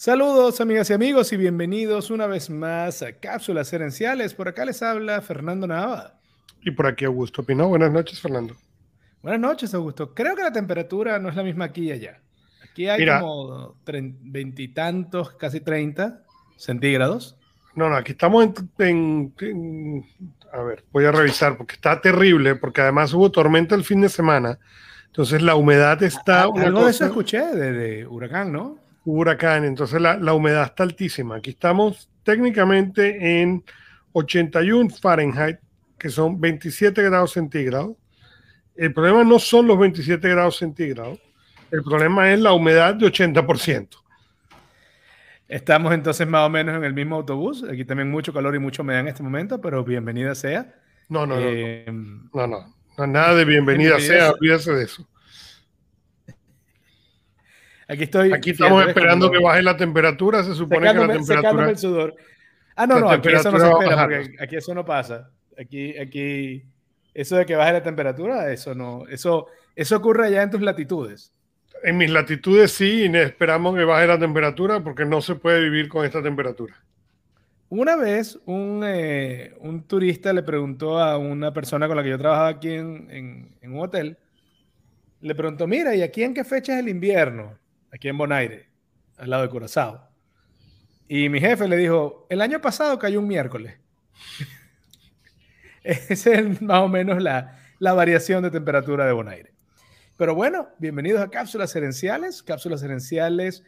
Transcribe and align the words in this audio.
Saludos 0.00 0.60
amigas 0.60 0.88
y 0.90 0.92
amigos 0.92 1.32
y 1.32 1.36
bienvenidos 1.36 2.12
una 2.12 2.28
vez 2.28 2.50
más 2.50 3.02
a 3.02 3.14
Cápsulas 3.14 3.72
Herenciales. 3.72 4.32
Por 4.32 4.46
acá 4.46 4.64
les 4.64 4.80
habla 4.80 5.20
Fernando 5.22 5.66
Nava. 5.66 6.20
Y 6.62 6.70
por 6.70 6.86
aquí 6.86 7.04
Augusto 7.04 7.42
Pino. 7.42 7.66
Buenas 7.66 7.90
noches, 7.90 8.20
Fernando. 8.20 8.54
Buenas 9.22 9.40
noches, 9.40 9.74
Augusto. 9.74 10.14
Creo 10.14 10.36
que 10.36 10.42
la 10.44 10.52
temperatura 10.52 11.18
no 11.18 11.28
es 11.28 11.34
la 11.34 11.42
misma 11.42 11.64
aquí 11.64 11.88
y 11.88 11.90
allá. 11.90 12.20
Aquí 12.62 12.88
hay 12.88 13.04
como 13.18 13.74
veintitantos, 13.84 15.32
casi 15.32 15.58
30 15.58 16.22
centígrados. 16.56 17.36
No, 17.74 17.88
no, 17.88 17.96
aquí 17.96 18.12
estamos 18.12 18.50
en, 18.78 20.04
A 20.52 20.62
ver, 20.62 20.84
voy 20.92 21.06
a 21.06 21.10
revisar 21.10 21.56
porque 21.56 21.74
está 21.74 22.00
terrible, 22.00 22.54
porque 22.54 22.82
además 22.82 23.12
hubo 23.14 23.32
tormenta 23.32 23.74
el 23.74 23.82
fin 23.82 24.00
de 24.00 24.08
semana. 24.08 24.60
Entonces 25.06 25.42
la 25.42 25.56
humedad 25.56 26.00
está... 26.04 26.42
Ah, 26.42 26.50
algo 26.54 26.84
de 26.84 26.92
eso 26.92 27.04
escuché, 27.04 27.40
de 27.40 28.06
huracán, 28.06 28.52
¿no? 28.52 28.86
Huracán, 29.12 29.64
entonces 29.64 30.00
la, 30.00 30.32
humedad 30.32 30.64
está 30.64 30.82
altísima. 30.82 31.36
Aquí 31.36 31.50
estamos 31.50 32.10
técnicamente 32.22 33.40
en 33.40 33.64
81 34.12 34.90
Fahrenheit, 34.90 35.58
que 35.98 36.10
son 36.10 36.40
27 36.40 37.02
grados 37.02 37.32
centígrados. 37.32 37.96
El 38.74 38.92
problema 38.92 39.24
no 39.24 39.38
son 39.38 39.66
los 39.66 39.78
27 39.78 40.28
grados 40.28 40.58
centígrados, 40.58 41.18
el 41.70 41.82
problema 41.82 42.32
es 42.32 42.40
la 42.40 42.52
humedad 42.52 42.94
de 42.94 43.06
80%. 43.06 43.88
Estamos 45.48 45.94
entonces 45.94 46.26
más 46.26 46.46
o 46.46 46.50
menos 46.50 46.76
en 46.76 46.84
el 46.84 46.92
mismo 46.92 47.16
autobús. 47.16 47.64
Aquí 47.64 47.84
también 47.84 48.10
mucho 48.10 48.32
calor 48.32 48.54
y 48.54 48.58
mucho 48.58 48.82
humedad 48.82 49.00
en 49.00 49.08
este 49.08 49.22
momento, 49.22 49.60
pero 49.60 49.82
bienvenida 49.82 50.34
sea. 50.34 50.74
No, 51.08 51.26
no, 51.26 51.36
no. 51.36 51.40
Eh, 51.42 51.86
no, 51.88 52.46
no, 52.46 53.06
nada 53.06 53.34
de 53.34 53.44
bienvenida, 53.46 53.98
sea, 53.98 54.32
olvídese 54.32 54.72
de 54.72 54.84
eso. 54.84 55.08
Aquí 57.88 58.02
estoy. 58.04 58.32
Aquí 58.32 58.50
estamos 58.50 58.86
esperando 58.86 59.30
que 59.30 59.38
baje 59.38 59.62
la 59.62 59.76
temperatura. 59.76 60.44
Se 60.44 60.54
supone 60.54 60.92
que 60.92 60.98
la 60.98 61.12
temperatura. 61.14 61.70
el 61.70 61.78
sudor. 61.78 62.14
Ah, 62.76 62.86
no, 62.86 63.00
no, 63.00 63.10
aquí 63.10 63.28
eso 63.30 63.50
no 63.50 63.58
se 63.58 63.68
espera, 63.68 64.02
porque 64.04 64.36
aquí 64.38 64.56
eso 64.56 64.74
no 64.74 64.84
pasa. 64.84 65.30
Aquí, 65.58 65.98
aquí, 65.98 66.62
eso 67.12 67.36
de 67.36 67.44
que 67.44 67.56
baje 67.56 67.72
la 67.72 67.82
temperatura, 67.82 68.52
eso 68.52 68.72
no, 68.72 69.04
eso, 69.08 69.48
eso 69.74 69.96
ocurre 69.96 70.26
allá 70.26 70.44
en 70.44 70.50
tus 70.50 70.60
latitudes. 70.60 71.32
En 71.82 71.96
mis 71.96 72.08
latitudes 72.08 72.70
sí, 72.70 73.10
y 73.12 73.16
esperamos 73.16 73.74
que 73.74 73.82
baje 73.82 74.06
la 74.06 74.18
temperatura 74.18 74.78
porque 74.84 75.04
no 75.04 75.20
se 75.20 75.34
puede 75.34 75.60
vivir 75.60 75.88
con 75.88 76.04
esta 76.04 76.22
temperatura. 76.22 76.76
Una 77.68 77.96
vez 77.96 78.38
un, 78.46 78.82
eh, 78.86 79.54
un 79.58 79.82
turista 79.82 80.32
le 80.32 80.44
preguntó 80.44 81.00
a 81.00 81.18
una 81.18 81.52
persona 81.52 81.88
con 81.88 81.96
la 81.96 82.04
que 82.04 82.10
yo 82.10 82.18
trabajaba 82.18 82.48
aquí 82.48 82.74
en, 82.74 83.08
en, 83.10 83.56
en 83.60 83.72
un 83.72 83.80
hotel, 83.80 84.16
le 85.20 85.34
preguntó, 85.34 85.66
mira, 85.66 85.96
¿y 85.96 86.02
aquí 86.02 86.22
en 86.22 86.32
qué 86.32 86.44
fecha 86.44 86.74
es 86.74 86.78
el 86.78 86.88
invierno? 86.88 87.58
Aquí 87.92 88.08
en 88.08 88.18
Bonaire, 88.18 88.68
al 89.16 89.30
lado 89.30 89.42
de 89.42 89.48
Curazao. 89.48 90.08
Y 91.08 91.28
mi 91.28 91.40
jefe 91.40 91.66
le 91.66 91.76
dijo, 91.76 92.26
el 92.28 92.40
año 92.40 92.60
pasado 92.60 92.98
cayó 92.98 93.20
un 93.20 93.28
miércoles. 93.28 93.78
Esa 95.82 96.32
es 96.32 96.60
más 96.60 96.82
o 96.82 96.88
menos 96.88 97.22
la, 97.22 97.58
variación 97.80 98.42
de 98.42 98.50
temperatura 98.50 99.06
de 99.06 99.12
Bonaire. 99.12 99.54
Pero 100.16 100.34
bueno, 100.34 100.68
bienvenidos 100.78 101.22
a 101.22 101.30
Cápsulas 101.30 101.74
Herenciales. 101.74 102.42
Cápsulas 102.42 102.82
Herenciales 102.82 103.64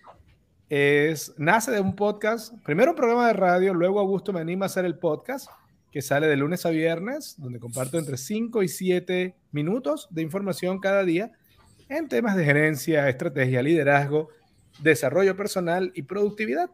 es, 0.69 1.33
nace 1.39 1.71
de 1.71 1.81
un 1.81 1.97
podcast, 1.97 2.53
primero 2.65 2.91
un 2.91 2.97
programa 2.97 3.29
de 3.29 3.33
radio, 3.33 3.73
luego 3.73 4.01
Augusto 4.01 4.33
me 4.33 4.41
anima 4.41 4.67
a 4.67 4.67
hacer 4.67 4.85
el 4.85 4.99
podcast, 4.99 5.49
que 5.91 6.03
sale 6.03 6.27
de 6.27 6.37
lunes 6.37 6.67
a 6.67 6.71
viernes, 6.71 7.37
donde 7.39 7.59
comparto 7.59 7.99
entre 7.99 8.17
5 8.17 8.63
y 8.63 8.69
7 8.69 9.35
minutos 9.53 10.09
de 10.11 10.23
información 10.23 10.79
cada 10.79 11.05
día 11.05 11.33
en 11.91 12.09
temas 12.09 12.37
de 12.37 12.45
gerencia, 12.45 13.09
estrategia, 13.09 13.63
liderazgo, 13.63 14.29
desarrollo 14.79 15.37
personal 15.37 15.91
y 15.95 16.03
productividad. 16.03 16.71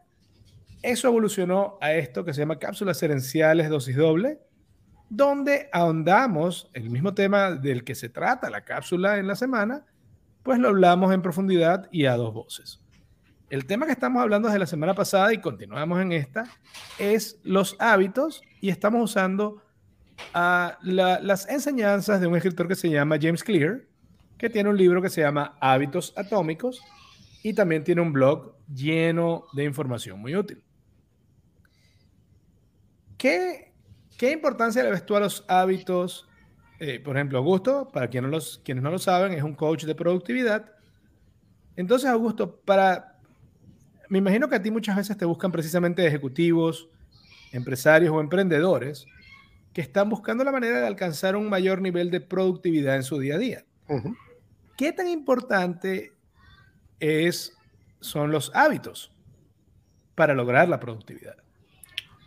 Eso 0.83 1.07
evolucionó 1.07 1.77
a 1.81 1.93
esto 1.93 2.23
que 2.23 2.33
se 2.33 2.41
llama 2.41 2.59
cápsulas 2.59 3.01
herenciales 3.01 3.67
dosis 3.67 3.97
doble, 3.97 4.39
donde 5.09 5.69
ahondamos 5.73 6.69
el 6.73 6.91
mismo 6.91 7.15
tema 7.15 7.51
del 7.51 7.83
que 7.83 7.95
se 7.95 8.09
trata 8.09 8.51
la 8.51 8.63
cápsula 8.63 9.17
en 9.17 9.25
la 9.25 9.35
semana, 9.35 9.85
pues 10.43 10.59
lo 10.59 10.69
hablamos 10.69 11.11
en 11.13 11.23
profundidad 11.23 11.89
y 11.91 12.05
a 12.05 12.15
dos 12.15 12.33
voces. 12.33 12.79
El 13.49 13.65
tema 13.65 13.87
que 13.87 13.93
estamos 13.93 14.21
hablando 14.21 14.49
desde 14.49 14.59
la 14.59 14.67
semana 14.67 14.93
pasada 14.93 15.33
y 15.33 15.39
continuamos 15.39 15.99
en 15.99 16.11
esta 16.11 16.43
es 16.99 17.39
los 17.43 17.75
hábitos 17.79 18.43
y 18.61 18.69
estamos 18.69 19.03
usando 19.03 19.63
las 20.33 21.49
enseñanzas 21.49 22.21
de 22.21 22.27
un 22.27 22.35
escritor 22.35 22.67
que 22.67 22.75
se 22.75 22.89
llama 22.89 23.17
James 23.19 23.43
Clear, 23.43 23.81
que 24.37 24.49
tiene 24.49 24.69
un 24.69 24.77
libro 24.77 25.01
que 25.01 25.09
se 25.09 25.21
llama 25.21 25.57
Hábitos 25.59 26.13
Atómicos 26.15 26.81
y 27.43 27.53
también 27.53 27.83
tiene 27.83 28.01
un 28.01 28.13
blog 28.13 28.55
lleno 28.73 29.45
de 29.53 29.63
información 29.63 30.19
muy 30.19 30.35
útil. 30.35 30.63
¿Qué, 33.17 33.73
qué 34.17 34.31
importancia 34.31 34.83
le 34.83 34.91
ves 34.91 35.05
tú 35.05 35.15
a 35.15 35.19
los 35.19 35.43
hábitos? 35.47 36.27
Eh, 36.79 36.99
por 36.99 37.15
ejemplo, 37.15 37.39
Augusto, 37.39 37.89
para 37.91 38.07
quienes 38.07 38.29
no, 38.29 38.35
los, 38.35 38.61
quienes 38.63 38.83
no 38.83 38.91
lo 38.91 38.99
saben, 38.99 39.33
es 39.33 39.41
un 39.41 39.55
coach 39.55 39.85
de 39.85 39.95
productividad. 39.95 40.71
Entonces, 41.75 42.09
Augusto, 42.09 42.59
para, 42.61 43.17
me 44.09 44.19
imagino 44.19 44.47
que 44.47 44.55
a 44.55 44.61
ti 44.61 44.69
muchas 44.69 44.95
veces 44.95 45.17
te 45.17 45.25
buscan 45.25 45.51
precisamente 45.51 46.05
ejecutivos, 46.05 46.89
empresarios 47.51 48.11
o 48.13 48.19
emprendedores 48.19 49.07
que 49.73 49.81
están 49.81 50.09
buscando 50.09 50.43
la 50.43 50.51
manera 50.51 50.79
de 50.81 50.87
alcanzar 50.87 51.35
un 51.35 51.49
mayor 51.49 51.81
nivel 51.81 52.11
de 52.11 52.21
productividad 52.21 52.95
en 52.95 53.03
su 53.03 53.19
día 53.19 53.35
a 53.35 53.37
día. 53.37 53.65
¿Qué 54.77 54.93
tan 54.93 55.07
importante 55.07 56.13
es, 56.99 57.57
son 57.99 58.31
los 58.31 58.51
hábitos 58.53 59.11
para 60.13 60.35
lograr 60.35 60.69
la 60.69 60.79
productividad? 60.79 61.35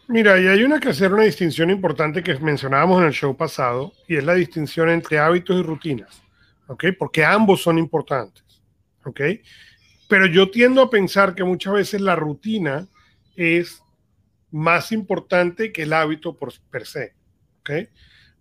Mira, 0.09 0.41
y 0.41 0.49
hay 0.49 0.65
una 0.65 0.81
que 0.81 0.89
hacer 0.89 1.13
una 1.13 1.23
distinción 1.23 1.71
importante 1.71 2.25
que 2.25 2.37
mencionábamos 2.41 3.01
en 3.01 3.07
el 3.07 3.13
show 3.13 3.37
pasado, 3.37 3.93
y 4.09 4.17
es 4.17 4.25
la 4.25 4.35
distinción 4.35 4.91
entre 4.91 5.21
hábitos 5.21 5.57
y 5.57 5.63
rutinas, 5.63 6.21
¿ok? 6.67 6.87
Porque 6.99 7.25
ambos 7.25 7.63
son 7.63 7.79
importantes, 7.79 8.43
¿ok? 9.05 9.21
Pero 10.09 10.27
yo 10.27 10.51
tiendo 10.51 10.83
a 10.83 10.91
pensar 10.91 11.37
que 11.37 11.45
muchas 11.45 11.73
veces 11.75 12.01
la 12.01 12.17
rutina 12.17 12.89
es 13.37 13.81
más 14.51 14.91
importante 14.91 15.71
que 15.71 15.85
el 15.85 15.93
hábito 15.93 16.37
por 16.37 16.53
per 16.69 16.85
se, 16.85 17.15
¿ok? 17.61 17.71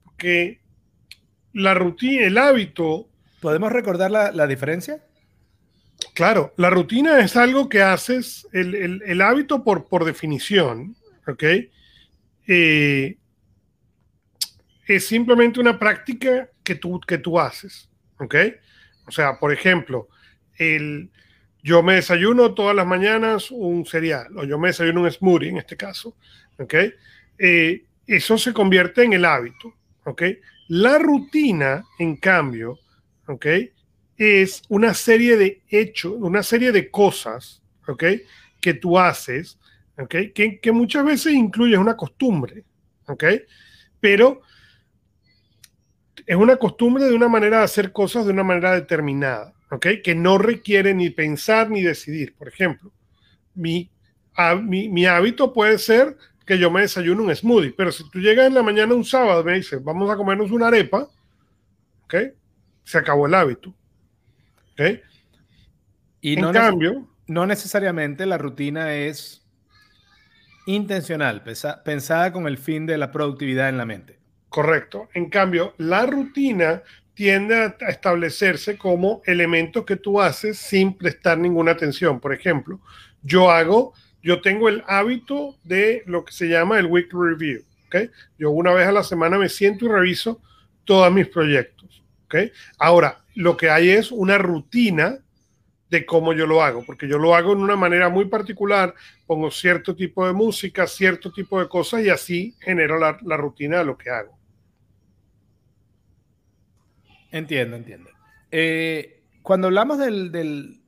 Porque 0.03 0.61
la 1.53 1.75
rutina, 1.75 2.25
el 2.25 2.39
hábito 2.39 3.07
¿Podemos 3.41 3.71
recordar 3.71 4.11
la, 4.11 4.47
diferencia? 4.47 5.03
Claro, 6.13 6.53
la 6.57 6.69
rutina 6.69 7.19
es 7.19 7.35
algo 7.35 7.69
que 7.69 7.81
haces, 7.81 8.47
el, 8.51 9.21
hábito 9.21 9.63
por, 9.63 9.87
por, 9.87 10.05
definición, 10.05 10.95
¿ok? 11.27 11.43
Eh, 12.47 13.17
es 14.87 15.07
simplemente 15.07 15.59
una 15.59 15.77
práctica 15.77 16.49
que 16.63 16.75
tú, 16.75 16.99
que 16.99 17.19
tú 17.19 17.39
haces, 17.39 17.89
¿ok? 18.19 18.35
O 19.07 19.11
sea, 19.11 19.39
por 19.39 19.53
ejemplo, 19.53 20.09
el, 20.57 21.09
yo 21.63 21.83
me 21.83 21.95
desayuno 21.95 22.53
todas 22.53 22.75
las 22.75 22.87
mañanas 22.87 23.51
un 23.51 23.85
cereal, 23.85 24.37
o 24.37 24.43
yo 24.43 24.57
me 24.57 24.69
desayuno 24.69 25.01
un 25.01 25.11
smoothie 25.11 25.49
en 25.49 25.57
este 25.57 25.77
caso, 25.77 26.15
¿ok? 26.57 26.73
Eh, 27.37 27.85
eso 28.05 28.37
se 28.37 28.53
convierte 28.53 29.03
en 29.03 29.13
el 29.13 29.25
hábito, 29.25 29.75
¿ok? 30.03 30.23
La 30.67 30.97
rutina, 30.97 31.83
en 31.97 32.17
cambio, 32.17 32.79
¿ok? 33.29 33.45
Es 34.17 34.63
una 34.67 34.93
serie 34.93 35.37
de 35.37 35.61
hechos, 35.69 36.15
una 36.17 36.43
serie 36.43 36.71
de 36.71 36.89
cosas, 36.89 37.61
¿ok? 37.87 38.03
Que 38.59 38.73
tú 38.73 38.99
haces, 38.99 39.59
¿ok? 39.97 40.15
Que, 40.33 40.59
que 40.59 40.71
muchas 40.71 41.05
veces 41.05 41.33
incluye 41.33 41.77
una 41.77 41.95
costumbre, 41.95 42.63
¿ok? 43.07 43.23
Pero 43.99 44.41
es 46.25 46.35
una 46.35 46.57
costumbre 46.57 47.05
de 47.05 47.13
una 47.13 47.29
manera 47.29 47.59
de 47.59 47.63
hacer 47.63 47.91
cosas 47.91 48.25
de 48.25 48.33
una 48.33 48.43
manera 48.43 48.73
determinada, 48.73 49.53
¿ok? 49.71 49.87
Que 50.03 50.15
no 50.15 50.37
requiere 50.37 50.93
ni 50.93 51.11
pensar 51.11 51.69
ni 51.69 51.81
decidir. 51.81 52.35
Por 52.35 52.47
ejemplo, 52.47 52.91
mi, 53.53 53.89
mi, 54.63 54.89
mi, 54.89 55.05
hábito 55.05 55.53
puede 55.53 55.77
ser 55.77 56.17
que 56.45 56.57
yo 56.57 56.71
me 56.71 56.81
desayuno 56.81 57.23
un 57.23 57.35
smoothie, 57.35 57.73
pero 57.77 57.91
si 57.91 58.09
tú 58.09 58.19
llegas 58.19 58.47
en 58.47 58.55
la 58.55 58.63
mañana 58.63 58.95
un 58.95 59.05
sábado 59.05 59.41
y 59.41 59.45
me 59.45 59.55
dices, 59.55 59.83
vamos 59.83 60.09
a 60.09 60.17
comernos 60.17 60.51
una 60.51 60.67
arepa, 60.67 61.07
¿ok? 62.05 62.15
Se 62.89 62.97
acabó 62.97 63.27
el 63.27 63.35
hábito. 63.35 63.71
Y 66.21 66.33
en 66.33 66.41
no 66.41 66.51
cambio, 66.51 67.07
no 67.27 67.45
necesariamente 67.45 68.25
la 68.25 68.39
rutina 68.39 68.95
es 68.95 69.45
intencional, 70.65 71.43
pensada 71.85 72.33
con 72.33 72.47
el 72.47 72.57
fin 72.57 72.87
de 72.87 72.97
la 72.97 73.11
productividad 73.11 73.69
en 73.69 73.77
la 73.77 73.85
mente. 73.85 74.17
Correcto. 74.49 75.07
En 75.13 75.29
cambio, 75.29 75.75
la 75.77 76.07
rutina 76.07 76.81
tiende 77.13 77.55
a 77.55 77.89
establecerse 77.89 78.75
como 78.75 79.21
elementos 79.25 79.85
que 79.85 79.95
tú 79.95 80.19
haces 80.19 80.57
sin 80.57 80.97
prestar 80.97 81.37
ninguna 81.37 81.73
atención. 81.73 82.19
Por 82.19 82.33
ejemplo, 82.33 82.79
yo 83.21 83.51
hago, 83.51 83.93
yo 84.23 84.41
tengo 84.41 84.67
el 84.67 84.83
hábito 84.87 85.59
de 85.63 86.01
lo 86.07 86.25
que 86.25 86.33
se 86.33 86.47
llama 86.47 86.79
el 86.79 86.87
weekly 86.87 87.19
review. 87.21 87.61
¿okay? 87.85 88.09
Yo 88.39 88.49
una 88.49 88.73
vez 88.73 88.87
a 88.87 88.91
la 88.91 89.03
semana 89.03 89.37
me 89.37 89.47
siento 89.47 89.85
y 89.85 89.89
reviso 89.89 90.41
todos 90.85 91.13
mis 91.13 91.27
proyectos. 91.27 91.78
Ahora, 92.77 93.23
lo 93.35 93.57
que 93.57 93.69
hay 93.69 93.89
es 93.89 94.11
una 94.11 94.37
rutina 94.37 95.19
de 95.89 96.05
cómo 96.05 96.33
yo 96.33 96.45
lo 96.45 96.61
hago, 96.61 96.83
porque 96.85 97.07
yo 97.07 97.17
lo 97.17 97.35
hago 97.35 97.53
en 97.53 97.59
una 97.59 97.75
manera 97.75 98.09
muy 98.09 98.25
particular, 98.25 98.93
pongo 99.25 99.49
cierto 99.49 99.95
tipo 99.95 100.25
de 100.27 100.33
música, 100.33 100.85
cierto 100.85 101.31
tipo 101.31 101.59
de 101.59 101.67
cosas 101.67 102.03
y 102.03 102.09
así 102.09 102.55
genero 102.59 102.99
la, 102.99 103.37
rutina 103.37 103.79
de 103.79 103.85
lo 103.85 103.97
que 103.97 104.09
hago. 104.11 104.37
Entiendo, 107.31 107.75
entiendo. 107.75 108.09
Eh, 108.51 109.23
cuando 109.41 109.67
hablamos 109.67 109.97
del, 109.97 110.81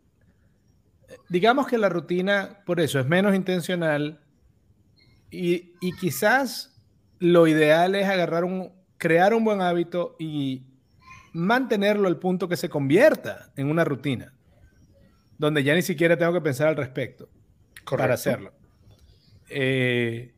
digamos 1.30 1.68
que 1.68 1.78
la 1.78 1.90
rutina, 1.90 2.62
por 2.66 2.80
eso, 2.80 3.00
es 3.00 3.08
menos 3.08 3.36
intencional 3.36 4.22
y, 5.32 5.74
y 5.82 5.94
quizás 5.94 6.80
lo 7.20 7.48
ideal 7.48 7.96
es 7.96 8.08
agarrar 8.08 8.44
un, 8.44 8.72
crear 8.98 9.34
un 9.34 9.44
buen 9.44 9.62
hábito 9.62 10.16
y 10.20 10.71
mantenerlo 11.34 12.08
al 12.08 12.18
punto 12.18 12.48
que 12.48 12.58
se 12.58 12.70
convierta 12.70 13.52
en 13.56 13.70
una 13.70 13.84
rutina 13.84 14.34
donde 15.42 15.64
ya 15.64 15.74
ni 15.74 15.82
siquiera 15.82 16.18
tengo 16.18 16.34
que 16.34 16.42
pensar 16.42 16.68
al 16.68 16.76
respecto 16.76 17.28
para 17.90 18.14
hacerlo. 18.14 18.54
Eh, 19.50 20.36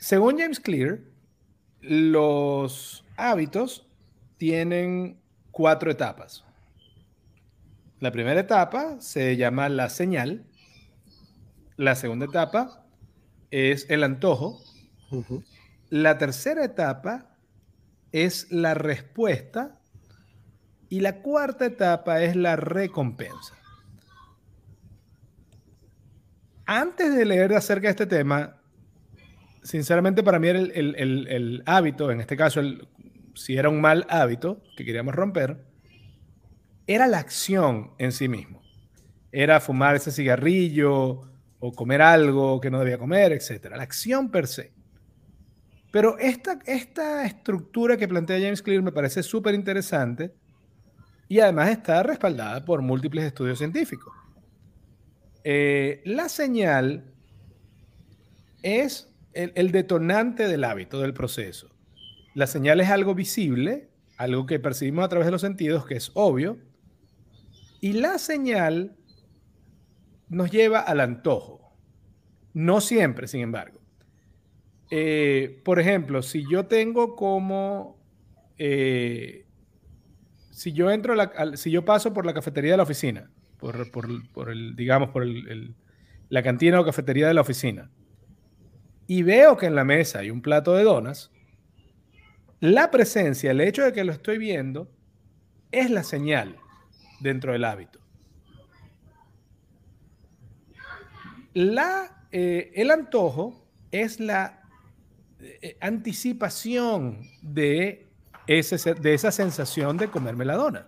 según 0.00 0.40
James 0.40 0.58
Clear, 0.58 0.98
los 1.80 3.04
hábitos 3.16 3.86
tienen 4.38 5.20
cuatro 5.52 5.88
etapas. 5.88 6.44
La 8.00 8.10
primera 8.10 8.40
etapa 8.40 9.00
se 9.00 9.36
llama 9.36 9.68
la 9.68 9.88
señal. 9.88 10.44
La 11.76 11.94
segunda 11.94 12.26
etapa 12.26 12.84
es 13.52 13.88
el 13.88 14.02
antojo. 14.02 14.60
La 15.90 16.18
tercera 16.18 16.64
etapa 16.64 17.35
es 18.24 18.50
la 18.50 18.74
respuesta. 18.74 19.78
Y 20.88 21.00
la 21.00 21.20
cuarta 21.20 21.66
etapa 21.66 22.22
es 22.22 22.36
la 22.36 22.56
recompensa. 22.56 23.56
Antes 26.64 27.14
de 27.14 27.24
leer 27.24 27.52
acerca 27.54 27.88
de 27.88 27.90
este 27.90 28.06
tema, 28.06 28.60
sinceramente 29.62 30.22
para 30.22 30.38
mí 30.38 30.48
el, 30.48 30.72
el, 30.74 31.62
hábito, 31.66 32.10
en 32.10 32.20
este 32.20 32.36
caso, 32.36 32.60
si 33.34 33.56
era 33.56 33.68
un 33.68 33.80
mal 33.80 34.06
hábito 34.08 34.62
que 34.76 34.84
queríamos 34.84 35.14
romper, 35.14 35.64
era 36.86 37.06
la 37.08 37.18
acción 37.18 37.92
en 37.98 38.12
sí 38.12 38.28
mismo. 38.28 38.62
Era 39.32 39.60
fumar 39.60 39.96
ese 39.96 40.12
cigarrillo 40.12 41.28
o 41.58 41.72
comer 41.72 42.00
algo 42.00 42.60
que 42.60 42.70
no 42.70 42.78
debía 42.78 42.98
comer, 42.98 43.32
etc. 43.32 43.72
La 43.76 43.82
acción 43.82 44.30
per 44.30 44.46
se. 44.46 44.75
Pero 45.96 46.18
esta, 46.18 46.58
esta 46.66 47.24
estructura 47.24 47.96
que 47.96 48.06
plantea 48.06 48.38
James 48.38 48.60
Clear 48.60 48.82
me 48.82 48.92
parece 48.92 49.22
súper 49.22 49.54
interesante 49.54 50.34
y 51.26 51.40
además 51.40 51.70
está 51.70 52.02
respaldada 52.02 52.62
por 52.66 52.82
múltiples 52.82 53.24
estudios 53.24 53.56
científicos. 53.56 54.12
Eh, 55.42 56.02
la 56.04 56.28
señal 56.28 57.14
es 58.62 59.10
el, 59.32 59.72
detonante 59.72 60.48
del 60.48 60.64
hábito, 60.64 61.00
del 61.00 61.14
proceso. 61.14 61.70
La 62.34 62.46
señal 62.46 62.82
es 62.82 62.90
algo 62.90 63.14
visible, 63.14 63.88
algo 64.18 64.44
que 64.44 64.60
percibimos 64.60 65.02
a 65.02 65.08
través 65.08 65.24
de 65.24 65.32
los 65.32 65.40
sentidos, 65.40 65.86
que 65.86 65.94
es 65.94 66.10
obvio, 66.12 66.58
y 67.80 67.94
la 67.94 68.18
señal 68.18 68.98
nos 70.28 70.50
lleva 70.50 70.80
al 70.80 71.00
antojo. 71.00 71.74
No 72.52 72.82
siempre, 72.82 73.28
sin 73.28 73.40
embargo. 73.40 73.85
Eh, 74.90 75.60
por 75.64 75.80
ejemplo, 75.80 76.22
si 76.22 76.44
yo 76.48 76.66
tengo 76.66 77.16
como 77.16 77.96
eh, 78.58 79.46
si 80.56 80.72
yo 80.72 80.90
entro, 80.90 81.14
si 81.54 81.70
yo 81.70 81.84
paso 81.84 82.14
por 82.14 82.24
la 82.24 82.32
cafetería 82.32 82.70
de 82.70 82.76
la 82.78 82.82
oficina, 82.84 83.30
por, 83.58 84.50
el, 84.50 84.74
digamos, 84.74 85.10
por 85.10 85.26
la 85.26 86.42
cantina 86.42 86.80
o 86.80 86.84
cafetería 86.84 87.28
de 87.28 87.34
la 87.34 87.42
oficina, 87.42 87.90
y 89.06 89.22
veo 89.22 89.58
que 89.58 89.66
en 89.66 89.74
la 89.74 89.84
mesa 89.84 90.20
hay 90.20 90.30
un 90.30 90.40
plato 90.40 90.74
de 90.74 90.84
donas, 90.84 91.30
la 92.60 92.90
presencia, 92.90 93.50
el 93.50 93.60
hecho 93.60 93.84
de 93.84 93.92
que 93.92 94.02
lo 94.02 94.12
estoy 94.12 94.38
viendo, 94.38 94.90
es 95.72 95.90
la 95.90 96.02
señal 96.02 96.56
dentro 97.20 97.52
del 97.52 97.64
hábito. 97.64 98.00
La, 101.52 102.26
eh, 102.32 102.72
el 102.74 102.90
antojo 102.90 103.68
es 103.90 104.20
la 104.20 104.65
eh, 105.40 105.76
anticipación 105.80 107.20
de 107.42 108.06
de 108.46 109.14
esa 109.14 109.32
sensación 109.32 109.96
de 109.96 110.08
comerme 110.08 110.44
la 110.44 110.54
dona. 110.54 110.86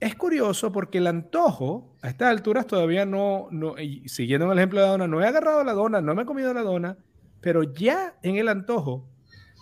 Es 0.00 0.14
curioso 0.14 0.70
porque 0.70 0.98
el 0.98 1.06
antojo, 1.06 1.96
a 2.02 2.08
estas 2.08 2.28
alturas 2.28 2.66
todavía 2.66 3.04
no, 3.04 3.48
no 3.50 3.74
siguiendo 4.06 4.50
el 4.52 4.58
ejemplo 4.58 4.80
de 4.80 4.86
la 4.86 4.92
dona, 4.92 5.08
no 5.08 5.22
he 5.22 5.26
agarrado 5.26 5.64
la 5.64 5.72
dona, 5.72 6.00
no 6.00 6.14
me 6.14 6.22
he 6.22 6.26
comido 6.26 6.52
la 6.54 6.62
dona, 6.62 6.96
pero 7.40 7.62
ya 7.62 8.14
en 8.22 8.36
el 8.36 8.48
antojo 8.48 9.08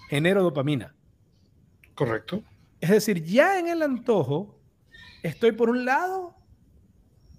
genero 0.08 0.42
dopamina. 0.42 0.94
Correcto. 1.94 2.42
Es 2.80 2.90
decir, 2.90 3.22
ya 3.22 3.58
en 3.58 3.68
el 3.68 3.82
antojo 3.82 4.58
estoy 5.22 5.52
por 5.52 5.70
un 5.70 5.84
lado 5.84 6.36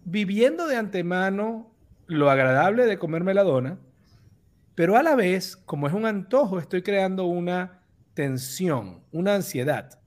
viviendo 0.04 0.68
de 0.68 0.78
antemano 0.78 1.72
lo 2.08 2.30
agradable 2.32 2.86
de 2.86 2.98
comerme 2.98 3.34
la 3.34 3.44
dona, 3.44 3.78
pero 4.78 4.96
a 4.96 5.02
la 5.02 5.16
vez, 5.16 5.58
como 5.58 5.88
es 5.88 5.94
un 5.96 6.06
antojo, 6.06 6.60
estoy 6.60 6.84
creando 6.84 7.26
una 7.26 7.82
tensión, 8.14 9.02
una 9.12 9.34
ansiedad. 9.34 10.00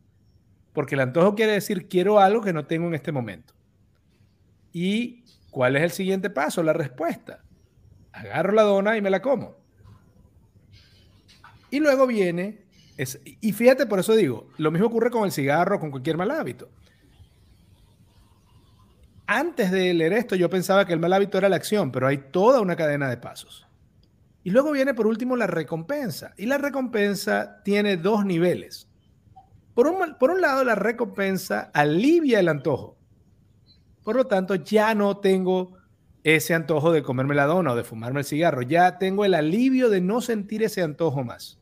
Porque 0.73 0.95
el 0.95 1.01
antojo 1.01 1.35
quiere 1.35 1.51
decir 1.51 1.89
quiero 1.89 2.21
algo 2.21 2.41
que 2.41 2.53
no 2.53 2.65
tengo 2.65 2.87
en 2.87 2.95
este 2.95 3.11
momento. 3.11 3.53
¿Y 4.73 5.25
cuál 5.51 5.75
es 5.75 5.83
el 5.83 5.91
siguiente 5.91 6.31
paso? 6.31 6.63
La 6.63 6.73
respuesta. 6.73 7.43
Agarro 8.13 8.53
la 8.53 8.63
dona 8.63 8.97
y 8.97 9.03
me 9.03 9.11
la 9.11 9.21
como. 9.21 9.57
Y 11.73 11.81
luego 11.81 12.07
viene, 12.07 12.61
y 13.41 13.53
fíjate, 13.53 13.87
por 13.87 13.99
eso 13.99 14.15
digo, 14.15 14.51
lo 14.57 14.71
mismo 14.71 14.87
ocurre 14.87 15.11
con 15.11 15.25
el 15.25 15.33
cigarro, 15.33 15.81
con 15.81 15.91
cualquier 15.91 16.17
mal 16.17 16.31
hábito. 16.31 16.71
Antes 19.27 19.73
de 19.73 19.93
leer 19.95 20.13
esto 20.13 20.37
yo 20.37 20.49
pensaba 20.49 20.87
que 20.87 20.93
el 20.93 21.01
mal 21.01 21.13
hábito 21.13 21.39
era 21.39 21.49
la 21.49 21.57
acción, 21.57 21.91
pero 21.91 22.07
hay 22.07 22.19
toda 22.19 22.61
una 22.61 22.77
cadena 22.77 23.11
de 23.11 23.17
pasos. 23.17 23.67
Y 24.43 24.51
luego 24.51 24.73
viene 24.73 24.95
por 24.95 25.07
último 25.07 25.37
la 25.37 25.47
recompensa. 25.47 26.33
Y 26.37 26.47
la 26.47 26.59
recompensa 26.59 27.63
tiene 27.63 27.97
dos 27.97 28.25
niveles. 28.25 28.89
Por 29.75 29.87
un, 29.87 30.17
por 30.19 30.31
un 30.31 30.41
lado, 30.41 30.65
la 30.65 30.75
recompensa 30.75 31.71
alivia 31.75 32.41
el 32.41 32.49
antojo. 32.49 32.99
Por 34.03 34.17
lo 34.17 34.27
tanto, 34.27 34.55
ya 34.55 34.95
no 34.95 35.19
tengo 35.19 35.77
ese 36.25 36.55
antojo 36.55 36.93
de 36.93 37.03
comerme 37.03 37.35
la 37.35 37.47
dona 37.47 37.73
o 37.73 37.77
de 37.77 37.85
fumarme 37.85 38.21
el 38.21 38.27
cigarro. 38.27 38.63
Ya 38.63 38.99
tengo 38.99 39.25
el 39.25 39.35
alivio 39.35 39.91
de 39.91 40.01
no 40.01 40.21
sentir 40.21 40.63
ese 40.63 40.83
antojo 40.83 41.23
más. 41.25 41.59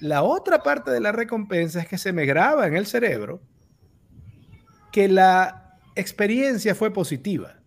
La 0.00 0.22
otra 0.22 0.62
parte 0.62 0.90
de 0.90 1.00
la 1.00 1.12
recompensa 1.12 1.80
es 1.80 1.88
que 1.88 1.98
se 1.98 2.12
me 2.12 2.26
graba 2.26 2.66
en 2.66 2.74
el 2.74 2.86
cerebro 2.86 3.40
que 4.90 5.08
la 5.08 5.78
experiencia 5.94 6.74
fue 6.74 6.92
positiva, 6.92 7.60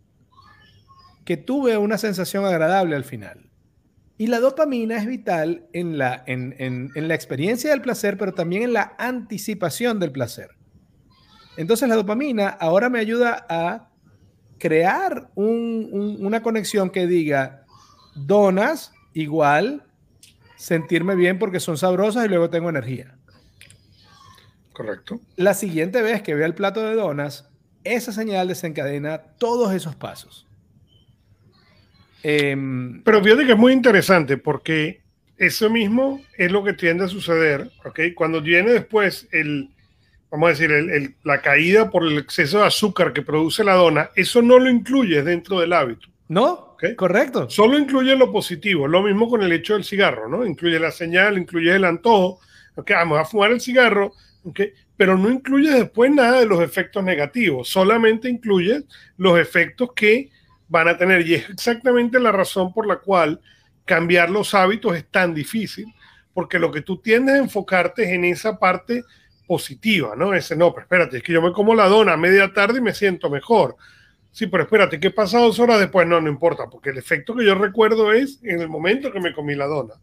que 1.24 1.38
tuve 1.38 1.78
una 1.78 1.98
sensación 1.98 2.46
agradable 2.46 2.96
al 2.96 3.04
final. 3.04 3.50
Y 4.18 4.28
la 4.28 4.40
dopamina 4.40 4.98
es 4.98 5.06
vital 5.06 5.68
en 5.74 5.98
la, 5.98 6.24
en, 6.26 6.92
la 6.96 7.16
experiencia 7.16 7.72
del 7.72 7.82
placer, 7.82 8.18
pero 8.18 8.34
también 8.34 8.64
en 8.64 8.74
la 8.74 8.96
anticipación 8.98 10.00
del 10.00 10.12
placer. 10.12 10.52
Entonces 11.58 11.90
la 11.90 11.96
dopamina 11.96 12.48
ahora 12.48 12.90
me 12.90 13.00
ayuda 13.00 13.46
a 13.50 13.90
crear 14.58 15.32
una 15.36 16.42
conexión 16.42 16.90
que 16.90 17.08
diga 17.08 17.66
donas 18.16 18.94
igual 19.14 19.84
sentirme 20.56 21.16
bien 21.16 21.38
porque 21.38 21.60
son 21.60 21.78
sabrosas 21.78 22.26
y 22.26 22.30
luego 22.30 22.50
tengo 22.50 22.70
energía. 22.70 23.18
Correcto. 24.74 25.20
La 25.36 25.54
siguiente 25.54 26.02
vez 26.02 26.22
que 26.22 26.36
vea 26.36 26.46
el 26.46 26.56
plato 26.56 26.82
de 26.82 26.96
donas, 26.96 27.50
esa 27.84 28.12
señal 28.12 28.48
desencadena 28.48 29.20
todos 29.38 29.74
esos 29.74 29.96
pasos. 29.96 30.45
Em, 32.28 33.04
Pero 33.04 33.24
fíjate 33.24 33.46
que 33.46 33.52
es 33.52 33.58
muy 33.58 33.72
interesante 33.72 34.38
porque 34.38 35.02
eso 35.38 35.70
mismo 35.70 36.24
es 36.36 36.52
lo 36.52 36.64
que 36.64 36.74
tiende 36.74 37.06
a 37.06 37.08
suceder, 37.08 37.70
¿ok? 37.86 38.00
Cuando 38.16 38.42
viene 38.42 38.72
después 38.72 39.28
el, 39.32 39.70
vamos 40.32 40.48
a 40.48 40.50
decir, 40.50 40.72
el, 40.72 41.14
la 41.24 41.44
caída 41.44 41.92
por 41.92 42.04
el 42.04 42.18
exceso 42.18 42.58
de 42.58 42.66
azúcar 42.66 43.14
que 43.14 43.22
produce 43.22 43.64
la 43.64 43.76
dona, 43.76 44.10
eso 44.16 44.42
no 44.42 44.58
lo 44.58 44.72
incluye 44.72 45.22
dentro 45.22 45.60
del 45.60 45.74
hábito. 45.74 46.08
No, 46.28 46.76
correcto. 46.98 47.48
Solo 47.48 47.78
incluye 47.78 48.16
lo 48.16 48.32
positivo, 48.32 48.88
lo 48.88 49.04
mismo 49.04 49.30
con 49.30 49.44
el 49.44 49.52
hecho 49.52 49.76
del 49.76 49.84
cigarro, 49.84 50.28
¿no? 50.28 50.48
Incluye 50.48 50.80
la 50.80 50.90
señal, 50.90 51.38
incluye 51.38 51.76
el 51.76 51.86
antojo, 51.86 52.40
¿ok? 52.74 52.90
Vamos 52.90 53.20
a 53.20 53.26
fumar 53.26 53.52
el 53.52 53.62
cigarro, 53.62 54.14
¿ok? 54.44 54.62
Pero 54.98 55.16
no 55.16 55.30
incluye 55.30 55.70
después 55.70 56.10
nada 56.12 56.40
de 56.40 56.48
los 56.48 56.60
efectos 56.60 57.04
negativos, 57.04 57.70
solamente 57.70 58.28
incluye 58.28 58.82
los 59.16 59.38
efectos 59.38 59.92
que 59.96 60.32
van 60.76 60.90
a 60.90 60.98
tener. 60.98 61.26
Y 61.28 61.36
es 61.36 61.50
exactamente 61.50 62.20
la 62.20 62.32
razón 62.32 62.74
por 62.74 62.86
la 62.86 62.98
cual 62.98 63.40
cambiar 63.86 64.30
los 64.30 64.54
hábitos 64.54 64.96
es 64.96 65.06
tan 65.10 65.34
difícil, 65.34 65.86
porque 66.34 66.60
lo 66.60 66.72
que 66.72 66.82
tú 66.82 66.98
tiendes 66.98 67.36
a 67.36 67.38
enfocarte 67.40 68.04
es 68.04 68.10
en 68.10 68.26
esa 68.26 68.60
parte 68.60 69.04
positiva, 69.48 70.16
¿no? 70.18 70.34
Ese, 70.34 70.56
no, 70.56 70.74
pero 70.74 70.84
espérate, 70.84 71.18
es 71.18 71.24
que 71.24 71.32
yo 71.32 71.42
me 71.42 71.54
como 71.54 71.76
la 71.76 71.88
dona 71.88 72.14
a 72.14 72.18
media 72.18 72.52
tarde 72.52 72.80
y 72.80 72.82
me 72.82 72.94
siento 72.94 73.30
mejor. 73.30 73.76
Sí, 74.32 74.48
pero 74.48 74.64
espérate, 74.64 75.00
¿qué 75.00 75.12
pasa 75.12 75.40
dos 75.40 75.60
horas 75.60 75.80
después? 75.80 76.06
No, 76.06 76.20
no 76.20 76.30
importa, 76.30 76.66
porque 76.70 76.90
el 76.90 76.98
efecto 76.98 77.34
que 77.34 77.46
yo 77.46 77.56
recuerdo 77.56 78.12
es 78.12 78.40
en 78.44 78.60
el 78.60 78.68
momento 78.68 79.12
que 79.14 79.22
me 79.22 79.34
comí 79.34 79.56
la 79.56 79.66
dona. 79.66 79.94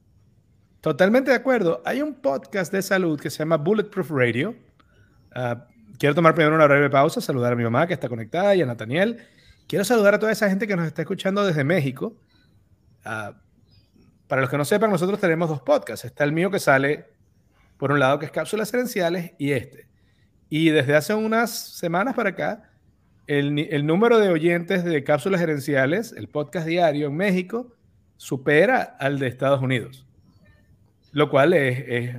Totalmente 0.81 1.31
de 1.33 1.37
acuerdo. 1.37 1.83
Hay 1.85 2.01
un 2.01 2.15
podcast 2.15 2.73
de 2.73 2.81
salud 2.81 3.21
que 3.21 3.29
se 3.29 3.41
llama 3.41 3.59
Bulletproof 3.59 4.11
Radio. 4.11 4.55
Ah, 5.35 5.67
quiero 5.99 6.15
tomar 6.15 6.35
primero 6.35 6.57
una 6.57 6.67
breve 6.67 6.89
pausa, 6.89 7.21
saludar 7.21 7.53
a 7.53 7.57
mi 7.57 7.65
mamá 7.65 7.87
que 7.87 7.93
está 7.93 8.09
conectada 8.09 8.55
y 8.55 8.63
a 8.63 8.67
Nathaniel. 8.67 9.19
Quiero 9.67 9.85
saludar 9.85 10.15
a 10.15 10.19
toda 10.19 10.33
esa 10.33 10.49
gente 10.49 10.67
que 10.67 10.77
nos 10.77 10.87
está 10.87 11.03
escuchando 11.03 11.45
desde 11.45 11.65
México. 11.65 12.17
Ah, 13.05 13.35
para 14.29 14.41
los 14.43 14.51
que 14.51 14.59
no 14.59 14.65
sepan, 14.65 14.91
nosotros 14.91 15.21
tenemos 15.21 15.49
dos 15.49 15.61
podcasts. 15.61 16.05
Está 16.05 16.25
el 16.25 16.33
mío 16.33 16.51
que 16.51 16.59
sale, 16.59 17.07
por 17.77 17.93
un 17.93 17.99
lado, 17.99 18.19
que 18.19 18.27
es 18.27 18.33
Cápsulas 18.33 18.73
Herenciales, 18.73 19.33
y 19.39 19.53
este. 19.53 19.89
Y 20.49 20.71
desde 20.71 20.95
hace 20.95 21.15
unas 21.15 21.51
semanas 21.51 22.15
para 22.15 22.31
acá, 22.31 22.71
el, 23.27 23.87
número 23.87 24.19
de 24.19 24.29
oyentes 24.29 24.85
de 24.85 25.05
Cápsulas 25.05 25.41
Herenciales, 25.41 26.13
el 26.13 26.29
podcast 26.29 26.67
diario 26.67 27.07
en 27.07 27.17
México, 27.17 27.75
supera 28.17 28.97
al 28.99 29.19
de 29.19 29.29
Estados 29.29 29.63
Unidos. 29.63 30.07
Lo 31.13 31.31
cual 31.31 31.53
es, 31.53 32.15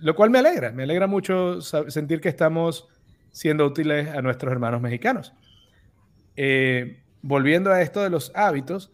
lo 0.00 0.14
cual 0.14 0.30
me 0.30 0.38
alegra, 0.38 0.70
me 0.72 0.84
alegra 0.84 1.06
mucho 1.06 1.60
sentir 1.60 2.20
que 2.20 2.28
estamos 2.28 2.88
siendo 3.30 3.66
útiles 3.66 4.08
a 4.08 4.22
nuestros 4.22 4.52
hermanos 4.52 4.80
mexicanos. 4.80 5.32
Eh, 6.36 7.02
volviendo 7.22 7.70
a 7.70 7.82
esto 7.82 8.02
de 8.02 8.10
los 8.10 8.32
hábitos, 8.34 8.90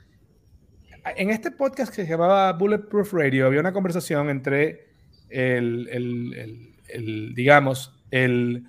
en 1.16 1.30
este 1.30 1.50
podcast 1.50 1.94
que 1.94 2.02
se 2.04 2.10
llamaba 2.10 2.52
Bulletproof 2.52 3.12
Radio 3.12 3.46
había 3.46 3.60
una 3.60 3.72
conversación 3.72 4.28
entre 4.30 4.88
el, 5.28 5.88
el, 5.90 6.74
el, 6.88 7.34
digamos, 7.34 7.94
el, 8.10 8.66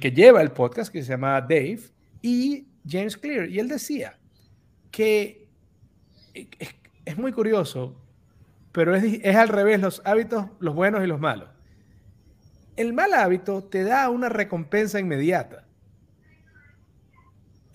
que 0.00 0.10
lleva 0.10 0.42
el 0.42 0.52
podcast, 0.52 0.92
que 0.92 1.02
se 1.02 1.10
llama 1.10 1.40
Dave, 1.40 1.80
y 2.22 2.66
James 2.88 3.16
Clear. 3.16 3.48
Y 3.48 3.58
él 3.58 3.68
decía 3.68 4.18
que 4.90 5.48
es, 6.34 6.74
es 7.04 7.18
muy 7.18 7.32
curioso, 7.32 8.00
pero 8.72 8.94
es, 8.94 9.20
es 9.22 9.36
al 9.36 9.48
revés, 9.48 9.80
los 9.80 10.02
hábitos, 10.04 10.46
los 10.58 10.74
buenos 10.74 11.04
y 11.04 11.06
los 11.06 11.20
malos. 11.20 11.48
El 12.76 12.92
mal 12.92 13.14
hábito 13.14 13.64
te 13.64 13.84
da 13.84 14.10
una 14.10 14.28
recompensa 14.28 15.00
inmediata. 15.00 15.65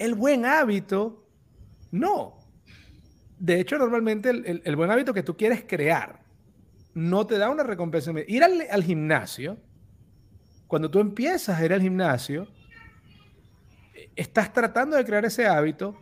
El 0.02 0.16
buen 0.16 0.46
hábito, 0.46 1.28
no 1.92 2.42
de 3.42 3.60
hecho, 3.60 3.80
normalmente 3.80 4.30
el, 4.30 4.76
buen 4.76 4.92
hábito 4.92 5.16
que 5.16 5.24
tú 5.24 5.36
quieres 5.36 5.66
crear 5.68 6.22
no 6.94 7.26
te 7.26 7.40
da 7.40 7.50
una 7.50 7.64
recompensa. 7.64 8.12
Ir 8.28 8.44
al, 8.44 8.84
gimnasio, 8.84 9.58
cuando 10.68 10.92
tú 10.92 11.00
empiezas 11.00 11.60
a 11.60 11.66
ir 11.66 11.74
al 11.74 11.82
gimnasio, 11.82 12.48
estás 14.16 14.54
tratando 14.54 14.96
de 14.96 15.04
crear 15.06 15.26
ese 15.26 15.48
hábito, 15.48 15.98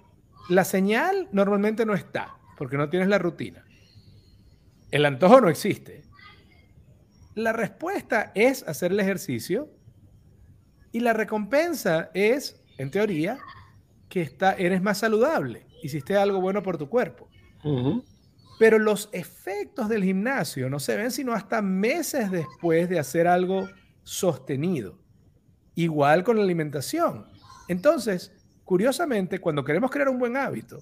la 0.50 0.66
señal 0.66 1.30
normalmente 1.32 1.86
no 1.86 1.94
está, 1.94 2.36
porque 2.58 2.76
no 2.76 2.90
tienes 2.90 3.08
la 3.08 3.20
rutina. 3.20 3.64
El 4.92 5.06
antojo 5.06 5.40
no 5.40 5.48
existe. 5.48 6.04
La 7.36 7.54
respuesta 7.54 8.34
es 8.36 8.68
hacer 8.68 8.92
el 8.92 9.00
ejercicio 9.00 9.70
y 10.92 11.00
la 11.00 11.14
recompensa 11.14 12.12
es, 12.14 12.62
en 12.78 12.92
teoría, 12.92 13.40
que 14.10 14.22
está, 14.22 14.54
eres 14.54 14.82
más 14.82 14.98
saludable, 14.98 15.68
hiciste 15.84 16.18
algo 16.18 16.42
bueno 16.42 16.64
por 16.64 16.78
tu 16.78 16.90
cuerpo. 16.90 17.30
Pero 18.58 18.80
los 18.80 19.10
efectos 19.14 19.88
del 19.88 20.04
gimnasio 20.04 20.70
no 20.70 20.80
se 20.80 20.98
ven 20.98 21.12
sino 21.12 21.34
hasta 21.34 21.62
meses 21.62 22.30
después 22.32 22.90
de 22.90 23.00
hacer 23.00 23.28
algo 23.28 23.70
sostenido. 24.04 25.00
Igual 25.76 26.24
con 26.24 26.38
la 26.38 26.44
alimentación. 26.44 27.26
Entonces, 27.70 28.34
curiosamente, 28.66 29.40
cuando 29.40 29.64
queremos 29.64 29.92
crear 29.92 30.10
un 30.10 30.20
buen 30.20 30.36
hábito, 30.36 30.80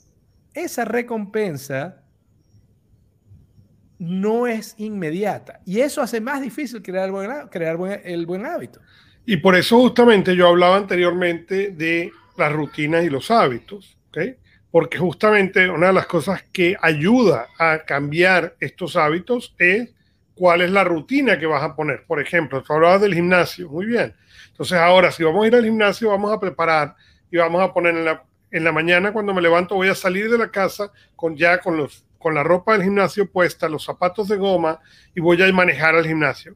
esa 0.54 0.86
recompensa 0.86 2.04
no 4.00 4.48
es 4.48 4.74
inmediata. 4.78 5.60
Y 5.66 5.82
eso 5.82 6.02
hace 6.02 6.22
más 6.22 6.42
difícil 6.42 6.82
crear, 6.82 7.12
crear 7.50 8.02
el 8.04 8.26
buen 8.26 8.46
hábito. 8.46 8.80
Y 9.26 9.38
por 9.38 9.56
eso 9.56 9.80
justamente 9.82 10.36
yo 10.36 10.48
hablaba 10.48 10.78
anteriormente 10.78 11.72
de 11.72 12.12
las 12.38 12.52
rutinas 12.52 13.04
y 13.04 13.10
los 13.10 13.32
hábitos. 13.32 13.98
¿okay? 14.10 14.38
porque 14.72 14.98
justamente 14.98 15.70
una 15.70 15.88
de 15.88 15.94
las 15.94 16.08
cosas 16.08 16.44
que 16.52 16.76
ayuda 16.82 17.48
a 17.58 17.80
cambiar 17.80 18.56
estos 18.60 18.96
hábitos 18.96 19.56
es 19.58 19.90
cuál 20.36 20.62
es 20.62 20.72
la 20.72 20.84
rutina 20.84 21.40
que 21.40 21.46
vas 21.46 21.64
a 21.64 21.76
poner. 21.76 22.04
Por 22.06 22.22
ejemplo, 22.22 22.62
tú 22.62 22.74
hablabas 22.74 23.02
del 23.02 23.14
gimnasio, 23.14 23.70
muy 23.70 23.86
bien. 23.86 24.14
Entonces 24.50 24.78
ahora, 24.78 25.12
si 25.12 25.24
vamos 25.24 25.44
a 25.44 25.48
ir 25.48 25.56
al 25.56 25.64
gimnasio, 25.64 26.10
vamos 26.10 26.32
a 26.32 26.40
preparar 26.40 26.96
y 27.32 27.38
vamos 27.38 27.62
a 27.62 27.74
poner 27.74 27.96
en 27.96 28.06
la, 28.06 28.24
en 28.52 28.64
la 28.64 28.72
mañana 28.72 29.12
cuando 29.12 29.34
me 29.34 29.42
levanto, 29.42 29.76
voy 29.76 29.90
a 29.90 29.96
salir 29.96 30.30
de 30.30 30.38
la 30.38 30.52
casa 30.52 30.92
con 31.16 31.36
ya 31.36 31.60
con, 31.60 31.78
los, 31.78 32.06
con 32.20 32.36
la 32.36 32.44
ropa 32.44 32.74
del 32.74 32.84
gimnasio 32.84 33.32
puesta, 33.32 33.70
los 33.70 33.84
zapatos 33.84 34.28
de 34.28 34.38
goma 34.38 34.80
y 35.16 35.22
voy 35.22 35.42
a 35.42 35.52
manejar 35.52 35.96
al 35.96 36.06
gimnasio. 36.06 36.56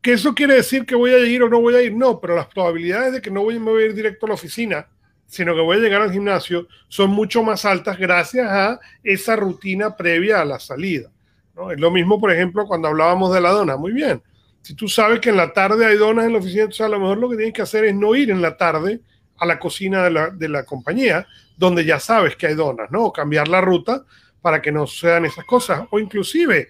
¿Que 0.00 0.12
eso 0.12 0.34
quiere 0.34 0.54
decir 0.54 0.86
que 0.86 0.94
voy 0.94 1.12
a 1.12 1.18
ir 1.18 1.42
o 1.42 1.48
no 1.48 1.60
voy 1.60 1.74
a 1.74 1.82
ir? 1.82 1.94
No, 1.94 2.20
pero 2.20 2.36
las 2.36 2.46
probabilidades 2.46 3.14
de 3.14 3.22
que 3.22 3.30
no 3.30 3.42
voy, 3.42 3.58
me 3.58 3.70
voy 3.70 3.82
a 3.82 3.86
ir 3.86 3.94
directo 3.94 4.26
a 4.26 4.28
la 4.30 4.34
oficina 4.34 4.86
sino 5.34 5.54
que 5.54 5.60
voy 5.60 5.76
a 5.76 5.80
llegar 5.80 6.02
al 6.02 6.12
gimnasio, 6.12 6.68
son 6.88 7.10
mucho 7.10 7.42
más 7.42 7.64
altas 7.64 7.98
gracias 7.98 8.48
a 8.48 8.80
esa 9.02 9.36
rutina 9.36 9.96
previa 9.96 10.40
a 10.40 10.44
la 10.44 10.60
salida. 10.60 11.10
¿no? 11.54 11.70
Es 11.70 11.80
lo 11.80 11.90
mismo, 11.90 12.20
por 12.20 12.30
ejemplo, 12.32 12.66
cuando 12.66 12.88
hablábamos 12.88 13.34
de 13.34 13.40
la 13.40 13.50
dona. 13.50 13.76
Muy 13.76 13.92
bien. 13.92 14.22
Si 14.62 14.74
tú 14.74 14.88
sabes 14.88 15.20
que 15.20 15.30
en 15.30 15.36
la 15.36 15.52
tarde 15.52 15.84
hay 15.84 15.96
donas 15.96 16.24
en 16.24 16.32
la 16.32 16.38
oficina, 16.38 16.62
entonces 16.62 16.86
a 16.86 16.88
lo 16.88 17.00
mejor 17.00 17.18
lo 17.18 17.28
que 17.28 17.36
tienes 17.36 17.54
que 17.54 17.62
hacer 17.62 17.84
es 17.84 17.94
no 17.94 18.14
ir 18.14 18.30
en 18.30 18.40
la 18.40 18.56
tarde 18.56 19.00
a 19.36 19.46
la 19.46 19.58
cocina 19.58 20.04
de 20.04 20.10
la, 20.10 20.30
de 20.30 20.48
la 20.48 20.64
compañía, 20.64 21.26
donde 21.56 21.84
ya 21.84 21.98
sabes 21.98 22.36
que 22.36 22.46
hay 22.46 22.54
donas, 22.54 22.90
¿no? 22.90 23.06
O 23.06 23.12
cambiar 23.12 23.48
la 23.48 23.60
ruta 23.60 24.04
para 24.40 24.62
que 24.62 24.72
no 24.72 24.86
sean 24.86 25.24
esas 25.24 25.44
cosas. 25.44 25.86
O 25.90 25.98
inclusive 25.98 26.68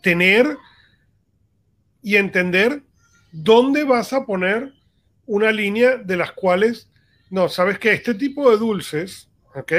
tener 0.00 0.56
y 2.02 2.16
entender 2.16 2.82
dónde 3.30 3.84
vas 3.84 4.12
a 4.12 4.24
poner 4.24 4.72
una 5.26 5.52
línea 5.52 5.96
de 5.96 6.16
las 6.16 6.32
cuales, 6.32 6.90
no, 7.30 7.48
sabes 7.48 7.78
que 7.78 7.92
este 7.92 8.14
tipo 8.14 8.50
de 8.50 8.56
dulces, 8.56 9.28
¿ok? 9.54 9.72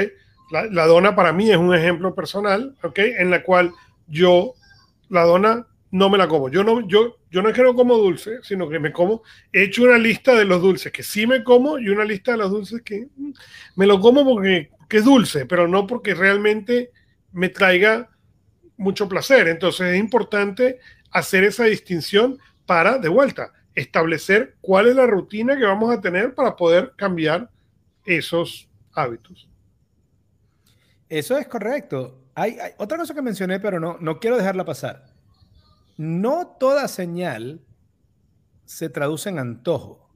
La, 0.50 0.86
dona 0.86 1.14
para 1.14 1.32
mí 1.32 1.50
es 1.50 1.56
un 1.56 1.74
ejemplo 1.74 2.14
personal, 2.14 2.74
¿ok? 2.82 2.98
En 2.98 3.30
la 3.30 3.42
cual 3.42 3.72
yo, 4.06 4.54
la 5.08 5.22
dona 5.22 5.66
no 5.90 6.08
me 6.10 6.18
la 6.18 6.28
como. 6.28 6.48
Yo 6.48 6.64
no, 6.64 6.86
yo, 6.86 7.18
yo 7.30 7.42
no 7.42 7.48
es 7.48 7.54
que 7.54 7.62
no 7.62 7.74
como 7.74 7.96
dulce, 7.96 8.38
sino 8.42 8.68
que 8.68 8.78
me 8.78 8.92
como, 8.92 9.22
he 9.52 9.64
hecho 9.64 9.84
una 9.84 9.98
lista 9.98 10.34
de 10.34 10.44
los 10.44 10.62
dulces 10.62 10.92
que 10.92 11.02
sí 11.02 11.26
me 11.26 11.44
como 11.44 11.78
y 11.78 11.88
una 11.88 12.04
lista 12.04 12.32
de 12.32 12.38
los 12.38 12.50
dulces 12.50 12.82
que 12.82 13.08
mm, 13.14 13.32
me 13.76 13.86
lo 13.86 14.00
como 14.00 14.24
porque 14.24 14.70
que 14.88 14.98
es 14.98 15.04
dulce, 15.04 15.44
pero 15.46 15.68
no 15.68 15.86
porque 15.86 16.14
realmente 16.14 16.92
me 17.32 17.50
traiga 17.50 18.08
mucho 18.76 19.08
placer. 19.08 19.48
Entonces 19.48 19.94
es 19.94 19.98
importante 19.98 20.78
hacer 21.10 21.44
esa 21.44 21.64
distinción 21.64 22.38
para, 22.66 22.98
de 22.98 23.08
vuelta, 23.08 23.52
establecer 23.78 24.56
cuál 24.60 24.88
es 24.88 24.96
la 24.96 25.06
rutina 25.06 25.56
que 25.56 25.64
vamos 25.64 25.94
a 25.94 26.00
tener 26.00 26.34
para 26.34 26.56
poder 26.56 26.94
cambiar 26.96 27.48
esos 28.04 28.68
hábitos. 28.92 29.48
Eso 31.08 31.38
es 31.38 31.46
correcto. 31.46 32.24
Hay, 32.34 32.56
otra 32.76 32.98
cosa 32.98 33.14
que 33.14 33.22
mencioné, 33.22 33.60
pero 33.60 33.78
no, 33.78 33.96
no 34.00 34.18
quiero 34.18 34.36
dejarla 34.36 34.64
pasar. 34.64 35.04
No 35.96 36.56
toda 36.58 36.88
señal 36.88 37.60
se 38.64 38.88
traduce 38.88 39.28
en 39.28 39.38
antojo. 39.38 40.10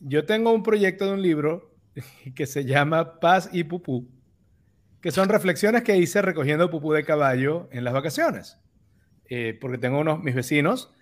yo 0.00 0.26
tengo 0.26 0.52
un 0.52 0.62
proyecto 0.64 1.06
de 1.06 1.12
un 1.12 1.22
libro 1.22 1.70
que 2.34 2.46
se 2.46 2.64
llama 2.64 3.20
Paz 3.20 3.50
y 3.52 3.64
Pupú, 3.64 4.08
que 5.00 5.12
son 5.12 5.28
reflexiones 5.28 5.84
que 5.84 5.96
hice 5.96 6.22
recogiendo 6.22 6.70
pupú 6.70 6.92
de 6.92 7.04
caballo 7.04 7.68
en 7.70 7.84
las 7.84 7.94
vacaciones. 7.94 8.58
Eh, 9.28 9.56
porque 9.60 9.78
tengo 9.78 10.00
unos, 10.00 10.22
mis 10.22 10.34
vecinos 10.34 10.92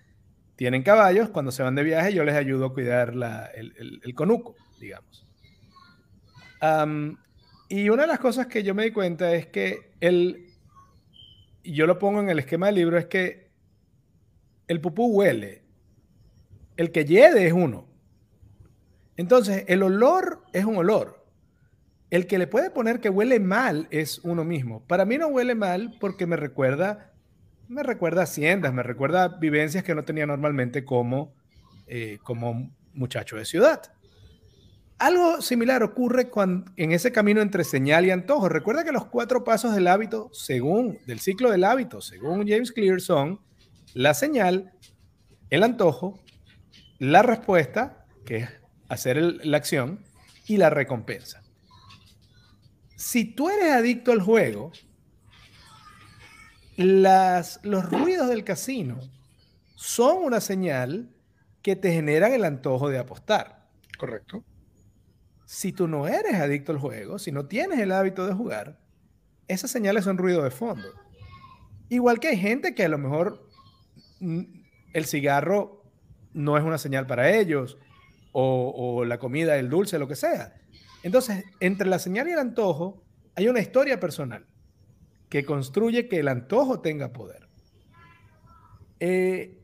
tienen 0.55 0.83
caballos, 0.83 1.29
cuando 1.29 1.51
se 1.51 1.63
van 1.63 1.75
de 1.75 1.83
viaje 1.83 2.13
yo 2.13 2.23
les 2.23 2.35
ayudo 2.35 2.65
a 2.65 2.73
cuidar 2.73 3.13
el, 3.55 4.15
conuco, 4.15 4.55
digamos. 4.79 5.27
y 7.69 7.89
una 7.89 8.03
de 8.03 8.07
las 8.07 8.19
cosas 8.19 8.47
que 8.47 8.63
yo 8.63 8.73
me 8.73 8.83
di 8.83 8.91
cuenta 8.91 9.33
es 9.33 9.47
que 9.47 9.91
el, 9.99 10.47
yo 11.63 11.87
lo 11.87 11.99
pongo 11.99 12.21
en 12.21 12.29
el 12.29 12.39
esquema 12.39 12.67
del 12.67 12.75
libro, 12.75 12.97
es 12.97 13.07
que 13.07 13.51
el 14.67 14.81
pupú 14.81 15.07
huele, 15.07 15.63
el 16.77 16.91
que 16.91 17.05
hiede 17.05 17.47
es 17.47 17.53
uno. 17.53 17.87
Entonces, 19.17 19.63
el 19.67 19.83
olor 19.83 20.43
es 20.51 20.65
un 20.65 20.77
olor. 20.77 21.23
El 22.09 22.27
que 22.27 22.37
le 22.37 22.47
puede 22.47 22.69
poner 22.69 22.99
que 22.99 23.09
huele 23.09 23.39
mal 23.39 23.87
es 23.91 24.19
uno 24.19 24.43
mismo. 24.43 24.85
Para 24.85 25.05
mí 25.05 25.17
no 25.17 25.27
huele 25.27 25.55
mal 25.55 25.95
porque 25.99 26.25
me 26.27 26.35
recuerda 26.35 27.14
me 27.67 27.83
recuerda 27.83 28.23
haciendas, 28.23 28.73
me 28.73 28.83
recuerda 28.83 29.27
vivencias 29.27 29.83
que 29.83 29.95
no 29.95 30.03
tenía 30.03 30.25
normalmente 30.25 30.85
como, 30.85 31.33
eh, 31.87 32.19
como 32.23 32.71
muchacho 32.93 33.35
de 33.35 33.45
ciudad. 33.45 33.81
Algo 34.97 35.41
similar 35.41 35.83
ocurre 35.83 36.29
cuando, 36.29 36.71
en 36.77 36.91
ese 36.93 37.11
camino 37.11 37.41
entre 37.41 37.65
señal 37.65 38.05
y 38.05 38.11
antojo. 38.11 38.47
Recuerda 38.47 38.83
que 38.83 38.93
los 38.93 39.05
cuatro 39.05 39.43
pasos 39.43 39.75
del 39.75 39.87
hábito, 39.87 40.29
según 40.31 40.99
del 41.05 41.19
ciclo 41.19 41.51
del 41.51 41.65
hábito, 41.65 42.01
según 42.01 42.47
James 42.47 42.71
Clear, 42.71 43.01
son 43.01 43.41
la 43.93 44.13
señal, 44.13 44.71
el 45.49 45.63
antojo, 45.63 46.23
la 46.97 47.23
respuesta, 47.23 48.05
que 48.25 48.37
es 48.37 48.49
hacer 48.87 49.17
la 49.17 49.57
acción, 49.57 49.99
y 50.47 50.57
la 50.57 50.69
recompensa. 50.69 51.41
Si 52.95 53.25
tú 53.25 53.49
eres 53.49 53.71
adicto 53.71 54.11
al 54.11 54.21
juego, 54.21 54.71
las, 56.77 57.59
los 57.63 57.89
ruidos 57.89 58.27
del 58.29 58.43
casino 58.43 58.99
son 59.75 60.23
una 60.23 60.41
señal 60.41 61.09
que 61.61 61.75
te 61.75 61.91
generan 61.91 62.33
el 62.33 62.43
antojo 62.43 62.89
de 62.89 62.99
apostar. 62.99 63.67
Correcto. 63.97 64.43
Si 65.45 65.71
tú 65.71 65.87
no 65.87 66.07
eres 66.07 66.35
adicto 66.35 66.71
al 66.71 66.79
juego, 66.79 67.19
si 67.19 67.31
no 67.31 67.45
tienes 67.45 67.79
el 67.79 67.91
hábito 67.91 68.25
de 68.25 68.33
jugar, 68.33 68.79
esas 69.47 69.71
señales 69.71 70.03
son 70.03 70.17
ruido 70.17 70.43
de 70.43 70.51
fondo. 70.51 70.87
Igual 71.89 72.19
que 72.19 72.29
hay 72.29 72.37
gente 72.37 72.73
que 72.73 72.83
a 72.83 72.89
lo 72.89 72.97
mejor 72.97 73.47
el 74.19 75.05
cigarro 75.05 75.83
no 76.33 76.57
es 76.57 76.63
una 76.63 76.77
señal 76.77 77.05
para 77.05 77.31
ellos, 77.35 77.77
o, 78.31 78.73
o 78.75 79.05
la 79.05 79.17
comida, 79.17 79.57
el 79.57 79.69
dulce, 79.69 79.99
lo 79.99 80.07
que 80.07 80.15
sea. 80.15 80.55
Entonces, 81.03 81.45
entre 81.59 81.87
la 81.87 81.99
señal 81.99 82.27
y 82.27 82.31
el 82.31 82.39
antojo 82.39 83.03
hay 83.35 83.47
una 83.47 83.61
historia 83.61 83.99
personal 83.99 84.45
que 85.29 85.45
construye 85.45 86.07
que 86.07 86.19
el 86.19 86.27
antojo 86.27 86.79
tenga 86.79 87.11
poder. 87.11 87.47
Eh, 88.99 89.61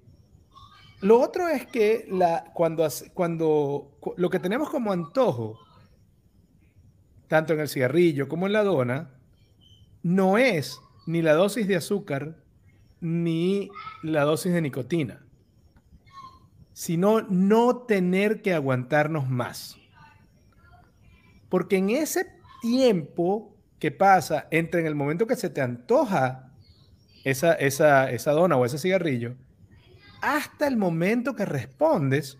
lo 1.02 1.20
otro 1.20 1.48
es 1.48 1.66
que 1.66 2.08
cuando, 2.54 2.88
cuando 3.14 3.98
lo 4.18 4.30
que 4.30 4.40
tenemos 4.40 4.70
como 4.70 4.92
antojo, 4.92 5.60
tanto 7.28 7.54
en 7.54 7.62
el 7.62 7.70
cigarrillo 7.70 8.28
como 8.28 8.46
en 8.46 8.54
la 8.54 8.64
dona, 8.64 9.10
no 10.04 10.38
es 10.38 10.80
ni 11.08 11.22
la 11.22 11.34
dosis 11.34 11.68
de 11.68 11.76
azúcar 11.76 12.44
ni 13.00 13.70
la 14.04 14.24
dosis 14.24 14.54
de 14.54 14.62
nicotina, 14.62 15.26
sino 16.74 17.22
no 17.22 17.78
tener 17.78 18.42
que 18.42 18.54
aguantarnos 18.54 19.28
más. 19.28 19.78
Porque 21.50 21.78
en 21.78 21.90
ese 21.90 22.28
tiempo 22.62 23.51
que 23.82 23.92
pasa 23.92 24.48
entre 24.52 24.80
en 24.80 24.86
el 24.86 24.94
momento 24.94 25.26
que 25.26 25.36
se 25.36 25.50
te 25.50 25.60
antoja 25.60 26.54
esa, 27.24 27.54
esa, 27.54 28.12
esa 28.12 28.32
dona 28.32 28.56
o 28.56 28.64
ese 28.64 28.78
cigarrillo, 28.78 29.36
hasta 30.22 30.68
el 30.68 30.78
momento 30.78 31.36
que 31.36 31.46
respondes, 31.46 32.38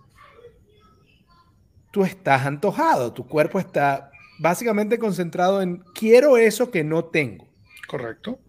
tú 1.90 2.04
estás 2.04 2.46
antojado, 2.46 3.12
tu 3.12 3.28
cuerpo 3.28 3.60
está 3.60 4.12
básicamente 4.40 5.00
concentrado 5.00 5.64
en 5.64 5.78
quiero 5.96 6.38
eso 6.38 6.70
que 6.70 6.84
no 6.84 7.06
tengo. 7.06 7.48
Correcto. 7.88 8.40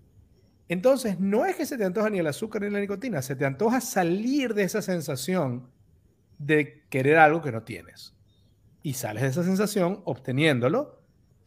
Entonces, 0.69 1.19
no 1.19 1.47
es 1.47 1.57
que 1.57 1.65
se 1.65 1.79
te 1.79 1.85
antoja 1.85 2.11
ni 2.11 2.19
el 2.19 2.27
azúcar 2.27 2.61
ni 2.61 2.69
la 2.69 2.81
nicotina, 2.81 3.23
se 3.23 3.37
te 3.37 3.47
antoja 3.47 3.81
salir 3.81 4.53
de 4.53 4.65
esa 4.65 4.83
sensación 4.83 5.71
de 6.37 6.85
querer 6.91 7.17
algo 7.17 7.41
que 7.41 7.53
no 7.53 7.63
tienes 7.63 8.15
y 8.83 8.93
sales 8.93 9.23
de 9.23 9.29
esa 9.31 9.45
sensación 9.45 10.03
obteniéndolo. 10.05 11.02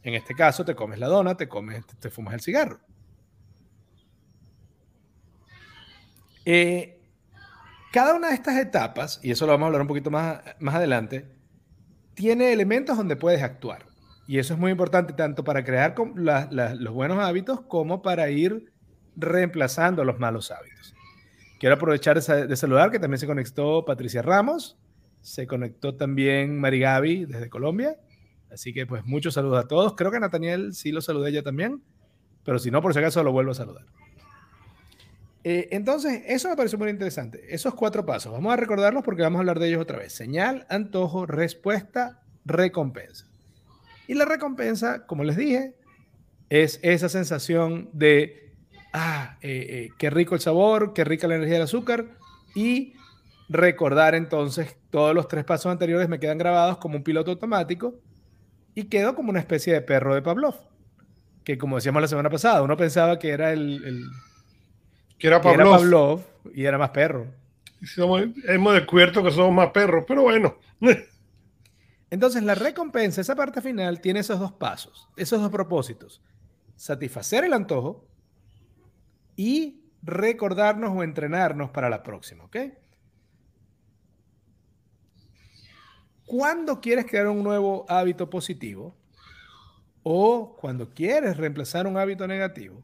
En 0.06 0.14
este 0.14 0.36
caso, 0.36 0.64
te 0.64 0.76
comes 0.76 1.00
la 1.00 1.08
dona, 1.08 1.36
te 1.36 1.48
comes, 1.48 1.84
te, 1.84 2.10
fumas 2.10 2.34
el 2.34 2.40
cigarro. 2.40 2.78
Eh, 6.44 7.00
cada 7.92 8.14
una 8.14 8.28
de 8.28 8.34
estas 8.34 8.56
etapas, 8.56 9.18
y 9.24 9.32
eso 9.32 9.46
lo 9.46 9.52
vamos 9.52 9.64
a 9.64 9.66
hablar 9.66 9.80
un 9.80 9.88
poquito 9.88 10.12
más, 10.12 10.42
más 10.60 10.76
adelante, 10.76 11.26
tiene 12.14 12.52
elementos 12.52 12.96
donde 12.96 13.16
puedes 13.16 13.42
actuar. 13.42 13.86
Y 14.28 14.38
eso 14.38 14.54
es 14.54 14.60
muy 14.60 14.70
importante 14.70 15.12
tanto 15.12 15.42
para 15.42 15.64
crear 15.64 15.96
los 15.98 16.94
buenos 16.94 17.18
hábitos 17.18 17.62
como 17.62 18.00
para 18.00 18.30
ir 18.30 18.72
reemplazando 19.16 20.04
los 20.04 20.20
malos 20.20 20.52
hábitos. 20.52 20.94
Quiero 21.58 21.74
aprovechar 21.74 22.22
de 22.22 22.56
saludar 22.56 22.92
que 22.92 23.00
también 23.00 23.18
se 23.18 23.26
conectó 23.26 23.84
Patricia 23.84 24.22
Ramos, 24.22 24.78
se 25.20 25.48
conectó 25.48 25.96
también 25.96 26.60
Marigaby 26.60 27.24
desde 27.24 27.50
Colombia. 27.50 27.96
Así 28.50 28.72
que 28.72 28.86
pues 28.86 29.04
muchos 29.04 29.34
saludos 29.34 29.64
a 29.64 29.68
todos. 29.68 29.94
Creo 29.94 30.10
que 30.10 30.16
a 30.18 30.20
Nathaniel 30.20 30.74
sí 30.74 30.92
lo 30.92 31.00
saludé 31.00 31.32
ya 31.32 31.42
también, 31.42 31.82
pero 32.44 32.58
si 32.58 32.70
no, 32.70 32.80
por 32.80 32.92
si 32.92 32.98
acaso 32.98 33.22
lo 33.22 33.32
vuelvo 33.32 33.52
a 33.52 33.54
saludar. 33.54 33.84
Eh, 35.48 35.68
entonces, 35.70 36.22
eso 36.26 36.48
me 36.48 36.56
parece 36.56 36.76
muy 36.76 36.90
interesante. 36.90 37.54
Esos 37.54 37.74
cuatro 37.74 38.04
pasos, 38.04 38.32
vamos 38.32 38.52
a 38.52 38.56
recordarlos 38.56 39.04
porque 39.04 39.22
vamos 39.22 39.38
a 39.38 39.40
hablar 39.40 39.60
de 39.60 39.68
ellos 39.68 39.80
otra 39.80 39.98
vez. 39.98 40.12
Señal, 40.12 40.66
antojo, 40.68 41.24
respuesta, 41.24 42.20
recompensa. 42.44 43.26
Y 44.08 44.14
la 44.14 44.24
recompensa, 44.24 45.06
como 45.06 45.22
les 45.22 45.36
dije, 45.36 45.74
es 46.50 46.80
esa 46.82 47.08
sensación 47.08 47.90
de, 47.92 48.54
ah, 48.92 49.38
eh, 49.40 49.66
eh, 49.68 49.88
qué 49.98 50.10
rico 50.10 50.34
el 50.34 50.40
sabor, 50.40 50.92
qué 50.92 51.04
rica 51.04 51.28
la 51.28 51.36
energía 51.36 51.54
del 51.54 51.64
azúcar 51.64 52.06
y 52.54 52.94
recordar 53.48 54.14
entonces 54.14 54.76
todos 54.90 55.14
los 55.14 55.28
tres 55.28 55.44
pasos 55.44 55.70
anteriores 55.70 56.08
me 56.08 56.18
quedan 56.18 56.38
grabados 56.38 56.78
como 56.78 56.96
un 56.96 57.04
piloto 57.04 57.30
automático 57.30 57.94
y 58.76 58.84
quedo 58.84 59.14
como 59.14 59.30
una 59.30 59.40
especie 59.40 59.72
de 59.72 59.80
perro 59.80 60.14
de 60.14 60.20
Pavlov, 60.20 60.54
que 61.44 61.56
como 61.56 61.76
decíamos 61.76 62.02
la 62.02 62.08
semana 62.08 62.28
pasada, 62.28 62.60
uno 62.62 62.76
pensaba 62.76 63.18
que 63.18 63.30
era 63.30 63.50
el... 63.52 64.04
que 65.18 65.26
era 65.26 65.40
Pavlov. 65.40 66.20
y 66.54 66.66
era 66.66 66.76
más 66.76 66.90
perro. 66.90 67.26
hemos 68.46 68.74
descubierto 68.74 69.24
que 69.24 69.30
somos 69.30 69.52
más 69.52 69.70
perros, 69.70 70.04
pero 70.06 70.22
bueno. 70.22 70.58
Entonces 72.10 72.42
la 72.42 72.54
recompensa, 72.54 73.22
esa 73.22 73.34
parte 73.34 73.62
final, 73.62 74.02
tiene 74.02 74.20
esos 74.20 74.38
dos 74.38 74.52
pasos, 74.52 75.08
esos 75.16 75.40
dos 75.40 75.50
propósitos. 75.50 76.20
Satisfacer 76.76 77.44
el 77.44 77.54
antojo 77.54 78.06
y 79.36 79.80
recordarnos 80.02 80.94
o 80.94 81.02
entrenarnos 81.02 81.70
para 81.70 81.88
la 81.88 82.02
próxima, 82.02 82.44
¿ok? 82.44 82.56
Cuando 86.26 86.80
quieres 86.80 87.06
crear 87.06 87.28
un 87.28 87.42
nuevo 87.42 87.86
hábito 87.88 88.28
positivo 88.28 88.94
o 90.02 90.56
cuando 90.60 90.90
quieres 90.90 91.36
reemplazar 91.36 91.86
un 91.86 91.96
hábito 91.96 92.26
negativo, 92.26 92.82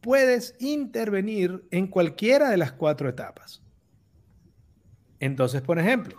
puedes 0.00 0.54
intervenir 0.58 1.64
en 1.70 1.86
cualquiera 1.86 2.50
de 2.50 2.56
las 2.56 2.72
cuatro 2.72 3.08
etapas. 3.08 3.62
Entonces, 5.20 5.62
por 5.62 5.78
ejemplo, 5.78 6.16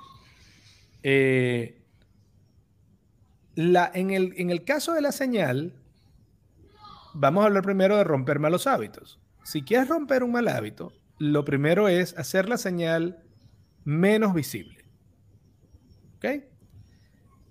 eh, 1.04 1.82
en 3.56 4.50
el 4.50 4.64
caso 4.64 4.94
de 4.94 5.02
la 5.02 5.12
señal, 5.12 5.74
vamos 7.14 7.44
a 7.44 7.48
hablar 7.48 7.64
primero 7.64 7.98
de 7.98 8.04
romper 8.04 8.40
malos 8.40 8.68
hábitos. 8.68 9.20
Si 9.44 9.64
quieres 9.64 9.90
romper 9.90 10.24
un 10.24 10.32
mal 10.32 10.48
hábito, 10.48 10.94
lo 11.18 11.44
primero 11.44 11.88
es 11.88 12.18
hacer 12.18 12.48
la 12.48 12.58
señal 12.58 13.24
menos 13.84 14.34
visible. 14.34 14.81
¿Ok? 16.22 16.44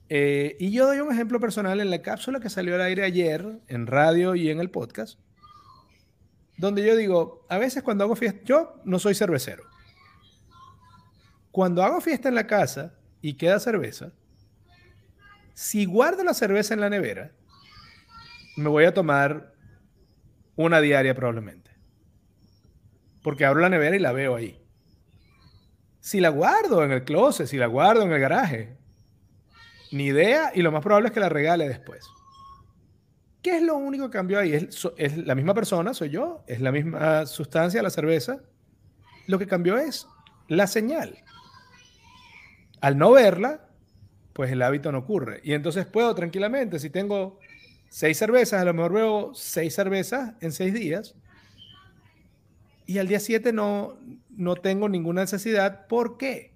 Eh, 0.09 0.57
y 0.61 0.71
yo 0.71 0.87
doy 0.87 1.01
un 1.01 1.13
ejemplo 1.13 1.41
personal 1.41 1.81
en 1.81 1.91
la 1.91 2.03
cápsula 2.03 2.39
que 2.39 2.49
salió 2.49 2.77
al 2.77 2.83
aire 2.83 3.05
ayer, 3.05 3.61
en 3.67 3.89
radio 3.89 4.37
y 4.37 4.49
en 4.49 4.61
el 4.61 4.71
podcast, 4.71 5.19
donde 6.57 6.87
yo 6.87 6.95
digo, 6.95 7.45
a 7.49 7.59
veces 7.59 7.83
cuando 7.83 8.05
hago 8.05 8.15
fiesta, 8.15 8.41
yo 8.45 8.81
no 8.85 9.01
soy 9.01 9.17
cervecero. 9.17 9.65
Cuando 11.51 11.83
hago 11.83 12.01
fiesta 12.01 12.29
en 12.29 12.37
la 12.37 12.47
casa 12.47 12.95
y 13.21 13.35
queda 13.35 13.59
cerveza, 13.59 14.13
si 15.55 15.85
guardo 15.85 16.23
la 16.23 16.35
cerveza 16.35 16.73
en 16.75 16.81
la 16.81 16.91
nevera, 16.91 17.33
me 18.57 18.69
voy 18.69 18.85
a 18.85 18.95
tomar 18.95 19.53
una 20.55 20.81
diaria 20.81 21.15
probablemente. 21.15 21.73
Porque 23.23 23.45
abro 23.45 23.61
la 23.61 23.69
nevera 23.69 23.97
y 23.97 24.01
la 24.01 24.13
veo 24.13 24.37
ahí. 24.37 24.60
Si 26.01 26.21
la 26.21 26.31
guardo 26.31 26.83
en 26.83 26.93
el 26.93 27.05
closet, 27.05 27.47
si 27.47 27.57
la 27.57 27.67
guardo 27.67 28.03
en 28.03 28.13
el 28.13 28.21
garaje, 28.21 28.77
ni 29.93 30.07
idea 30.07 30.53
y 30.55 30.63
lo 30.63 30.73
más 30.73 30.83
probable 30.83 31.09
es 31.09 31.15
que 31.15 31.21
la 31.21 31.29
regale 31.29 31.69
después. 31.69 32.07
¿Qué 33.43 33.57
es 33.57 33.63
lo 33.63 33.77
único 33.77 34.07
que 34.07 34.19
cambió 34.19 34.39
ahí? 34.39 34.53
Es, 34.53 35.17
la 35.17 35.35
misma 35.35 35.55
persona, 35.55 35.95
soy 35.95 36.11
yo, 36.11 36.45
es 36.47 36.61
la 36.61 36.73
misma 36.73 37.25
sustancia, 37.27 37.83
la 37.83 37.91
cerveza. 37.91 38.41
Lo 39.27 39.39
que 39.39 39.47
cambió 39.47 39.79
es 39.79 40.07
la 40.49 40.67
señal. 40.67 41.23
Al 42.81 42.99
no 42.99 43.13
verla, 43.13 43.69
pues 44.35 44.53
el 44.53 44.63
hábito 44.63 44.93
no 44.93 44.99
ocurre. 44.99 45.41
Y 45.43 45.55
entonces 45.55 45.87
puedo 45.87 46.15
tranquilamente, 46.15 46.79
si 46.79 46.91
tengo 46.91 47.39
seis 47.89 48.19
cervezas, 48.19 48.61
a 48.61 48.65
lo 48.65 48.75
mejor 48.75 48.93
veo 48.93 49.35
seis 49.35 49.75
cervezas 49.75 50.35
en 50.41 50.53
seis 50.53 50.75
días. 50.75 51.15
Y 52.85 52.99
al 52.99 53.09
día 53.09 53.21
siete 53.21 53.53
no, 53.53 53.99
no 54.41 54.57
tengo 54.57 54.89
ninguna 54.89 55.21
necesidad. 55.21 55.87
¿Por 55.87 56.17
qué? 56.17 56.55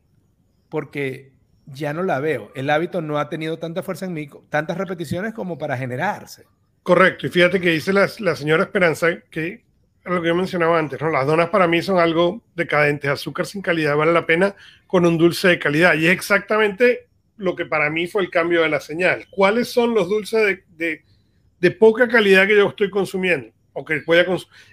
Porque 0.70 1.33
ya 1.66 1.92
no 1.92 2.03
la 2.03 2.18
veo. 2.18 2.51
El 2.55 2.70
hábito 2.70 3.03
no 3.03 3.18
ha 3.18 3.29
tenido 3.29 3.59
tanta 3.59 3.83
fuerza 3.83 4.07
en 4.07 4.14
mí, 4.14 4.29
tantas 4.49 4.79
repeticiones 4.79 5.35
como 5.35 5.59
para 5.59 5.77
generarse. 5.77 6.47
Correcto. 6.83 7.27
Y 7.27 7.31
fíjate 7.31 7.61
que 7.61 7.70
dice 7.70 7.92
la, 7.92 8.09
señora 8.09 8.64
Esperanza 8.64 9.09
que 9.31 9.64
lo 10.05 10.23
que 10.23 10.29
yo 10.29 10.35
mencionaba 10.35 10.79
antes, 10.79 11.01
¿no? 11.01 11.11
Las 11.11 11.27
donas 11.27 11.51
para 11.51 11.66
mí 11.66 11.83
son 11.83 11.99
algo 11.99 12.42
decadente, 12.55 13.09
azúcar 13.09 13.47
sin 13.47 13.61
calidad, 13.62 13.97
vale 13.97 14.12
la 14.12 14.27
pena 14.27 14.55
con 14.87 15.05
un 15.05 15.18
dulce 15.18 15.49
de 15.49 15.59
calidad. 15.59 15.94
Y 15.94 16.07
es 16.07 16.12
exactamente 16.12 17.09
lo 17.37 17.55
que 17.55 17.66
para 17.66 17.90
mí 17.90 18.07
fue 18.07 18.23
el 18.23 18.31
cambio 18.31 18.62
de 18.62 18.70
la 18.70 18.81
señal. 18.81 19.27
¿Cuáles 19.31 19.68
son 19.68 19.94
los 19.94 20.09
dulces 20.09 20.59
de, 20.77 21.05
de 21.61 21.70
poca 21.70 22.09
calidad 22.09 22.47
que 22.47 22.57
yo 22.57 22.68
estoy 22.68 22.88
consumiendo? 22.88 23.55
O 23.74 23.84
que 23.84 24.00
voy 24.06 24.18
a 24.18 24.26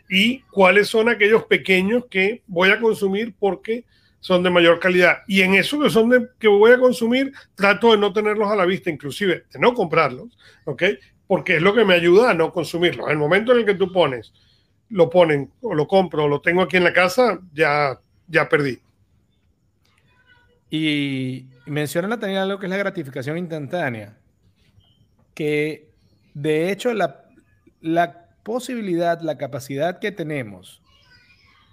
y 0.09 0.39
cuáles 0.51 0.87
son 0.87 1.09
aquellos 1.09 1.43
pequeños 1.45 2.05
que 2.09 2.43
voy 2.47 2.69
a 2.69 2.79
consumir 2.79 3.33
porque 3.37 3.83
son 4.21 4.43
de 4.43 4.49
mayor 4.49 4.79
calidad. 4.79 5.17
Y 5.27 5.41
en 5.41 5.55
eso 5.55 5.79
que 5.79 5.89
son 5.89 6.29
que 6.39 6.47
voy 6.47 6.71
a 6.71 6.79
consumir, 6.79 7.33
trato 7.55 7.91
de 7.91 7.97
no 7.97 8.13
tenerlos 8.13 8.49
a 8.49 8.55
la 8.55 8.65
vista, 8.65 8.89
inclusive 8.89 9.45
de 9.51 9.59
no 9.59 9.73
comprarlos, 9.73 10.37
¿ok? 10.65 10.83
Porque 11.27 11.57
es 11.57 11.61
lo 11.61 11.73
que 11.73 11.83
me 11.83 11.95
ayuda 11.95 12.29
a 12.29 12.33
no 12.33 12.53
consumirlos. 12.53 13.09
El 13.09 13.17
momento 13.17 13.51
en 13.51 13.59
el 13.59 13.65
que 13.65 13.73
tú 13.73 13.91
pones, 13.91 14.31
lo 14.89 15.09
ponen 15.09 15.51
o 15.61 15.73
lo 15.73 15.87
compro 15.87 16.25
o 16.25 16.27
lo 16.27 16.39
tengo 16.39 16.61
aquí 16.61 16.77
en 16.77 16.83
la 16.83 16.93
casa, 16.93 17.39
ya, 17.53 17.99
ya 18.27 18.47
perdí. 18.47 18.79
Y 20.69 21.47
menciona 21.65 22.07
Natalia 22.07 22.43
algo 22.43 22.59
que 22.59 22.67
es 22.67 22.69
la 22.69 22.77
gratificación 22.77 23.37
instantánea, 23.37 24.17
que 25.33 25.89
de 26.33 26.71
hecho 26.71 26.93
la, 26.93 27.25
la 27.81 28.20
posibilidad, 28.43 29.21
la 29.21 29.37
capacidad 29.37 29.99
que 29.99 30.11
tenemos 30.11 30.81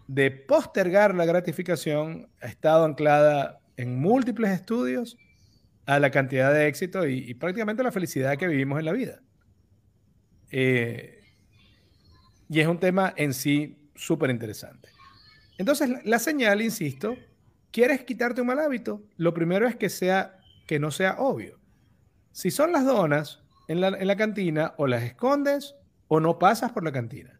de 0.09 0.31
postergar 0.31 1.15
la 1.15 1.27
gratificación 1.27 2.29
ha 2.41 2.47
estado 2.47 2.85
anclada 2.85 3.61
en 3.77 4.01
múltiples 4.01 4.51
estudios 4.51 5.17
a 5.87 5.99
la 5.99 6.11
cantidad 6.11 6.53
de 6.53 6.67
éxito 6.67 7.07
y, 7.07 7.33
prácticamente 7.35 7.83
la 7.83 7.93
felicidad 7.93 8.37
que 8.37 8.47
vivimos 8.47 8.79
en 8.79 8.85
la 8.85 8.93
vida. 8.93 9.21
Eh, 10.51 11.23
y 12.49 12.61
es 12.61 12.67
un 12.67 12.79
tema 12.79 13.13
en 13.17 13.35
sí 13.35 13.91
súper 13.95 14.31
interesante. 14.31 14.89
Entonces, 15.59 15.91
la, 16.05 16.19
señal, 16.19 16.63
insisto, 16.63 17.17
¿quieres 17.71 18.03
quitarte 18.05 18.41
un 18.41 18.47
mal 18.47 18.61
hábito? 18.61 19.03
Lo 19.17 19.35
primero 19.35 19.67
es 19.67 19.77
que, 19.77 19.89
sea, 19.89 20.39
que 20.67 20.79
no 20.79 20.91
sea 20.91 21.17
obvio. 21.19 21.59
Si 22.33 22.51
son 22.51 22.73
las 22.73 22.85
donas 22.85 23.43
en 23.67 23.81
la, 23.81 23.89
en 23.89 24.07
la 24.07 24.17
cantina, 24.17 24.75
o 24.77 24.87
las 24.87 25.03
escondes 25.03 25.75
o 26.09 26.21
no 26.21 26.39
pasas 26.39 26.73
por 26.73 26.83
la 26.83 26.93
cantina. 26.93 27.39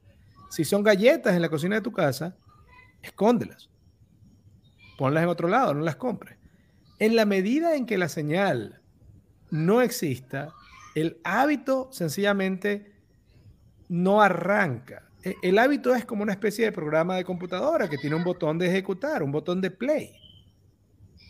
Si 0.51 0.65
son 0.65 0.83
galletas 0.83 1.35
en 1.35 1.43
la 1.43 1.49
cocina 1.49 1.77
de 1.77 1.83
tu 1.83 1.93
casa, 1.93 2.37
escóndelas. 3.03 3.69
Ponlas 4.97 5.23
en 5.23 5.29
otro 5.29 5.49
lado, 5.49 5.75
no 5.75 5.83
las 5.83 5.97
compres. 5.97 6.37
En 6.99 7.17
la 7.17 7.25
medida 7.25 7.77
en 7.77 7.87
que 7.87 7.99
la 7.99 8.09
señal 8.09 8.81
no 9.51 9.81
exista, 9.83 10.53
el 10.95 11.21
hábito 11.25 11.89
sencillamente 11.93 12.93
no 13.89 14.21
arranca. 14.21 15.09
E, 15.23 15.37
el 15.43 15.59
hábito 15.59 15.95
es 15.95 16.05
como 16.05 16.23
una 16.23 16.33
especie 16.33 16.65
de 16.65 16.73
programa 16.73 17.17
de 17.17 17.25
computadora 17.25 17.89
que 17.89 17.99
tiene 17.99 18.17
un 18.17 18.25
botón 18.25 18.59
de 18.59 18.67
ejecutar, 18.67 19.23
un 19.23 19.33
botón 19.33 19.61
de 19.61 19.71
play. 19.71 20.13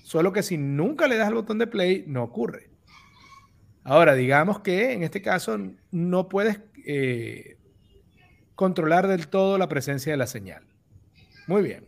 Solo 0.05 0.33
que 0.33 0.43
si 0.43 0.57
nunca 0.57 1.07
le 1.07 1.17
das 1.17 1.29
al 1.29 1.35
botón 1.35 1.59
de 1.59 1.67
play, 1.67 2.05
no 2.07 2.23
ocurre. 2.23 2.71
Ahora, 3.85 4.15
digamos 4.15 4.61
que 4.61 4.93
en 4.93 5.03
este 5.03 5.23
caso 5.23 5.59
no 5.91 6.29
puedes 6.29 6.61
eh, 6.91 7.59
controlar 8.55 9.09
del 9.09 9.29
todo 9.29 9.59
la 9.59 9.69
presencia 9.69 10.11
de 10.11 10.17
la 10.17 10.27
señal. 10.27 10.65
Muy 11.47 11.61
bien. 11.61 11.87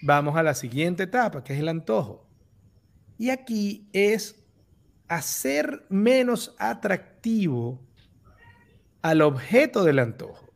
Vamos 0.00 0.36
a 0.36 0.44
la 0.44 0.54
siguiente 0.54 1.02
etapa, 1.02 1.42
que 1.42 1.54
es 1.54 1.58
el 1.58 1.68
antojo. 1.68 2.24
Y 3.18 3.30
aquí 3.30 3.88
es 3.92 4.46
hacer 5.08 5.84
menos 5.88 6.54
atractivo 6.60 7.84
al 9.02 9.22
objeto 9.22 9.82
del 9.82 9.98
antojo. 9.98 10.46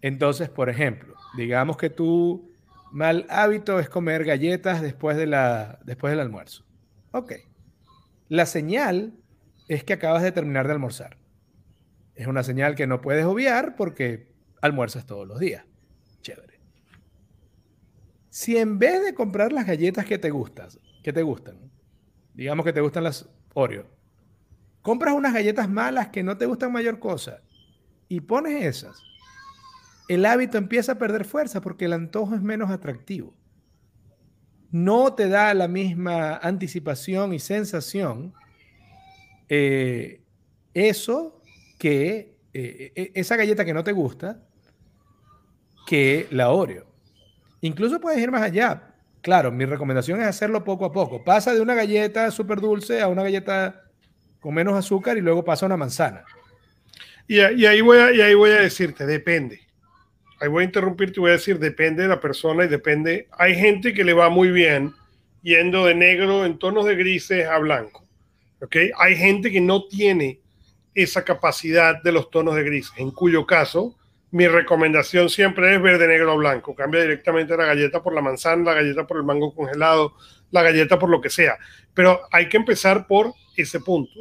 Entonces, 0.00 0.48
por 0.48 0.70
ejemplo, 0.70 1.16
digamos 1.36 1.76
que 1.76 1.90
tu 1.90 2.48
mal 2.92 3.26
hábito 3.28 3.80
es 3.80 3.88
comer 3.88 4.24
galletas 4.24 4.82
después, 4.82 5.16
de 5.16 5.26
la, 5.26 5.80
después 5.84 6.12
del 6.12 6.20
almuerzo. 6.20 6.64
Ok. 7.10 7.32
La 8.28 8.46
señal 8.46 9.14
es 9.66 9.82
que 9.82 9.94
acabas 9.94 10.22
de 10.22 10.30
terminar 10.30 10.68
de 10.68 10.74
almorzar. 10.74 11.16
Es 12.16 12.26
una 12.26 12.42
señal 12.42 12.74
que 12.74 12.86
no 12.86 13.00
puedes 13.00 13.24
obviar 13.24 13.76
porque 13.76 14.32
almuerzas 14.60 15.06
todos 15.06 15.28
los 15.28 15.38
días. 15.38 15.64
Si 18.30 18.56
en 18.58 18.78
vez 18.78 19.02
de 19.02 19.14
comprar 19.14 19.52
las 19.52 19.66
galletas 19.66 20.04
que 20.04 20.18
te 20.18 20.30
gustan, 20.30 20.68
que 21.02 21.12
te 21.12 21.22
gustan, 21.22 21.56
digamos 22.34 22.66
que 22.66 22.72
te 22.72 22.82
gustan 22.82 23.04
las 23.04 23.28
Oreo, 23.54 23.86
compras 24.82 25.14
unas 25.14 25.32
galletas 25.32 25.70
malas 25.70 26.08
que 26.08 26.22
no 26.22 26.36
te 26.36 26.44
gustan 26.44 26.70
mayor 26.70 26.98
cosa 26.98 27.40
y 28.08 28.20
pones 28.20 28.62
esas, 28.62 29.02
el 30.08 30.26
hábito 30.26 30.58
empieza 30.58 30.92
a 30.92 30.98
perder 30.98 31.24
fuerza 31.24 31.62
porque 31.62 31.86
el 31.86 31.94
antojo 31.94 32.34
es 32.34 32.42
menos 32.42 32.70
atractivo. 32.70 33.34
No 34.70 35.14
te 35.14 35.28
da 35.28 35.54
la 35.54 35.68
misma 35.68 36.36
anticipación 36.36 37.32
y 37.32 37.38
sensación 37.38 38.34
eh, 39.48 40.20
eso 40.74 41.35
que 41.78 42.36
eh, 42.52 42.92
e, 42.94 43.12
esa 43.14 43.36
galleta 43.36 43.64
que 43.64 43.74
no 43.74 43.84
te 43.84 43.92
gusta 43.92 44.40
que 45.86 46.26
la 46.30 46.50
Oreo. 46.50 46.86
Incluso 47.60 48.00
puedes 48.00 48.20
ir 48.20 48.30
más 48.30 48.42
allá. 48.42 48.94
Claro, 49.22 49.50
mi 49.50 49.64
recomendación 49.64 50.20
es 50.20 50.26
hacerlo 50.26 50.64
poco 50.64 50.84
a 50.84 50.92
poco. 50.92 51.24
Pasa 51.24 51.54
de 51.54 51.60
una 51.60 51.74
galleta 51.74 52.30
súper 52.30 52.60
dulce 52.60 53.00
a 53.00 53.08
una 53.08 53.22
galleta 53.22 53.84
con 54.40 54.54
menos 54.54 54.74
azúcar 54.74 55.16
y 55.16 55.20
luego 55.20 55.44
pasa 55.44 55.64
a 55.64 55.68
una 55.68 55.76
manzana. 55.76 56.24
Y, 57.28 57.40
ahí 57.40 57.80
voy 57.80 57.98
a, 57.98 58.12
y 58.12 58.20
ahí 58.20 58.34
voy 58.34 58.50
a 58.50 58.60
decirte, 58.60 59.04
depende. 59.04 59.60
Ahí 60.40 60.48
voy 60.48 60.62
a 60.62 60.66
interrumpirte 60.66 61.18
y 61.18 61.20
voy 61.20 61.30
a 61.30 61.34
decir, 61.34 61.58
depende 61.58 62.02
de 62.02 62.08
la 62.08 62.20
persona 62.20 62.64
y 62.64 62.68
depende. 62.68 63.26
Hay 63.32 63.56
gente 63.56 63.94
que 63.94 64.04
le 64.04 64.12
va 64.12 64.28
muy 64.28 64.50
bien 64.50 64.94
yendo 65.42 65.86
de 65.86 65.94
negro 65.94 66.44
en 66.44 66.58
tonos 66.58 66.84
de 66.84 66.94
grises 66.94 67.46
a 67.46 67.58
blanco. 67.58 68.06
¿okay? 68.60 68.90
Hay 68.98 69.16
gente 69.16 69.50
que 69.50 69.60
no 69.60 69.86
tiene 69.88 70.40
esa 70.96 71.24
capacidad 71.24 72.02
de 72.02 72.10
los 72.10 72.30
tonos 72.30 72.56
de 72.56 72.64
grises, 72.64 72.92
en 72.96 73.10
cuyo 73.10 73.46
caso 73.46 73.96
mi 74.30 74.48
recomendación 74.48 75.28
siempre 75.28 75.74
es 75.74 75.80
verde, 75.80 76.08
negro 76.08 76.34
o 76.34 76.38
blanco. 76.38 76.74
Cambia 76.74 77.02
directamente 77.02 77.56
la 77.56 77.66
galleta 77.66 78.02
por 78.02 78.12
la 78.12 78.22
manzana, 78.22 78.64
la 78.64 78.74
galleta 78.74 79.06
por 79.06 79.18
el 79.18 79.22
mango 79.22 79.54
congelado, 79.54 80.14
la 80.50 80.62
galleta 80.62 80.98
por 80.98 81.10
lo 81.10 81.20
que 81.20 81.30
sea. 81.30 81.56
Pero 81.94 82.22
hay 82.32 82.48
que 82.48 82.56
empezar 82.56 83.06
por 83.06 83.32
ese 83.56 83.78
punto. 83.80 84.20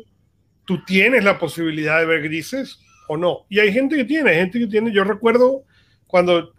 ¿Tú 0.65 0.83
tienes 0.85 1.23
la 1.23 1.39
posibilidad 1.39 1.99
de 1.99 2.05
ver 2.05 2.21
grises 2.21 2.79
o 3.07 3.17
no? 3.17 3.45
Y 3.49 3.59
hay 3.59 3.73
gente 3.73 3.95
que 3.95 4.05
tiene, 4.05 4.35
gente 4.35 4.59
que 4.59 4.67
tiene. 4.67 4.91
Yo 4.91 5.03
recuerdo 5.03 5.63
cuando 6.07 6.53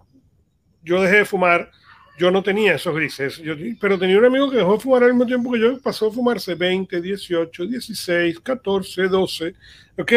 yo 0.83 1.03
dejé 1.03 1.17
de 1.17 1.25
fumar, 1.25 1.71
yo 2.19 2.31
no 2.31 2.43
tenía 2.43 2.75
esos 2.75 2.95
grises, 2.95 3.43
pero 3.81 3.99
tenía 3.99 4.19
un 4.19 4.25
amigo 4.25 4.51
que 4.51 4.57
dejó 4.57 4.75
de 4.75 4.81
fumar 4.81 5.03
al 5.03 5.11
mismo 5.11 5.27
tiempo 5.27 5.53
que 5.53 5.61
yo, 5.61 5.81
pasó 5.81 6.09
a 6.09 6.13
fumarse 6.13 6.55
20, 6.55 7.01
18, 7.01 7.67
16, 7.67 8.41
14, 8.41 9.09
12, 9.09 9.55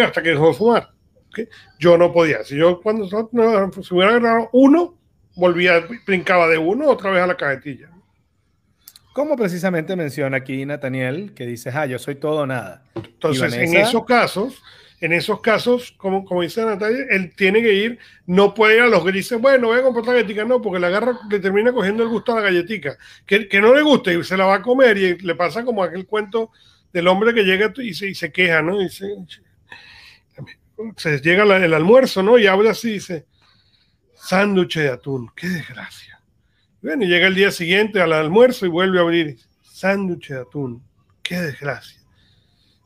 hasta 0.03 0.21
que 0.21 0.29
dejó 0.29 0.47
de 0.47 0.53
fumar. 0.53 0.91
Yo 1.77 1.97
no 1.97 2.11
podía. 2.11 2.43
Si 2.43 2.55
yo 2.55 2.81
cuando 2.81 3.07
si 3.07 3.93
hubiera 3.93 4.11
agarrado 4.11 4.49
uno, 4.53 4.97
volvía, 5.35 5.85
brincaba 6.05 6.47
de 6.47 6.57
uno 6.57 6.89
otra 6.89 7.11
vez 7.11 7.23
a 7.23 7.27
la 7.27 7.37
cajetilla. 7.37 7.89
Como 9.13 9.35
precisamente 9.35 9.95
menciona 9.95 10.37
aquí 10.37 10.65
Nathaniel, 10.65 11.33
que 11.33 11.45
dice, 11.45 11.71
ah, 11.73 11.85
yo 11.85 11.99
soy 11.99 12.15
todo 12.15 12.45
nada. 12.45 12.83
Entonces, 12.95 13.53
en 13.53 13.75
esos 13.75 14.05
casos, 14.05 14.61
en 15.01 15.13
esos 15.13 15.39
casos, 15.41 15.93
como, 15.97 16.25
como 16.25 16.41
dice 16.41 16.63
Natalia, 16.63 17.05
él 17.09 17.33
tiene 17.35 17.61
que 17.61 17.73
ir, 17.73 17.99
no 18.25 18.53
puede 18.53 18.75
ir 18.75 18.81
a 18.81 18.87
los 18.87 19.05
grises, 19.05 19.39
bueno, 19.39 19.67
voy 19.67 19.79
a 19.79 19.83
comprar 19.83 20.05
la 20.07 20.13
galletica, 20.13 20.43
no, 20.43 20.61
porque 20.61 20.79
la 20.79 20.87
agarra, 20.87 21.19
le 21.29 21.39
termina 21.39 21.71
cogiendo 21.71 22.03
el 22.03 22.09
gusto 22.09 22.33
a 22.33 22.35
la 22.35 22.41
galletica, 22.41 22.97
que, 23.25 23.47
que, 23.47 23.61
no 23.61 23.73
le 23.73 23.81
gusta 23.81 24.11
y 24.11 24.23
se 24.23 24.35
la 24.35 24.45
va 24.45 24.55
a 24.55 24.61
comer 24.61 24.97
y 24.97 25.17
le 25.19 25.35
pasa 25.35 25.63
como 25.63 25.83
aquel 25.83 26.05
cuento 26.05 26.51
del 26.91 27.07
hombre 27.07 27.33
que 27.33 27.43
llega 27.43 27.71
y 27.77 27.93
se, 27.93 28.09
y 28.09 28.15
se 28.15 28.31
queja, 28.31 28.61
¿no? 28.61 28.81
Y 28.81 28.85
dice, 28.85 29.05
se 30.97 31.19
llega 31.19 31.43
el 31.43 31.73
almuerzo, 31.73 32.23
¿no? 32.23 32.37
Y 32.37 32.47
habla 32.47 32.71
así, 32.71 32.93
dice, 32.93 33.25
sándwich 34.15 34.77
de 34.77 34.89
atún, 34.89 35.29
qué 35.35 35.47
desgracia. 35.47 36.21
Bueno, 36.81 37.03
y 37.03 37.07
llega 37.07 37.27
el 37.27 37.35
día 37.35 37.51
siguiente 37.51 38.01
al 38.01 38.13
almuerzo 38.13 38.65
y 38.65 38.69
vuelve 38.69 38.99
a 38.99 39.01
abrir, 39.01 39.37
sándwich 39.63 40.29
de 40.29 40.39
atún, 40.39 40.83
qué 41.23 41.39
desgracia. 41.39 41.98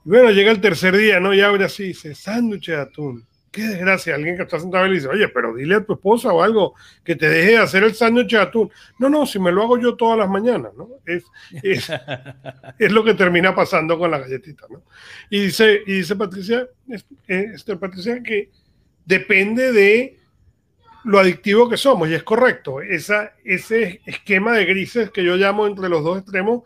Y 0.05 0.09
bueno, 0.09 0.31
llega 0.31 0.51
el 0.51 0.61
tercer 0.61 0.97
día, 0.97 1.19
¿no? 1.19 1.33
Y 1.33 1.41
abre 1.41 1.65
así, 1.65 1.83
dice, 1.83 2.13
sándwich 2.13 2.67
de 2.67 2.75
atún, 2.75 3.25
qué 3.53 3.61
desgracia, 3.61 4.15
alguien 4.15 4.35
que 4.35 4.43
está 4.43 4.59
sentado 4.59 4.85
y 4.87 4.89
le 4.89 4.95
dice, 4.95 5.07
oye, 5.07 5.27
pero 5.29 5.53
dile 5.53 5.75
a 5.75 5.85
tu 5.85 5.93
esposa 5.93 6.33
o 6.33 6.41
algo 6.41 6.73
que 7.03 7.15
te 7.15 7.29
deje 7.29 7.51
de 7.51 7.57
hacer 7.59 7.83
el 7.83 7.93
sándwich 7.93 8.31
de 8.31 8.39
atún. 8.39 8.71
No, 8.97 9.09
no, 9.09 9.27
si 9.27 9.37
me 9.37 9.51
lo 9.51 9.61
hago 9.61 9.77
yo 9.77 9.95
todas 9.95 10.17
las 10.17 10.27
mañanas, 10.27 10.73
¿no? 10.75 10.89
Es, 11.05 11.23
es, 11.61 11.87
es 12.79 12.91
lo 12.91 13.03
que 13.03 13.13
termina 13.13 13.53
pasando 13.53 13.97
con 13.99 14.09
la 14.09 14.17
galletita, 14.17 14.65
¿no? 14.71 14.81
Y 15.29 15.41
dice, 15.41 15.83
y 15.85 15.93
dice 15.93 16.15
Patricia, 16.15 16.67
este, 17.27 17.77
Patricia, 17.77 18.23
que 18.23 18.49
depende 19.05 19.71
de 19.71 20.17
lo 21.03 21.19
adictivo 21.19 21.69
que 21.69 21.77
somos, 21.77 22.09
y 22.09 22.15
es 22.15 22.23
correcto, 22.23 22.81
esa, 22.81 23.33
ese 23.43 24.01
esquema 24.05 24.53
de 24.53 24.65
grises 24.65 25.11
que 25.11 25.23
yo 25.23 25.35
llamo 25.35 25.67
entre 25.67 25.89
los 25.89 26.03
dos 26.03 26.17
extremos, 26.17 26.63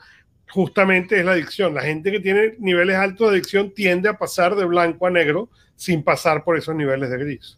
justamente 0.49 1.19
es 1.19 1.25
la 1.25 1.33
adicción. 1.33 1.73
La 1.73 1.83
gente 1.83 2.11
que 2.11 2.19
tiene 2.19 2.55
niveles 2.59 2.95
altos 2.95 3.29
de 3.29 3.37
adicción 3.37 3.71
tiende 3.71 4.09
a 4.09 4.17
pasar 4.17 4.55
de 4.55 4.65
blanco 4.65 5.07
a 5.07 5.11
negro 5.11 5.49
sin 5.75 6.03
pasar 6.03 6.43
por 6.43 6.57
esos 6.57 6.75
niveles 6.75 7.09
de 7.09 7.17
gris. 7.17 7.57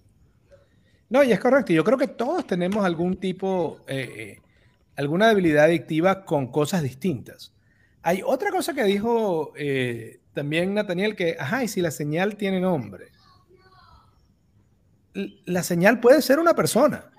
No, 1.10 1.24
y 1.24 1.32
es 1.32 1.40
correcto. 1.40 1.74
Yo 1.74 1.84
creo 1.84 1.98
que 1.98 2.08
todos 2.08 2.46
tenemos 2.46 2.86
algún 2.86 3.18
tipo, 3.18 3.80
eh, 3.88 4.14
eh, 4.18 4.42
alguna 4.96 5.28
debilidad 5.30 5.66
adictiva 5.66 6.24
con 6.26 6.52
cosas 6.52 6.84
distintas. 6.84 7.54
Hay 8.02 8.22
otra 8.24 8.52
cosa 8.52 8.74
que 8.74 8.84
dijo 8.84 9.54
eh, 9.56 10.20
también 10.34 10.74
Nathaniel, 10.74 11.16
que, 11.16 11.36
ajá, 11.40 11.64
y 11.64 11.68
si 11.68 11.82
la 11.82 11.92
señal 11.92 12.36
tiene 12.36 12.60
nombre. 12.60 13.08
la 15.46 15.64
señal 15.64 16.00
puede 16.00 16.22
ser 16.22 16.40
una 16.40 16.54
persona. 16.54 17.12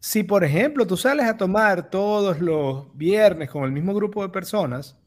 Si, 0.00 0.22
por 0.22 0.44
ejemplo, 0.44 0.86
tú 0.86 0.96
sales 0.96 1.26
a 1.26 1.36
tomar 1.36 1.90
todos 1.90 2.40
los 2.40 2.96
viernes 2.96 3.50
con 3.50 3.64
el 3.64 3.72
mismo 3.72 3.94
grupo 3.94 4.22
de 4.22 4.30
personas, 4.30 4.98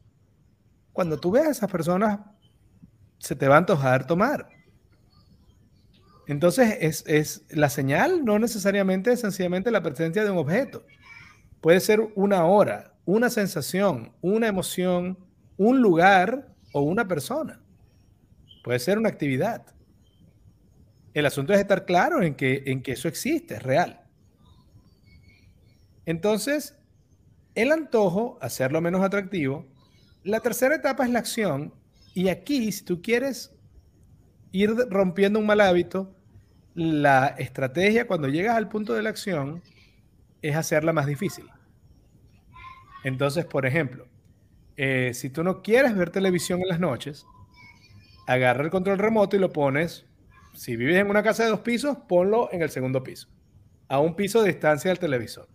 cuando 0.92 1.18
tú 1.18 1.32
ves 1.32 1.46
a 1.46 1.50
esas 1.50 1.70
personas, 1.70 2.20
se 3.18 3.34
te 3.34 3.48
va 3.48 3.56
a 3.56 3.58
antojar 3.58 4.06
tomar. 4.06 4.48
Entonces, 6.28 6.78
es, 6.80 7.04
es, 7.08 7.44
la 7.50 7.68
señal 7.70 8.24
no 8.24 8.38
necesariamente 8.38 9.12
es 9.12 9.20
sencillamente 9.20 9.72
la 9.72 9.82
presencia 9.82 10.22
de 10.22 10.30
un 10.30 10.38
objeto. 10.38 10.86
Puede 11.60 11.80
ser 11.80 12.00
una 12.14 12.44
hora, 12.44 12.94
una 13.04 13.30
sensación, 13.30 14.12
una 14.20 14.46
emoción, 14.46 15.18
un 15.56 15.82
lugar 15.82 16.54
o 16.72 16.82
una 16.82 17.08
persona. 17.08 17.60
Puede 18.62 18.78
ser 18.78 18.96
una 18.96 19.08
actividad. 19.08 19.66
El 21.14 21.26
asunto 21.26 21.52
es 21.52 21.58
estar 21.58 21.84
claro 21.84 22.22
en 22.22 22.36
que, 22.36 22.62
en 22.66 22.80
que 22.80 22.92
eso 22.92 23.08
existe, 23.08 23.54
es 23.54 23.62
real. 23.62 24.03
Entonces, 26.06 26.76
el 27.54 27.72
antojo, 27.72 28.38
hacerlo 28.40 28.80
menos 28.80 29.02
atractivo. 29.02 29.66
La 30.22 30.40
tercera 30.40 30.74
etapa 30.74 31.04
es 31.04 31.10
la 31.10 31.20
acción. 31.20 31.72
Y 32.14 32.28
aquí, 32.28 32.70
si 32.72 32.84
tú 32.84 33.00
quieres 33.02 33.54
ir 34.52 34.70
rompiendo 34.90 35.38
un 35.38 35.46
mal 35.46 35.60
hábito, 35.60 36.14
la 36.74 37.28
estrategia 37.38 38.06
cuando 38.06 38.28
llegas 38.28 38.56
al 38.56 38.68
punto 38.68 38.94
de 38.94 39.02
la 39.02 39.10
acción 39.10 39.62
es 40.42 40.56
hacerla 40.56 40.92
más 40.92 41.06
difícil. 41.06 41.46
Entonces, 43.04 43.44
por 43.44 43.66
ejemplo, 43.66 44.06
eh, 44.76 45.12
si 45.14 45.30
tú 45.30 45.44
no 45.44 45.62
quieres 45.62 45.94
ver 45.94 46.10
televisión 46.10 46.60
en 46.60 46.68
las 46.68 46.80
noches, 46.80 47.26
agarra 48.26 48.64
el 48.64 48.70
control 48.70 48.98
remoto 48.98 49.36
y 49.36 49.38
lo 49.38 49.52
pones, 49.52 50.06
si 50.54 50.76
vives 50.76 50.96
en 50.96 51.10
una 51.10 51.22
casa 51.22 51.44
de 51.44 51.50
dos 51.50 51.60
pisos, 51.60 51.96
ponlo 52.08 52.48
en 52.52 52.62
el 52.62 52.70
segundo 52.70 53.02
piso, 53.02 53.28
a 53.88 54.00
un 54.00 54.16
piso 54.16 54.42
de 54.42 54.48
distancia 54.52 54.90
del 54.90 54.98
televisor. 54.98 55.48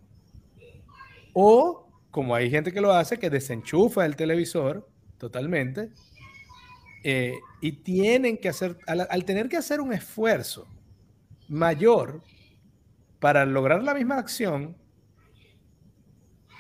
O, 1.34 1.88
como 2.12 2.36
hay 2.36 2.50
gente 2.50 2.72
que 2.72 2.82
lo 2.82 2.92
hace, 2.92 3.18
que 3.20 3.30
desenchufa 3.30 4.06
el 4.06 4.16
televisor 4.16 4.88
totalmente 5.18 5.90
eh, 7.04 7.36
y 7.62 7.74
tienen 7.74 8.38
que 8.38 8.50
hacer, 8.50 8.78
al, 8.88 9.26
tener 9.26 9.50
que 9.50 9.58
hacer 9.58 9.82
un 9.82 9.94
esfuerzo 9.94 10.68
mayor 11.48 12.22
para 13.20 13.46
lograr 13.46 13.84
la 13.84 13.94
misma 13.94 14.18
acción, 14.18 14.78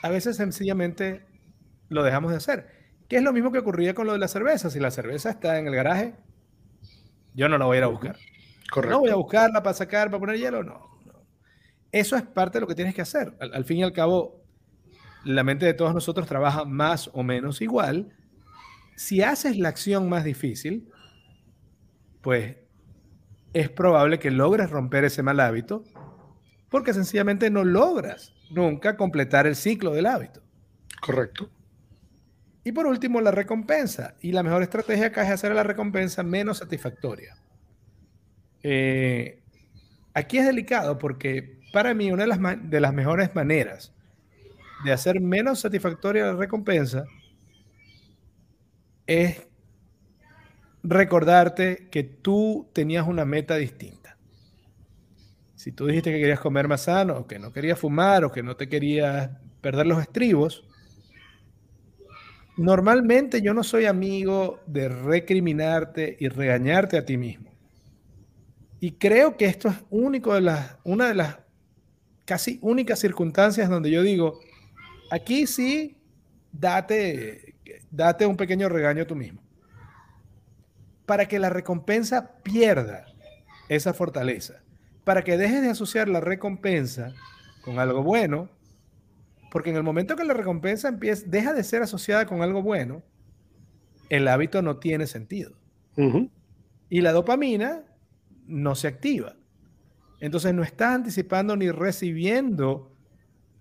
a 0.02 0.10
veces 0.10 0.38
sencillamente 0.38 1.26
lo 1.90 2.04
dejamos 2.04 2.32
de 2.32 2.38
hacer. 2.38 2.80
Que 3.08 3.18
es 3.18 3.24
lo 3.24 3.34
mismo 3.34 3.52
que 3.52 3.60
ocurría 3.60 3.94
con 3.94 4.06
lo 4.06 4.14
de 4.14 4.20
la 4.20 4.28
cerveza. 4.28 4.70
Si 4.70 4.80
la 4.80 4.92
cerveza 4.92 5.32
está 5.32 5.58
en 5.58 5.68
el 5.68 5.76
garaje, 5.76 6.14
yo 7.34 7.50
no 7.50 7.58
la 7.58 7.66
voy 7.66 7.76
a 7.76 7.78
ir 7.80 7.84
a 7.84 7.88
buscar. 7.88 8.18
Correcto. 8.72 8.96
No 8.96 9.00
voy 9.02 9.10
a 9.10 9.16
buscarla 9.16 9.64
para 9.64 9.74
sacar, 9.74 10.10
para 10.10 10.20
poner 10.20 10.38
hielo, 10.38 10.64
no. 10.64 10.88
Eso 11.92 12.16
es 12.16 12.22
parte 12.22 12.58
de 12.58 12.62
lo 12.62 12.68
que 12.68 12.76
tienes 12.76 12.94
que 12.94 13.02
hacer. 13.02 13.34
al, 13.40 13.66
fin 13.66 13.78
y 13.78 13.84
al 13.84 13.94
cabo, 13.94 14.39
la 15.24 15.44
mente 15.44 15.66
de 15.66 15.74
todos 15.74 15.94
nosotros 15.94 16.28
trabaja 16.28 16.66
más 16.66 17.10
o 17.14 17.24
menos 17.24 17.62
igual 17.62 18.16
si 19.00 19.22
haces 19.22 19.58
la 19.58 19.70
acción 19.70 20.10
más 20.10 20.26
difícil, 20.26 20.92
pues 22.20 22.58
es 23.54 23.70
probable 23.70 24.20
que 24.20 24.30
logres 24.30 24.70
romper 24.70 25.06
ese 25.06 25.24
mal 25.24 25.40
hábito 25.40 25.86
porque 26.68 26.94
sencillamente 26.94 27.50
no 27.50 27.64
logras 27.64 28.34
nunca 28.52 28.98
completar 28.98 29.48
el 29.48 29.56
ciclo 29.56 29.94
del 29.94 30.06
hábito. 30.06 30.42
Correcto. 31.00 31.50
Y 32.66 32.74
por 32.74 32.88
último, 32.88 33.22
la 33.22 33.32
recompensa. 33.32 34.16
Y 34.20 34.34
la 34.34 34.44
mejor 34.44 34.64
estrategia 34.64 35.08
acá 35.08 35.24
es 35.24 35.30
hacer 35.30 35.56
la 35.56 35.64
recompensa 35.64 36.22
menos 36.22 36.58
satisfactoria. 36.58 37.38
Eh, 38.64 39.42
aquí 40.14 40.40
es 40.40 40.46
delicado 40.46 40.98
porque 40.98 41.62
para 41.72 41.94
mí 41.94 42.12
una 42.12 42.24
de 42.24 42.28
las, 42.28 42.40
de 42.70 42.82
las 42.82 42.94
mejores 42.94 43.34
maneras 43.34 43.94
de 44.84 44.92
hacer 44.92 45.20
menos 45.20 45.60
satisfactoria 45.60 46.26
la 46.26 46.34
recompensa 46.34 47.06
es 49.06 49.48
recordarte 50.84 51.90
que 51.92 52.04
tú 52.04 52.70
tenías 52.74 53.08
una 53.08 53.26
meta 53.26 53.56
distinta. 53.56 54.18
Si 55.56 55.72
tú 55.72 55.88
dijiste 55.88 56.12
que 56.12 56.20
querías 56.20 56.40
comer 56.40 56.68
más 56.68 56.84
sano, 56.84 57.18
o 57.18 57.28
que 57.28 57.40
no 57.40 57.52
querías 57.52 57.78
fumar, 57.78 58.24
o 58.24 58.32
que 58.32 58.44
no 58.44 58.56
te 58.56 58.70
querías 58.70 59.32
perder 59.62 59.88
los 59.88 60.02
estribos, 60.02 60.64
normalmente 62.56 63.42
yo 63.42 63.54
no 63.54 63.64
soy 63.64 63.86
amigo 63.86 64.62
de 64.68 64.88
recriminarte 64.88 66.16
y 66.20 66.30
regañarte 66.30 66.98
a 66.98 67.06
ti 67.06 67.18
mismo. 67.18 67.52
Y 68.80 68.92
creo 68.94 69.36
que 69.36 69.46
esto 69.46 69.68
es 69.68 69.76
único 69.90 70.34
de 70.34 70.42
las, 70.42 70.78
una 70.86 71.10
de 71.10 71.16
las 71.16 71.40
casi 72.24 72.60
únicas 72.62 73.00
circunstancias 73.00 73.70
donde 73.70 73.92
yo 73.92 74.02
digo, 74.02 74.40
aquí 75.10 75.48
sí, 75.48 75.98
date 76.52 77.50
date 77.92 78.26
un 78.26 78.38
pequeño 78.38 78.70
regaño 78.70 79.06
tú 79.06 79.16
mismo. 79.16 79.42
Para 81.06 81.28
que 81.28 81.40
la 81.40 81.50
recompensa 81.50 82.36
pierda 82.44 83.06
esa 83.68 83.94
fortaleza. 83.94 84.62
Para 85.04 85.24
que 85.24 85.38
dejes 85.38 85.62
de 85.62 85.70
asociar 85.70 86.08
la 86.08 86.20
recompensa 86.20 87.14
con 87.64 87.80
algo 87.80 88.04
bueno. 88.04 88.50
Porque 89.52 89.72
en 89.72 89.78
el 89.78 89.84
momento 89.84 90.16
que 90.16 90.24
la 90.24 90.34
recompensa 90.34 90.90
empieza, 90.90 91.26
deja 91.28 91.54
de 91.54 91.64
ser 91.64 91.82
asociada 91.82 92.28
con 92.28 92.44
algo 92.44 92.62
bueno, 92.62 93.02
el 94.10 94.28
hábito 94.28 94.62
no 94.62 94.78
tiene 94.78 95.08
sentido. 95.08 95.58
Y 96.90 97.02
la 97.02 97.12
dopamina 97.12 97.84
no 98.46 98.74
se 98.76 98.88
activa. 98.88 99.36
Entonces 100.22 100.54
no 100.54 100.64
estás 100.64 100.96
anticipando 100.96 101.58
ni 101.58 101.72
recibiendo 101.72 102.96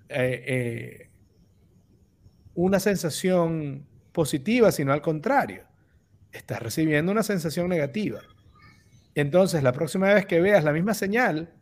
eh, 0.08 0.44
eh, 0.46 1.07
una 2.58 2.80
sensación 2.80 3.86
positiva, 4.10 4.72
sino 4.72 4.92
al 4.92 5.00
contrario. 5.00 5.62
Estás 6.32 6.60
recibiendo 6.60 7.12
una 7.12 7.22
sensación 7.22 7.68
negativa. 7.68 8.18
Entonces, 9.14 9.62
la 9.62 9.70
próxima 9.70 10.12
vez 10.12 10.26
que 10.26 10.40
veas 10.40 10.64
la 10.64 10.72
misma 10.72 10.92
señal, 10.94 11.54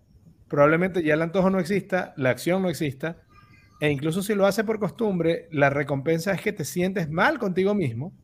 probablemente 0.49 1.03
ya 1.03 1.13
el 1.13 1.21
antojo 1.21 1.51
no 1.51 1.61
exista, 1.61 2.15
la 2.17 2.31
acción 2.31 2.63
no 2.63 2.71
exista, 2.71 3.19
e 3.79 3.91
incluso 3.91 4.23
si 4.23 4.35
lo 4.35 4.47
hace 4.47 4.65
por 4.65 4.79
costumbre, 4.79 5.49
la 5.51 5.69
recompensa 5.69 6.33
es 6.33 6.41
que 6.41 6.55
te 6.55 6.65
sientes 6.65 7.11
mal 7.11 7.39
contigo 7.39 7.75
mismo. 7.75 8.15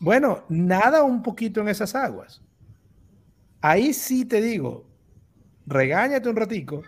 Bueno, 0.00 0.46
nada 0.48 1.04
un 1.04 1.22
poquito 1.22 1.60
en 1.60 1.68
esas 1.68 1.94
aguas. 1.94 2.42
Ahí 3.60 3.92
sí 3.92 4.24
te 4.24 4.40
digo, 4.40 4.84
regáñate 5.64 6.28
un 6.28 6.34
ratico 6.34 6.82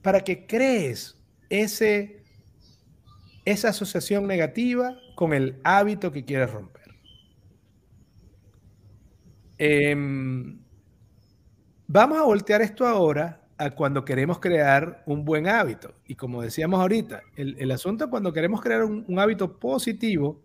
para 0.00 0.20
que 0.20 0.46
crees 0.46 1.22
ese 1.50 2.17
esa 3.50 3.70
asociación 3.70 4.26
negativa 4.26 4.98
con 5.14 5.32
el 5.32 5.58
hábito 5.64 6.12
que 6.12 6.24
quieres 6.24 6.50
romper. 6.50 6.94
Em, 9.56 10.60
vamos 11.86 12.18
a 12.18 12.22
voltear 12.24 12.60
esto 12.60 12.86
ahora 12.86 13.40
a 13.56 13.70
cuando 13.70 14.04
queremos 14.04 14.38
crear 14.38 15.02
un 15.06 15.24
buen 15.24 15.48
hábito. 15.48 15.94
Y 16.06 16.14
como 16.14 16.42
decíamos 16.42 16.78
ahorita, 16.78 17.22
el, 17.36 17.70
asunto 17.70 18.10
cuando 18.10 18.34
queremos 18.34 18.60
crear 18.60 18.84
un, 18.84 19.18
hábito 19.18 19.58
positivo 19.58 20.42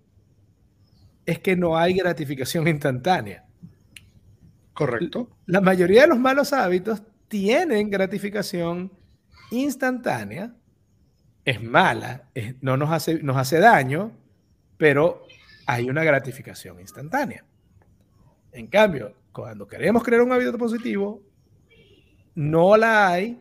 es 1.25 1.39
que 1.39 1.57
no 1.57 1.77
hay 1.77 1.93
gratificación 1.93 2.67
instantánea. 2.69 3.45
Correcto. 4.73 5.29
La 5.45 5.59
mayoría 5.59 6.03
de 6.03 6.07
los 6.07 6.19
malos 6.19 6.53
hábitos 6.53 7.03
tienen 7.27 7.89
gratificación 7.89 8.91
instantánea 9.51 10.55
es 11.45 11.61
mala, 11.61 12.29
no 12.61 12.77
nos 12.77 12.91
hace, 12.91 13.21
nos 13.21 13.37
hace 13.37 13.59
daño, 13.59 14.11
pero 14.77 15.25
hay 15.65 15.89
una 15.89 16.03
gratificación 16.03 16.79
instantánea. 16.79 17.43
En 18.51 18.67
cambio, 18.67 19.13
cuando 19.31 19.67
queremos 19.67 20.03
crear 20.03 20.21
un 20.21 20.31
hábito 20.31 20.57
positivo, 20.57 21.21
no 22.35 22.77
la 22.77 23.09
hay. 23.09 23.39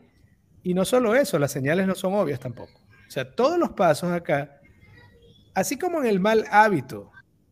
Y 0.63 0.73
no 0.73 0.85
solo 0.85 1.15
eso, 1.15 1.37
las 1.39 1.51
señales 1.51 1.87
no 1.87 1.95
son 1.95 2.13
obvias 2.13 2.39
tampoco. 2.39 2.71
O 3.07 3.11
sea, 3.11 3.29
todos 3.29 3.59
los 3.59 3.71
pasos 3.71 4.11
acá, 4.11 4.59
así 5.53 5.77
como 5.77 5.99
en 5.99 6.07
el 6.07 6.19
mal 6.19 6.45
hábito, 6.49 7.11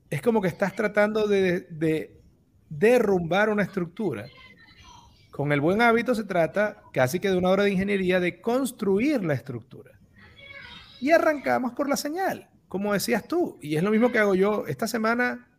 es 0.10 0.22
como 0.22 0.42
que 0.42 0.48
estás 0.48 0.76
tratando 0.76 1.28
de, 1.28 1.62
de 1.70 2.20
derrumbar 2.70 3.50
una 3.50 3.64
estructura. 3.64 4.28
Con 5.30 5.52
el 5.52 5.62
buen 5.62 5.82
hábito 5.82 6.16
se 6.16 6.24
trata 6.24 6.82
casi 6.92 7.20
que 7.20 7.30
de 7.30 7.38
una 7.38 7.50
obra 7.50 7.64
de 7.64 7.72
ingeniería 7.72 8.20
de 8.20 8.42
construir 8.42 9.24
la 9.24 9.34
estructura 9.34 10.01
y 11.02 11.12
arrancamos 11.12 11.74
por 11.74 11.90
la 11.90 11.98
señal, 11.98 12.48
como 12.68 12.94
decías 12.94 13.28
tú. 13.28 13.58
Y 13.62 13.76
es 13.76 13.84
lo 13.84 13.90
mismo 13.90 14.12
que 14.12 14.20
hago 14.20 14.36
yo 14.36 14.66
esta 14.68 14.88
semana, 14.88 15.50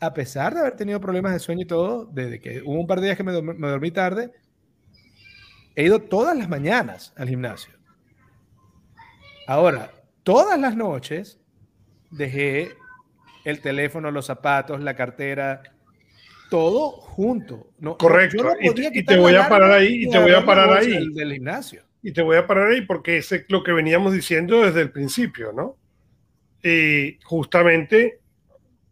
a 0.00 0.14
pesar 0.14 0.54
de 0.54 0.60
haber 0.60 0.76
tenido 0.76 1.00
problemas 1.00 1.32
de 1.32 1.40
sueño 1.40 1.62
y 1.62 1.66
todo, 1.66 2.06
desde 2.06 2.40
que 2.40 2.62
hubo 2.62 2.80
un 2.80 2.86
par 2.86 3.00
de 3.00 3.06
días 3.06 3.16
que 3.16 3.24
me, 3.24 3.32
dormí 3.32 3.90
tarde, 3.90 4.32
he 5.74 5.84
ido 5.84 5.98
todas 5.98 6.38
las 6.38 6.48
mañanas 6.48 7.12
al 7.16 7.28
gimnasio. 7.28 7.74
Ahora, 9.48 9.90
todas 10.22 10.58
las 10.60 10.76
noches 10.76 11.40
dejé 12.12 12.70
el 13.44 13.60
teléfono, 13.60 14.12
los 14.12 14.26
zapatos, 14.26 14.80
la 14.80 14.94
cartera, 14.94 15.62
todo 16.50 16.90
junto. 16.92 17.72
No, 17.78 17.98
Correcto. 17.98 18.52
y, 18.60 19.04
te 19.04 19.16
voy 19.16 19.34
a 19.34 19.48
parar 19.48 19.72
ahí. 19.72 20.04
Y 20.04 20.10
te 20.10 20.20
voy 20.20 20.32
a 20.32 20.44
parar 20.44 20.70
ahí. 20.70 21.12
Del, 21.14 21.32
gimnasio. 21.32 21.82
Y 22.02 22.12
te 22.12 22.22
voy 22.22 22.36
a 22.36 22.46
parar 22.46 22.68
ahí 22.68 22.82
porque 22.82 23.18
es 23.18 23.32
lo 23.48 23.62
que 23.62 23.72
veníamos 23.72 24.12
diciendo 24.12 24.62
desde 24.62 24.82
el 24.82 24.90
principio, 24.90 25.52
¿no? 25.52 25.76
Y 26.62 27.18
justamente 27.24 28.20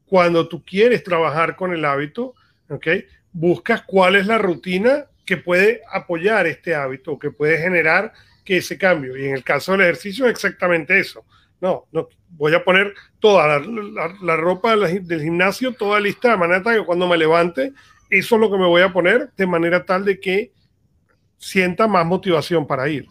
cuando 0.06 0.48
tú 0.48 0.64
quieres 0.64 1.02
trabajar 1.02 1.56
con 1.56 1.72
el 1.72 1.84
hábito, 1.84 2.34
¿ok? 2.68 2.86
Buscas 3.32 3.82
cuál 3.82 4.16
es 4.16 4.26
la 4.26 4.38
rutina 4.38 5.06
que 5.24 5.36
puede 5.36 5.82
apoyar 5.92 6.46
este 6.46 6.74
hábito, 6.74 7.18
que 7.18 7.30
puede 7.30 7.58
generar 7.58 8.12
que 8.44 8.58
ese 8.58 8.78
cambio. 8.78 9.16
Y 9.16 9.26
en 9.26 9.34
el 9.34 9.44
caso 9.44 9.72
del 9.72 9.82
ejercicio 9.82 10.26
es 10.26 10.30
exactamente 10.30 10.98
eso. 10.98 11.24
No, 11.60 11.86
no 11.90 12.08
voy 12.30 12.54
a 12.54 12.64
poner 12.64 12.94
toda 13.18 13.58
la, 13.58 14.36
ropa 14.36 14.76
del 14.76 15.22
gimnasio, 15.22 15.72
toda 15.72 16.00
lista 16.00 16.30
de 16.30 16.36
manera 16.36 16.62
que 16.62 16.84
cuando 16.84 17.08
me 17.08 17.16
levante, 17.16 17.72
eso 18.10 18.34
es 18.36 18.40
lo 18.40 18.50
que 18.50 18.58
me 18.58 18.66
voy 18.66 18.82
a 18.82 18.92
poner 18.92 19.30
de 19.36 19.46
manera 19.46 19.84
tal 19.84 20.04
de 20.04 20.20
que 20.20 20.52
sienta 21.38 21.86
más 21.86 22.06
motivación 22.06 22.66
para 22.66 22.88
ir. 22.88 23.06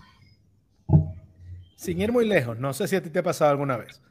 Sin 1.76 2.02
ir 2.02 2.12
muy 2.12 2.28
lejos, 2.28 2.58
no 2.58 2.74
sé 2.74 2.88
si 2.88 2.96
a 2.96 3.04
ti 3.04 3.10
te 3.10 3.20
ha 3.20 3.24
pasado 3.24 3.52
alguna 3.52 3.78
vez. 3.78 4.02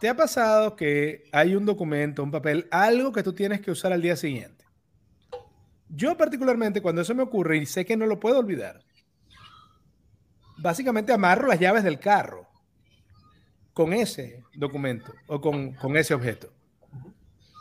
¿Te 0.00 0.08
ha 0.08 0.16
pasado 0.16 0.76
que 0.76 1.24
hay 1.32 1.56
un 1.56 1.66
documento, 1.66 2.22
un 2.22 2.30
papel, 2.30 2.68
algo 2.70 3.12
que 3.12 3.22
tú 3.22 3.32
tienes 3.32 3.60
que 3.60 3.70
usar 3.70 3.92
al 3.92 4.00
día 4.00 4.16
siguiente? 4.16 4.64
Yo 5.88 6.16
particularmente 6.16 6.80
cuando 6.80 7.02
eso 7.02 7.14
me 7.14 7.22
ocurre 7.22 7.56
y 7.56 7.66
sé 7.66 7.84
que 7.84 7.96
no 7.96 8.06
lo 8.06 8.20
puedo 8.20 8.38
olvidar, 8.38 8.80
básicamente 10.58 11.12
amarro 11.12 11.48
las 11.48 11.58
llaves 11.58 11.82
del 11.82 11.98
carro 11.98 12.46
con 13.72 13.92
ese 13.92 14.44
documento 14.54 15.12
o 15.26 15.40
con, 15.40 15.72
con 15.74 15.96
ese 15.96 16.14
objeto. 16.14 16.52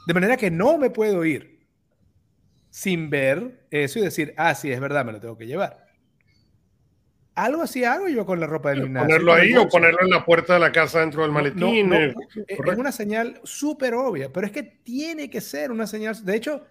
De 0.06 0.14
manera 0.14 0.38
que 0.38 0.52
no 0.52 0.78
me 0.78 0.90
puedo 0.90 1.26
ir 1.26 1.57
sin 2.78 3.10
ver 3.10 3.66
eso 3.72 3.98
y 3.98 4.04
decir, 4.04 4.36
ah, 4.38 4.54
sí, 4.54 4.72
es 4.72 4.80
verdad, 4.80 5.04
me 5.04 5.12
lo 5.12 5.20
tengo 5.20 5.36
que 5.36 5.48
llevar. 5.48 5.88
Algo 7.34 7.64
así 7.64 7.84
hago 7.84 8.08
yo 8.08 8.24
con 8.24 8.40
la 8.40 8.46
ropa 8.46 8.70
del 8.70 8.84
gimnasio. 8.84 9.08
Ponerlo 9.08 9.34
ahí 9.34 9.56
o 9.56 9.68
ponerlo 9.68 10.04
en 10.04 10.12
la 10.12 10.24
puerta 10.24 10.54
de 10.54 10.60
la 10.60 10.72
casa 10.72 11.00
dentro 11.00 11.24
del 11.24 11.32
maletín. 11.32 11.92
Eh, 11.92 12.14
es 12.48 12.78
una 12.78 12.92
señal 12.92 13.42
súper 13.44 13.96
obvia, 13.96 14.32
pero 14.32 14.46
es 14.46 14.54
que 14.54 14.62
tiene 14.62 15.28
que 15.28 15.42
ser 15.42 15.72
una 15.72 15.88
señal. 15.88 16.24
De 16.24 16.36
hecho, 16.36 16.68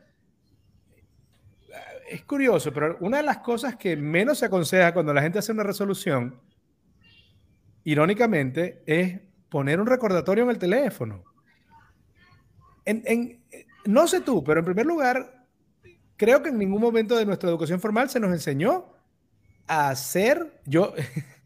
es 2.08 2.22
curioso, 2.24 2.72
pero 2.72 2.96
una 3.00 3.16
de 3.16 3.24
las 3.24 3.38
cosas 3.38 3.74
que 3.74 3.96
menos 3.96 4.38
se 4.38 4.46
aconseja 4.46 4.94
cuando 4.94 5.12
la 5.12 5.22
gente 5.22 5.40
hace 5.40 5.50
una 5.50 5.64
resolución, 5.64 6.40
irónicamente, 7.82 8.84
es 8.86 9.18
poner 9.48 9.80
un 9.80 9.88
recordatorio 9.88 10.44
en 10.44 10.50
el 10.50 10.58
teléfono. 10.58 11.24
En, 12.84 13.42
no 13.86 14.06
sé 14.06 14.20
tú, 14.20 14.44
pero 14.44 14.60
en 14.60 14.66
primer 14.66 14.86
lugar, 14.86 15.36
creo 16.16 16.42
que 16.42 16.50
en 16.50 16.59
ningún 16.59 16.81
momento 16.81 17.16
de 17.16 17.26
nuestra 17.26 17.48
educación 17.48 17.81
formal 17.81 18.11
se 18.11 18.20
nos 18.20 18.33
enseñó 18.33 18.87
a 19.66 19.88
hacer, 19.88 20.61
yo, 20.64 20.94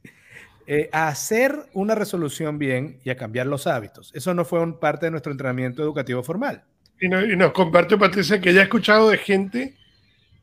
eh, 0.67 0.89
a 0.93 1.09
hacer 1.09 1.67
una 1.73 1.95
resolución 1.95 2.59
bien 2.59 3.01
y 3.05 3.11
a 3.11 3.17
cambiar 3.17 3.47
los 3.47 3.67
hábitos. 3.67 4.11
Eso 4.15 4.35
no 4.35 4.45
fue 4.45 4.61
un 4.61 4.79
parte 4.79 5.07
de 5.07 5.11
nuestro 5.11 5.33
entrenamiento 5.33 5.83
educativo 5.83 6.23
formal. 6.23 6.65
Y, 7.01 7.07
y 7.07 7.37
nos 7.37 7.53
comparte 7.53 7.97
Patricia 7.97 8.41
que 8.41 8.53
ya 8.53 8.61
he 8.61 8.65
escuchado 8.65 9.09
de 9.11 9.19
gente 9.19 9.77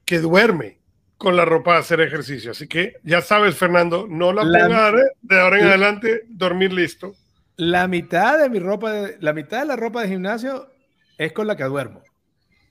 que 0.06 0.20
duerme 0.20 0.78
con 1.18 1.36
la 1.36 1.46
ropa 1.46 1.74
de 1.74 1.80
hacer 1.80 2.02
ejercicio. 2.02 2.52
Así 2.52 2.68
que 2.68 2.96
ya 3.04 3.22
sabes, 3.22 3.56
Fernando, 3.56 4.08
no 4.10 4.34
la, 4.34 4.44
la 4.44 4.92
de 5.22 5.40
ahora 5.40 5.60
en 5.60 5.66
adelante, 5.66 6.24
dormir 6.28 6.74
listo. 6.74 7.16
La 7.58 7.88
mitad 7.88 8.38
de 8.38 8.50
mi 8.50 8.60
ropa, 8.60 8.94
la 9.20 9.34
mitad 9.34 9.62
de 9.62 9.66
la 9.66 9.76
ropa 9.76 10.02
de 10.02 10.10
gimnasio 10.10 10.72
es 11.18 11.34
con 11.34 11.48
la 11.48 11.56
que 11.56 11.64
duermo. 11.64 12.04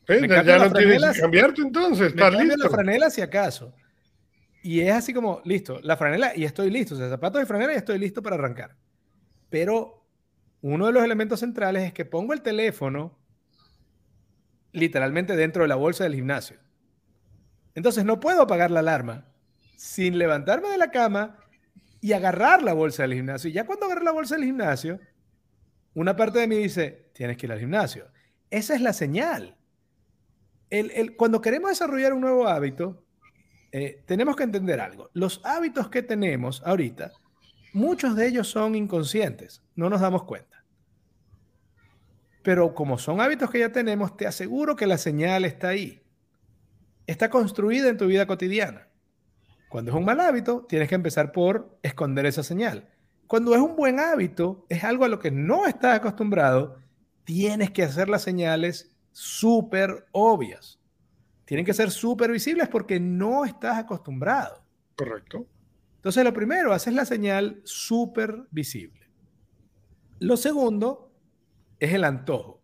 Ya 0.08 0.58
no 0.58 0.72
tienes 0.72 1.12
que 1.12 1.20
cambiarte 1.20 1.62
entonces, 1.62 2.14
me 2.14 2.20
cambio 2.20 2.56
la 2.56 2.68
franela 2.68 3.10
si 3.10 3.20
acaso. 3.20 3.74
Y 4.62 4.80
es 4.80 4.92
así 4.92 5.12
como, 5.12 5.40
listo, 5.44 5.78
la 5.82 5.96
franela 5.96 6.32
y 6.34 6.44
estoy 6.44 6.70
listo. 6.70 6.94
O 6.94 6.98
sea, 6.98 7.08
zapatos 7.08 7.40
de 7.40 7.46
franela 7.46 7.72
y 7.72 7.76
estoy 7.76 7.98
listo 7.98 8.22
para 8.22 8.36
arrancar. 8.36 8.76
Pero 9.48 10.04
uno 10.60 10.86
de 10.86 10.92
los 10.92 11.04
elementos 11.04 11.40
centrales 11.40 11.84
es 11.84 11.92
que 11.92 12.04
pongo 12.04 12.32
el 12.32 12.42
teléfono 12.42 13.16
literalmente 14.72 15.36
dentro 15.36 15.62
de 15.62 15.68
la 15.68 15.76
bolsa 15.76 16.04
del 16.04 16.14
gimnasio. 16.14 16.58
Entonces 17.74 18.04
no 18.04 18.20
puedo 18.20 18.42
apagar 18.42 18.70
la 18.70 18.80
alarma 18.80 19.26
sin 19.76 20.18
levantarme 20.18 20.68
de 20.68 20.78
la 20.78 20.90
cama 20.90 21.38
y 22.00 22.12
agarrar 22.12 22.62
la 22.62 22.72
bolsa 22.72 23.02
del 23.02 23.14
gimnasio. 23.14 23.50
Y 23.50 23.52
ya 23.52 23.66
cuando 23.66 23.86
agarro 23.86 24.02
la 24.02 24.12
bolsa 24.12 24.34
del 24.34 24.44
gimnasio, 24.44 24.98
una 25.94 26.16
parte 26.16 26.40
de 26.40 26.46
mí 26.46 26.56
dice, 26.56 27.10
tienes 27.14 27.36
que 27.36 27.46
ir 27.46 27.52
al 27.52 27.60
gimnasio. 27.60 28.08
Esa 28.50 28.74
es 28.74 28.80
la 28.80 28.92
señal. 28.92 29.56
Cuando 31.16 31.40
queremos 31.40 31.70
desarrollar 31.70 32.12
un 32.12 32.20
nuevo 32.20 32.46
hábito, 32.48 33.04
eh, 33.72 34.02
tenemos 34.06 34.36
que 34.36 34.44
entender 34.44 34.80
algo. 34.80 35.10
Los 35.12 35.40
hábitos 35.44 35.88
que 35.88 36.02
tenemos 36.02 36.62
ahorita, 36.64 37.12
muchos 37.72 38.16
de 38.16 38.26
ellos 38.26 38.48
son 38.48 38.74
inconscientes, 38.74 39.62
no 39.74 39.90
nos 39.90 40.00
damos 40.00 40.24
cuenta. 40.24 40.64
Pero 42.42 42.74
como 42.74 42.96
son 42.96 43.20
hábitos 43.20 43.50
que 43.50 43.58
ya 43.58 43.72
tenemos, 43.72 44.16
te 44.16 44.26
aseguro 44.26 44.76
que 44.76 44.86
la 44.86 44.98
señal 44.98 45.44
está 45.44 45.68
ahí. 45.68 46.02
Está 47.06 47.28
construida 47.28 47.88
en 47.88 47.96
tu 47.96 48.06
vida 48.06 48.26
cotidiana. 48.26 48.88
Cuando 49.68 49.90
es 49.90 49.96
un 49.96 50.04
mal 50.04 50.20
hábito, 50.20 50.64
tienes 50.68 50.88
que 50.88 50.94
empezar 50.94 51.32
por 51.32 51.76
esconder 51.82 52.24
esa 52.24 52.42
señal. 52.42 52.88
Cuando 53.26 53.54
es 53.54 53.60
un 53.60 53.74
buen 53.74 53.98
hábito, 53.98 54.64
es 54.68 54.84
algo 54.84 55.04
a 55.04 55.08
lo 55.08 55.18
que 55.18 55.30
no 55.30 55.66
estás 55.66 55.96
acostumbrado, 55.96 56.78
tienes 57.24 57.72
que 57.72 57.82
hacer 57.82 58.08
las 58.08 58.22
señales 58.22 58.95
súper 59.16 60.06
obvias. 60.12 60.80
Tienen 61.44 61.64
que 61.64 61.74
ser 61.74 61.90
súper 61.90 62.30
visibles 62.30 62.68
porque 62.68 63.00
no 63.00 63.44
estás 63.44 63.78
acostumbrado. 63.78 64.64
Correcto. 64.96 65.46
Entonces, 65.96 66.24
lo 66.24 66.32
primero, 66.32 66.72
haces 66.72 66.94
la 66.94 67.04
señal 67.04 67.60
súper 67.64 68.46
visible. 68.50 69.08
Lo 70.18 70.36
segundo 70.36 71.12
es 71.78 71.92
el 71.92 72.04
antojo. 72.04 72.62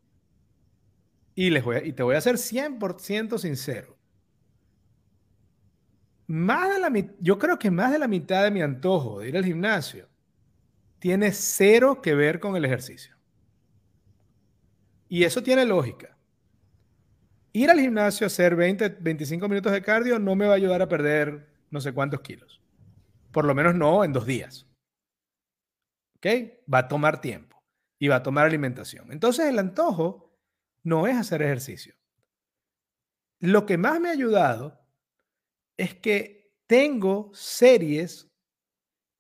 Y, 1.34 1.50
les 1.50 1.64
voy 1.64 1.78
y 1.84 1.92
te 1.92 2.02
voy 2.02 2.16
a 2.16 2.20
ser 2.20 2.36
100% 2.36 3.38
sincero 3.38 3.96
más 6.32 6.72
de 6.72 6.80
la 6.80 6.90
yo 7.20 7.38
creo 7.38 7.58
que 7.58 7.70
más 7.70 7.92
de 7.92 7.98
la 7.98 8.08
mitad 8.08 8.42
de 8.42 8.50
mi 8.50 8.62
antojo 8.62 9.20
de 9.20 9.28
ir 9.28 9.36
al 9.36 9.44
gimnasio 9.44 10.08
tiene 10.98 11.30
cero 11.30 12.00
que 12.00 12.14
ver 12.14 12.40
con 12.40 12.56
el 12.56 12.64
ejercicio. 12.64 13.14
Y 15.10 15.24
eso 15.24 15.42
tiene 15.42 15.66
lógica. 15.66 16.16
Ir 17.52 17.70
al 17.70 17.80
gimnasio 17.80 18.24
a 18.24 18.28
hacer 18.28 18.56
20, 18.56 18.88
25 19.00 19.48
minutos 19.48 19.72
de 19.72 19.82
cardio 19.82 20.18
no 20.18 20.34
me 20.34 20.46
va 20.46 20.52
a 20.52 20.56
ayudar 20.56 20.80
a 20.80 20.88
perder 20.88 21.46
no 21.70 21.80
sé 21.80 21.92
cuántos 21.92 22.20
kilos. 22.20 22.60
Por 23.30 23.44
lo 23.44 23.54
menos 23.54 23.74
no 23.74 24.04
en 24.04 24.12
dos 24.12 24.26
días. 24.26 24.66
¿Ok? 26.16 26.26
Va 26.72 26.78
a 26.78 26.88
tomar 26.88 27.20
tiempo 27.20 27.62
y 27.98 28.08
va 28.08 28.16
a 28.16 28.22
tomar 28.22 28.46
alimentación. 28.46 29.12
Entonces 29.12 29.46
el 29.46 29.58
antojo 29.58 30.34
no 30.82 31.06
es 31.06 31.16
hacer 31.16 31.42
ejercicio. 31.42 31.94
Lo 33.40 33.66
que 33.66 33.76
más 33.76 34.00
me 34.00 34.08
ha 34.08 34.12
ayudado 34.12 34.80
es 35.76 35.94
que 35.94 36.54
tengo 36.66 37.30
series 37.34 38.30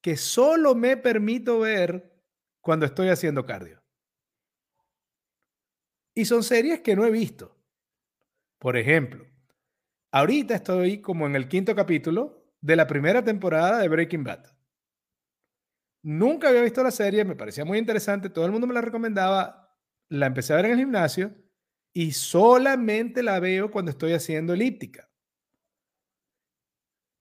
que 0.00 0.16
solo 0.16 0.74
me 0.74 0.96
permito 0.96 1.60
ver 1.60 2.12
cuando 2.60 2.86
estoy 2.86 3.08
haciendo 3.08 3.44
cardio. 3.44 3.82
Y 6.14 6.24
son 6.24 6.42
series 6.42 6.80
que 6.80 6.94
no 6.94 7.04
he 7.04 7.10
visto. 7.10 7.61
Por 8.62 8.76
ejemplo, 8.76 9.26
ahorita 10.12 10.54
estoy 10.54 11.00
como 11.00 11.26
en 11.26 11.34
el 11.34 11.48
quinto 11.48 11.74
capítulo 11.74 12.46
de 12.60 12.76
la 12.76 12.86
primera 12.86 13.24
temporada 13.24 13.80
de 13.80 13.88
Breaking 13.88 14.22
Bad. 14.22 14.56
Nunca 16.04 16.48
había 16.48 16.62
visto 16.62 16.80
la 16.84 16.92
serie, 16.92 17.24
me 17.24 17.34
parecía 17.34 17.64
muy 17.64 17.78
interesante, 17.78 18.30
todo 18.30 18.46
el 18.46 18.52
mundo 18.52 18.68
me 18.68 18.74
la 18.74 18.80
recomendaba, 18.80 19.76
la 20.10 20.26
empecé 20.26 20.52
a 20.52 20.56
ver 20.56 20.66
en 20.66 20.70
el 20.70 20.78
gimnasio 20.78 21.34
y 21.92 22.12
solamente 22.12 23.24
la 23.24 23.40
veo 23.40 23.68
cuando 23.68 23.90
estoy 23.90 24.12
haciendo 24.12 24.52
elíptica. 24.52 25.10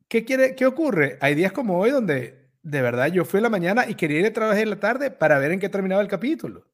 ¿Qué, 0.08 0.24
quiere, 0.24 0.54
¿Qué 0.56 0.68
ocurre? 0.68 1.18
Hay 1.22 1.34
días 1.34 1.54
como 1.54 1.80
hoy 1.80 1.90
donde 1.90 2.52
de 2.62 2.82
verdad 2.84 3.08
yo 3.08 3.26
fui 3.26 3.40
a 3.40 3.42
la 3.42 3.50
mañana 3.50 3.90
y 3.90 3.96
quería 3.96 4.20
ir 4.20 4.28
a 4.28 4.34
trabajar 4.34 4.62
en 4.62 4.70
la 4.70 4.80
tarde 4.80 5.10
para 5.10 5.40
ver 5.40 5.54
en 5.54 5.60
qué 5.60 5.70
terminaba 5.70 6.04
el 6.04 6.08
capítulo. 6.08 6.68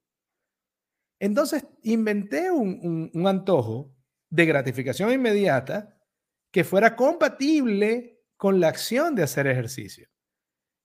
Entonces 1.19 1.65
inventé 1.83 2.51
un, 2.51 3.09
un 3.13 3.27
antojo 3.27 3.96
de 4.29 4.45
gratificación 4.45 5.11
inmediata 5.11 5.97
que 6.51 6.63
fuera 6.63 6.95
compatible 6.95 8.23
con 8.35 8.59
la 8.59 8.69
acción 8.69 9.15
de 9.15 9.23
hacer 9.23 9.47
ejercicio. 9.47 10.09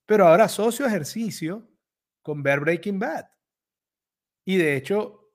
Pero 0.06 0.26
ahora 0.26 0.44
asocio 0.44 0.86
ejercicio 0.86 1.68
con 2.22 2.42
ver 2.42 2.60
Breaking 2.60 2.98
Bad. 2.98 3.26
Y 4.44 4.56
de 4.56 4.76
hecho, 4.76 5.32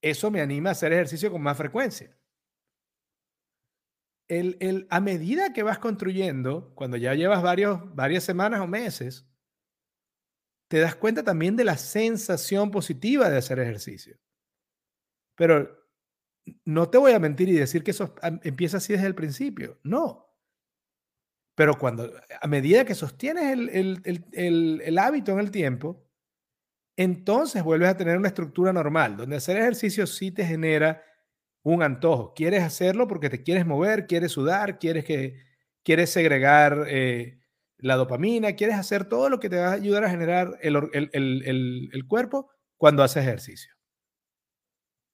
eso 0.00 0.30
me 0.30 0.40
anima 0.40 0.70
a 0.70 0.72
hacer 0.72 0.92
ejercicio 0.92 1.30
con 1.30 1.42
más 1.42 1.56
frecuencia 1.56 2.16
el, 4.38 4.86
a 4.88 5.00
medida 5.00 5.52
que 5.52 5.62
vas 5.62 5.78
construyendo, 5.78 6.74
cuando 6.74 6.96
ya 6.96 7.14
llevas 7.14 7.42
varios, 7.42 7.94
varias 7.94 8.24
semanas 8.24 8.60
o 8.60 8.66
meses, 8.66 9.26
te 10.68 10.78
das 10.78 10.94
cuenta 10.94 11.22
también 11.22 11.54
de 11.54 11.64
la 11.64 11.76
sensación 11.76 12.70
positiva 12.70 13.28
de 13.28 13.36
hacer 13.36 13.58
ejercicio. 13.58 14.18
Pero 15.34 15.81
no 16.64 16.88
te 16.88 16.98
voy 16.98 17.12
a 17.12 17.18
mentir 17.18 17.48
y 17.48 17.52
decir 17.52 17.82
que 17.82 17.92
eso 17.92 18.14
empieza 18.42 18.78
así 18.78 18.92
desde 18.92 19.06
el 19.06 19.14
principio. 19.14 19.78
No. 19.82 20.28
Pero 21.54 21.78
cuando, 21.78 22.10
a 22.40 22.46
medida 22.46 22.84
que 22.84 22.94
sostienes 22.94 23.52
el, 23.52 24.98
hábito 24.98 25.32
en 25.32 25.38
el 25.38 25.50
tiempo, 25.50 26.08
entonces 26.96 27.62
vuelves 27.62 27.90
a 27.90 27.96
tener 27.96 28.16
una 28.16 28.28
estructura 28.28 28.72
normal, 28.72 29.16
donde 29.16 29.36
hacer 29.36 29.56
ejercicio 29.56 30.06
sí 30.06 30.30
te 30.30 30.44
genera 30.44 31.02
un 31.62 31.82
antojo. 31.82 32.32
Quieres 32.34 32.62
hacerlo 32.62 33.06
porque 33.06 33.30
te 33.30 33.42
quieres 33.42 33.66
mover, 33.66 34.06
quieres 34.06 34.32
sudar, 34.32 34.78
quieres, 34.78 35.04
que, 35.04 35.40
quieres 35.82 36.10
segregar 36.10 36.86
eh, 36.88 37.38
la 37.78 37.96
dopamina, 37.96 38.54
quieres 38.54 38.76
hacer 38.76 39.04
todo 39.04 39.28
lo 39.28 39.38
que 39.38 39.50
te 39.50 39.56
va 39.56 39.68
a 39.68 39.72
ayudar 39.72 40.04
a 40.04 40.10
generar 40.10 40.58
el, 40.62 42.04
cuerpo 42.08 42.50
cuando 42.76 43.02
haces 43.02 43.24
ejercicio. 43.24 43.74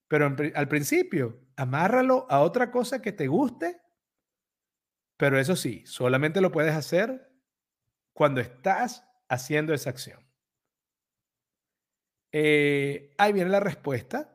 Pero 0.09 0.35
al 0.55 0.69
principio, 0.69 1.39
amárralo 1.57 2.27
a 2.31 2.41
otra 2.41 2.71
cosa 2.71 3.01
que 3.03 3.13
te 3.13 3.29
guste, 3.29 3.81
pero 5.17 5.39
eso 5.39 5.55
sí, 5.55 5.85
solamente 5.87 6.41
lo 6.41 6.51
puedes 6.51 6.75
hacer 6.75 7.31
cuando 8.13 8.41
estás 8.41 9.05
haciendo 9.29 9.75
esa 9.75 9.91
acción. 9.91 10.29
Eh, 12.33 13.15
ahí 13.19 13.33
viene 13.33 13.51
la 13.51 13.61
respuesta. 13.61 14.35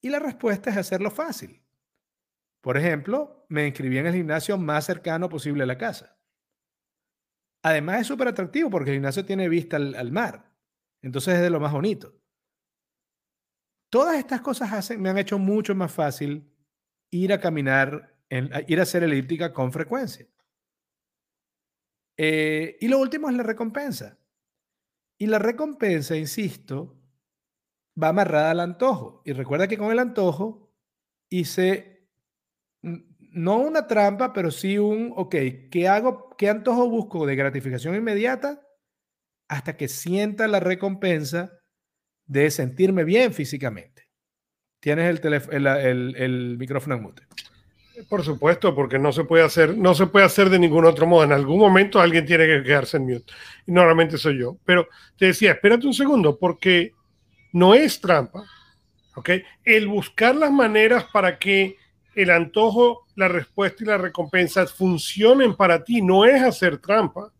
Y 0.00 0.10
la 0.10 0.18
respuesta 0.18 0.70
es 0.70 0.76
hacerlo 0.76 1.10
fácil. 1.10 1.62
Por 2.60 2.76
ejemplo, 2.76 3.46
me 3.48 3.66
inscribí 3.66 3.98
en 3.98 4.06
el 4.06 4.14
gimnasio 4.14 4.58
más 4.58 4.84
cercano 4.84 5.28
posible 5.28 5.62
a 5.62 5.66
la 5.66 5.78
casa. 5.78 6.18
Además 7.62 8.02
es 8.02 8.06
súper 8.06 8.28
atractivo 8.28 8.68
porque 8.68 8.90
el 8.90 8.96
gimnasio 8.96 9.24
tiene 9.24 9.48
vista 9.48 9.76
al, 9.76 10.12
mar. 10.12 10.50
Entonces 11.00 11.36
es 11.36 11.40
de 11.40 11.50
lo 11.50 11.60
más 11.60 11.72
bonito. 11.72 12.14
Todas 13.94 14.16
estas 14.16 14.40
cosas 14.40 14.90
me 14.98 15.08
han 15.08 15.18
hecho 15.18 15.38
mucho 15.38 15.72
más 15.72 15.92
fácil 15.92 16.52
ir 17.12 17.32
a 17.32 17.38
caminar, 17.38 18.18
ir 18.66 18.80
a 18.80 18.82
hacer 18.82 19.04
elíptica 19.04 19.52
con 19.52 19.70
frecuencia. 19.70 20.26
Eh, 22.16 22.76
y 22.80 22.88
lo 22.88 22.98
último 22.98 23.30
es 23.30 23.36
la 23.36 23.44
recompensa. 23.44 24.18
Y 25.16 25.28
la 25.28 25.38
recompensa, 25.38 26.16
insisto, 26.16 27.00
va 27.96 28.08
amarrada 28.08 28.50
al 28.50 28.58
antojo. 28.58 29.22
Y 29.24 29.32
recuerda 29.32 29.68
que 29.68 29.78
con 29.78 29.92
el 29.92 30.00
antojo 30.00 30.74
hice 31.30 32.10
no 32.82 33.58
una 33.58 33.86
trampa, 33.86 34.32
pero 34.32 34.50
sí 34.50 34.76
un, 34.76 35.12
ok, 35.14 35.36
¿qué 35.70 35.86
hago? 35.86 36.34
¿Qué 36.36 36.50
antojo 36.50 36.90
busco 36.90 37.26
de 37.26 37.36
gratificación 37.36 37.94
inmediata? 37.94 38.60
Hasta 39.48 39.76
que 39.76 39.86
sienta 39.86 40.48
la 40.48 40.58
recompensa 40.58 41.60
de 42.26 42.50
sentirme 42.50 43.04
bien 43.04 43.32
físicamente. 43.32 44.08
Tienes 44.80 45.20
el, 45.24 45.34
el, 45.34 46.16
el, 46.16 46.58
micrófono 46.58 46.96
en 46.96 47.02
mute. 47.02 47.22
Por 48.08 48.22
supuesto, 48.22 48.74
porque 48.74 48.98
no 48.98 49.12
se 49.12 49.24
puede 49.24 49.44
hacer, 49.44 49.76
no 49.76 49.94
se 49.94 50.06
puede 50.06 50.26
hacer 50.26 50.50
de 50.50 50.58
ningún 50.58 50.84
otro 50.84 51.06
modo. 51.06 51.24
En 51.24 51.32
algún 51.32 51.58
momento 51.58 52.00
alguien 52.00 52.26
tiene 52.26 52.46
que 52.46 52.62
quedarse 52.62 52.96
en 52.96 53.06
mute. 53.06 53.32
Y 53.66 53.72
normalmente 53.72 54.18
soy 54.18 54.38
yo. 54.38 54.58
Pero 54.64 54.88
te 55.16 55.26
decía, 55.26 55.52
espérate 55.52 55.86
un 55.86 55.94
segundo, 55.94 56.38
porque 56.38 56.92
no 57.52 57.74
es 57.74 58.00
trampa. 58.00 58.44
¿ok? 59.14 59.30
El 59.64 59.86
buscar 59.88 60.34
las 60.34 60.50
maneras 60.50 61.04
para 61.12 61.38
que 61.38 61.76
el 62.14 62.30
antojo, 62.30 63.06
la 63.16 63.28
respuesta 63.28 63.82
y 63.82 63.86
la 63.86 63.98
recompensa 63.98 64.66
funcionen 64.66 65.56
para 65.56 65.82
ti 65.82 66.00
no 66.00 66.24
es 66.24 66.42
hacer 66.42 66.78
trampa, 66.78 67.32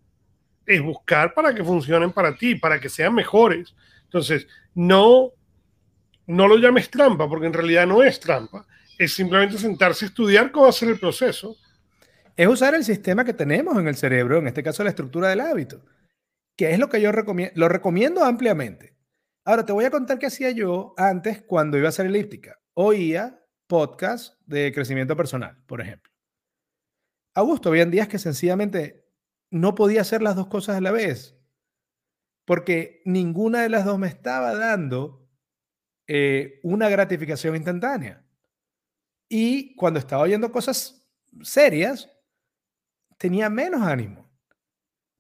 es 0.67 0.83
buscar 0.83 1.35
para 1.35 1.55
que 1.55 1.63
funcionen 1.63 2.13
para 2.13 2.35
ti, 2.35 2.55
para 2.55 2.81
que 2.81 2.89
sean 2.89 3.15
mejores. 3.15 3.75
Entonces, 4.05 4.47
no, 4.75 5.33
no 6.27 6.49
lo 6.49 6.57
llames 6.59 6.91
trampa, 6.91 7.29
porque 7.29 7.47
en 7.47 7.53
realidad 7.53 7.87
no 7.87 8.03
es 8.03 8.21
trampa, 8.21 8.67
es 8.99 9.15
simplemente 9.15 9.59
sentarse 9.59 10.05
a 10.05 10.09
estudiar 10.09 10.51
cómo 10.51 10.67
hacer 10.67 10.89
el 10.89 10.99
proceso. 10.99 11.57
Es 12.37 12.49
usar 12.49 12.75
el 12.75 12.85
sistema 12.85 13.25
que 13.25 13.33
tenemos 13.33 13.79
en 13.79 13.87
el 13.87 13.95
cerebro, 13.95 14.39
en 14.39 14.49
este 14.49 14.63
caso 14.63 14.83
la 14.83 14.91
estructura 14.91 15.29
del 15.29 15.41
hábito, 15.41 15.85
que 16.57 16.73
es 16.73 16.79
lo 16.79 16.89
que 16.89 17.01
yo 17.01 17.13
recomiendo, 17.13 17.53
lo 17.57 17.69
recomiendo 17.69 18.25
ampliamente. 18.25 18.97
Ahora 19.45 19.65
te 19.65 19.73
voy 19.73 19.85
a 19.85 19.91
contar 19.91 20.19
qué 20.19 20.27
hacía 20.27 20.51
yo 20.51 20.95
antes 20.97 21.43
cuando 21.43 21.79
iba 21.79 21.87
a 21.87 21.91
hacer 21.91 22.07
elíptica. 22.07 22.59
Oía 22.75 23.41
podcast 23.67 24.41
de 24.47 24.73
crecimiento 24.73 25.17
personal, 25.17 25.57
por 25.67 25.81
ejemplo. 25.81 26.13
Augusto, 27.35 27.69
habían 27.69 27.91
días 27.91 28.09
que 28.09 28.19
sencillamente 28.19 29.05
no 29.51 29.75
podía 29.75 30.01
hacer 30.01 30.23
las 30.23 30.37
dos 30.37 30.47
cosas 30.47 30.77
a 30.77 30.81
la 30.81 30.93
vez, 30.93 31.34
porque 32.45 33.03
ninguna 33.05 33.63
de 33.63 33.69
las 33.69 33.85
dos 33.85 33.99
me 33.99 34.09
estaba 34.09 34.55
dando 34.55 35.29
eh, 36.07 36.61
una 36.63 36.89
gratificación 36.89 37.57
instantánea. 37.57 38.25
Y 39.29 39.75
cuando 39.77 39.99
estaba 39.99 40.23
oyendo 40.23 40.53
cosas 40.53 41.09
serias, 41.43 42.11
tenía 43.17 43.49
menos 43.49 43.83
ánimo. 43.83 44.31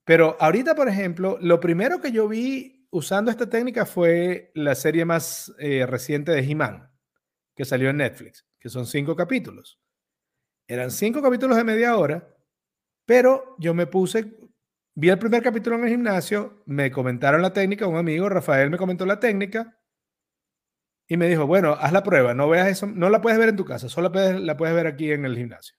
Pero 0.04 0.36
ahorita, 0.38 0.74
por 0.74 0.88
ejemplo, 0.88 1.38
lo 1.40 1.58
primero 1.60 2.00
que 2.00 2.12
yo 2.12 2.28
vi 2.28 2.86
usando 2.90 3.30
esta 3.30 3.48
técnica 3.48 3.86
fue 3.86 4.52
la 4.54 4.74
serie 4.74 5.04
más 5.04 5.52
eh, 5.58 5.86
reciente 5.86 6.32
de 6.32 6.40
He-Man, 6.40 6.90
que 7.56 7.64
salió 7.64 7.90
en 7.90 7.96
Netflix, 7.96 8.46
que 8.60 8.68
son 8.68 8.86
cinco 8.86 9.16
capítulos. 9.16 9.80
Eran 10.68 10.90
cinco 10.90 11.22
capítulos 11.22 11.56
de 11.56 11.64
media 11.64 11.96
hora, 11.96 12.36
pero 13.06 13.56
yo 13.58 13.74
me 13.74 13.86
puse, 13.86 14.36
vi 14.94 15.08
el 15.08 15.18
primer 15.18 15.42
capítulo 15.42 15.76
en 15.76 15.84
el 15.84 15.90
gimnasio, 15.90 16.62
me 16.66 16.90
comentaron 16.90 17.42
la 17.42 17.52
técnica, 17.52 17.86
un 17.86 17.96
amigo, 17.96 18.28
Rafael, 18.28 18.70
me 18.70 18.78
comentó 18.78 19.06
la 19.06 19.20
técnica 19.20 19.78
y 21.06 21.16
me 21.16 21.28
dijo, 21.28 21.46
bueno, 21.46 21.72
haz 21.72 21.92
la 21.92 22.02
prueba, 22.02 22.34
no 22.34 22.48
veas 22.48 22.68
eso, 22.68 22.86
no 22.86 23.10
la 23.10 23.20
puedes 23.20 23.38
ver 23.38 23.50
en 23.50 23.56
tu 23.56 23.64
casa, 23.64 23.88
solo 23.88 24.10
la 24.10 24.56
puedes 24.56 24.74
ver 24.74 24.86
aquí 24.86 25.12
en 25.12 25.24
el 25.24 25.36
gimnasio. 25.36 25.76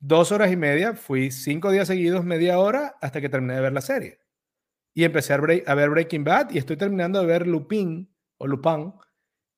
Dos 0.00 0.32
horas 0.32 0.52
y 0.52 0.56
media, 0.56 0.94
fui 0.94 1.30
cinco 1.30 1.70
días 1.70 1.88
seguidos, 1.88 2.24
media 2.24 2.58
hora, 2.58 2.96
hasta 3.00 3.20
que 3.20 3.28
terminé 3.28 3.54
de 3.54 3.60
ver 3.60 3.72
la 3.72 3.80
serie 3.80 4.24
y 4.94 5.04
empecé 5.04 5.34
a, 5.34 5.38
ver 5.38 5.90
Breaking 5.90 6.24
Bad 6.24 6.52
y 6.52 6.58
estoy 6.58 6.76
terminando 6.76 7.20
de 7.20 7.26
ver 7.26 7.46
Lupin 7.46 8.08
o 8.38 8.46
Lupin 8.46 8.92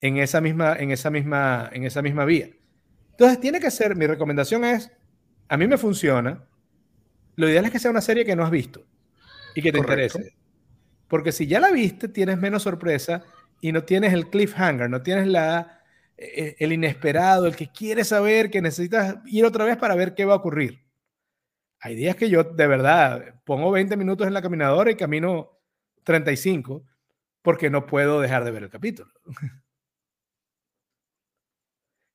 en 0.00 0.16
esa 0.16 0.40
misma, 0.40 0.74
en 0.76 0.90
esa 0.90 1.10
misma, 1.10 1.68
en 1.72 1.84
esa 1.84 2.00
misma 2.02 2.24
vía. 2.24 2.48
Entonces 3.10 3.38
tiene 3.40 3.60
que 3.60 3.70
ser, 3.70 3.96
mi 3.96 4.06
recomendación 4.06 4.64
es, 4.64 4.90
a 5.48 5.56
mí 5.56 5.66
me 5.66 5.76
funciona, 5.76 6.48
lo 7.36 7.48
ideal 7.48 7.66
es 7.66 7.70
que 7.70 7.78
sea 7.78 7.90
una 7.90 8.00
serie 8.00 8.24
que 8.24 8.34
no 8.34 8.44
has 8.44 8.50
visto 8.50 8.84
y 9.54 9.62
que 9.62 9.72
te 9.72 9.78
interese. 9.78 10.34
Porque 11.08 11.32
si 11.32 11.46
ya 11.46 11.60
la 11.60 11.70
viste, 11.70 12.08
tienes 12.08 12.38
menos 12.38 12.62
sorpresa 12.62 13.22
y 13.60 13.72
no 13.72 13.84
tienes 13.84 14.12
el 14.12 14.28
cliffhanger, 14.28 14.90
no 14.90 15.02
tienes 15.02 15.28
la, 15.28 15.84
e, 16.16 16.56
el 16.58 16.72
inesperado, 16.72 17.46
el 17.46 17.56
que 17.56 17.70
quiere 17.70 18.04
saber, 18.04 18.50
que 18.50 18.62
necesitas 18.62 19.16
ir 19.26 19.44
otra 19.44 19.64
vez 19.64 19.76
para 19.76 19.94
ver 19.94 20.14
qué 20.14 20.24
va 20.24 20.34
a 20.34 20.38
ocurrir. 20.38 20.84
Hay 21.80 21.94
días 21.94 22.16
que 22.16 22.30
yo 22.30 22.42
de 22.42 22.66
verdad 22.66 23.40
pongo 23.44 23.70
20 23.70 23.96
minutos 23.96 24.26
en 24.26 24.34
la 24.34 24.42
caminadora 24.42 24.90
y 24.90 24.96
camino 24.96 25.60
35 26.04 26.84
porque 27.42 27.70
no 27.70 27.86
puedo 27.86 28.20
dejar 28.20 28.44
de 28.44 28.50
ver 28.50 28.64
el 28.64 28.70
capítulo. 28.70 29.12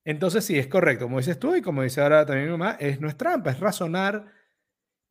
Entonces 0.04 0.44
sí, 0.44 0.58
es 0.58 0.66
correcto, 0.66 1.04
como 1.04 1.18
dices 1.18 1.38
tú 1.38 1.54
y 1.54 1.62
como 1.62 1.82
dice 1.82 2.00
ahora 2.00 2.26
también 2.26 2.46
mi 2.46 2.58
mamá, 2.58 2.76
es, 2.80 3.00
no 3.00 3.08
es 3.08 3.16
trampa, 3.16 3.52
es 3.52 3.60
razonar 3.60 4.41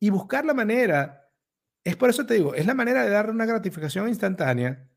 y 0.02 0.10
buscar 0.10 0.44
la 0.44 0.52
manera, 0.52 1.30
es 1.84 1.94
por 1.94 2.10
eso 2.10 2.26
te 2.26 2.34
digo, 2.34 2.56
es 2.56 2.66
la 2.66 2.74
manera 2.74 3.04
de 3.04 3.10
dar 3.10 3.30
una 3.30 3.46
gratificación 3.46 4.08
instantánea 4.08 4.90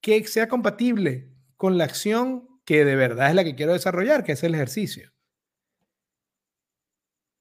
que 0.00 0.26
sea 0.26 0.48
compatible 0.48 1.32
con 1.56 1.78
la 1.78 1.84
acción 1.84 2.48
que 2.64 2.84
de 2.84 2.96
verdad 2.96 3.28
es 3.28 3.36
la 3.36 3.44
que 3.44 3.54
quiero 3.54 3.72
desarrollar, 3.72 4.24
que 4.24 4.32
es 4.32 4.42
el 4.42 4.56
ejercicio. 4.56 5.12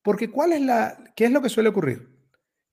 Porque 0.04 0.30
¿cuál 0.30 0.54
es 0.54 0.62
la, 0.62 1.04
qué 1.16 1.26
es 1.26 1.32
lo 1.32 1.42
que 1.42 1.50
suele 1.50 1.70
ocurrir? 1.70 2.16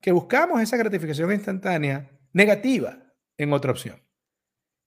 Que 0.03 0.12
buscamos 0.12 0.61
esa 0.61 0.76
gratificación 0.76 1.32
instantánea 1.32 2.11
negativa 2.34 3.14
en 3.38 3.55
otra 3.55 3.70
opción. 3.70 4.07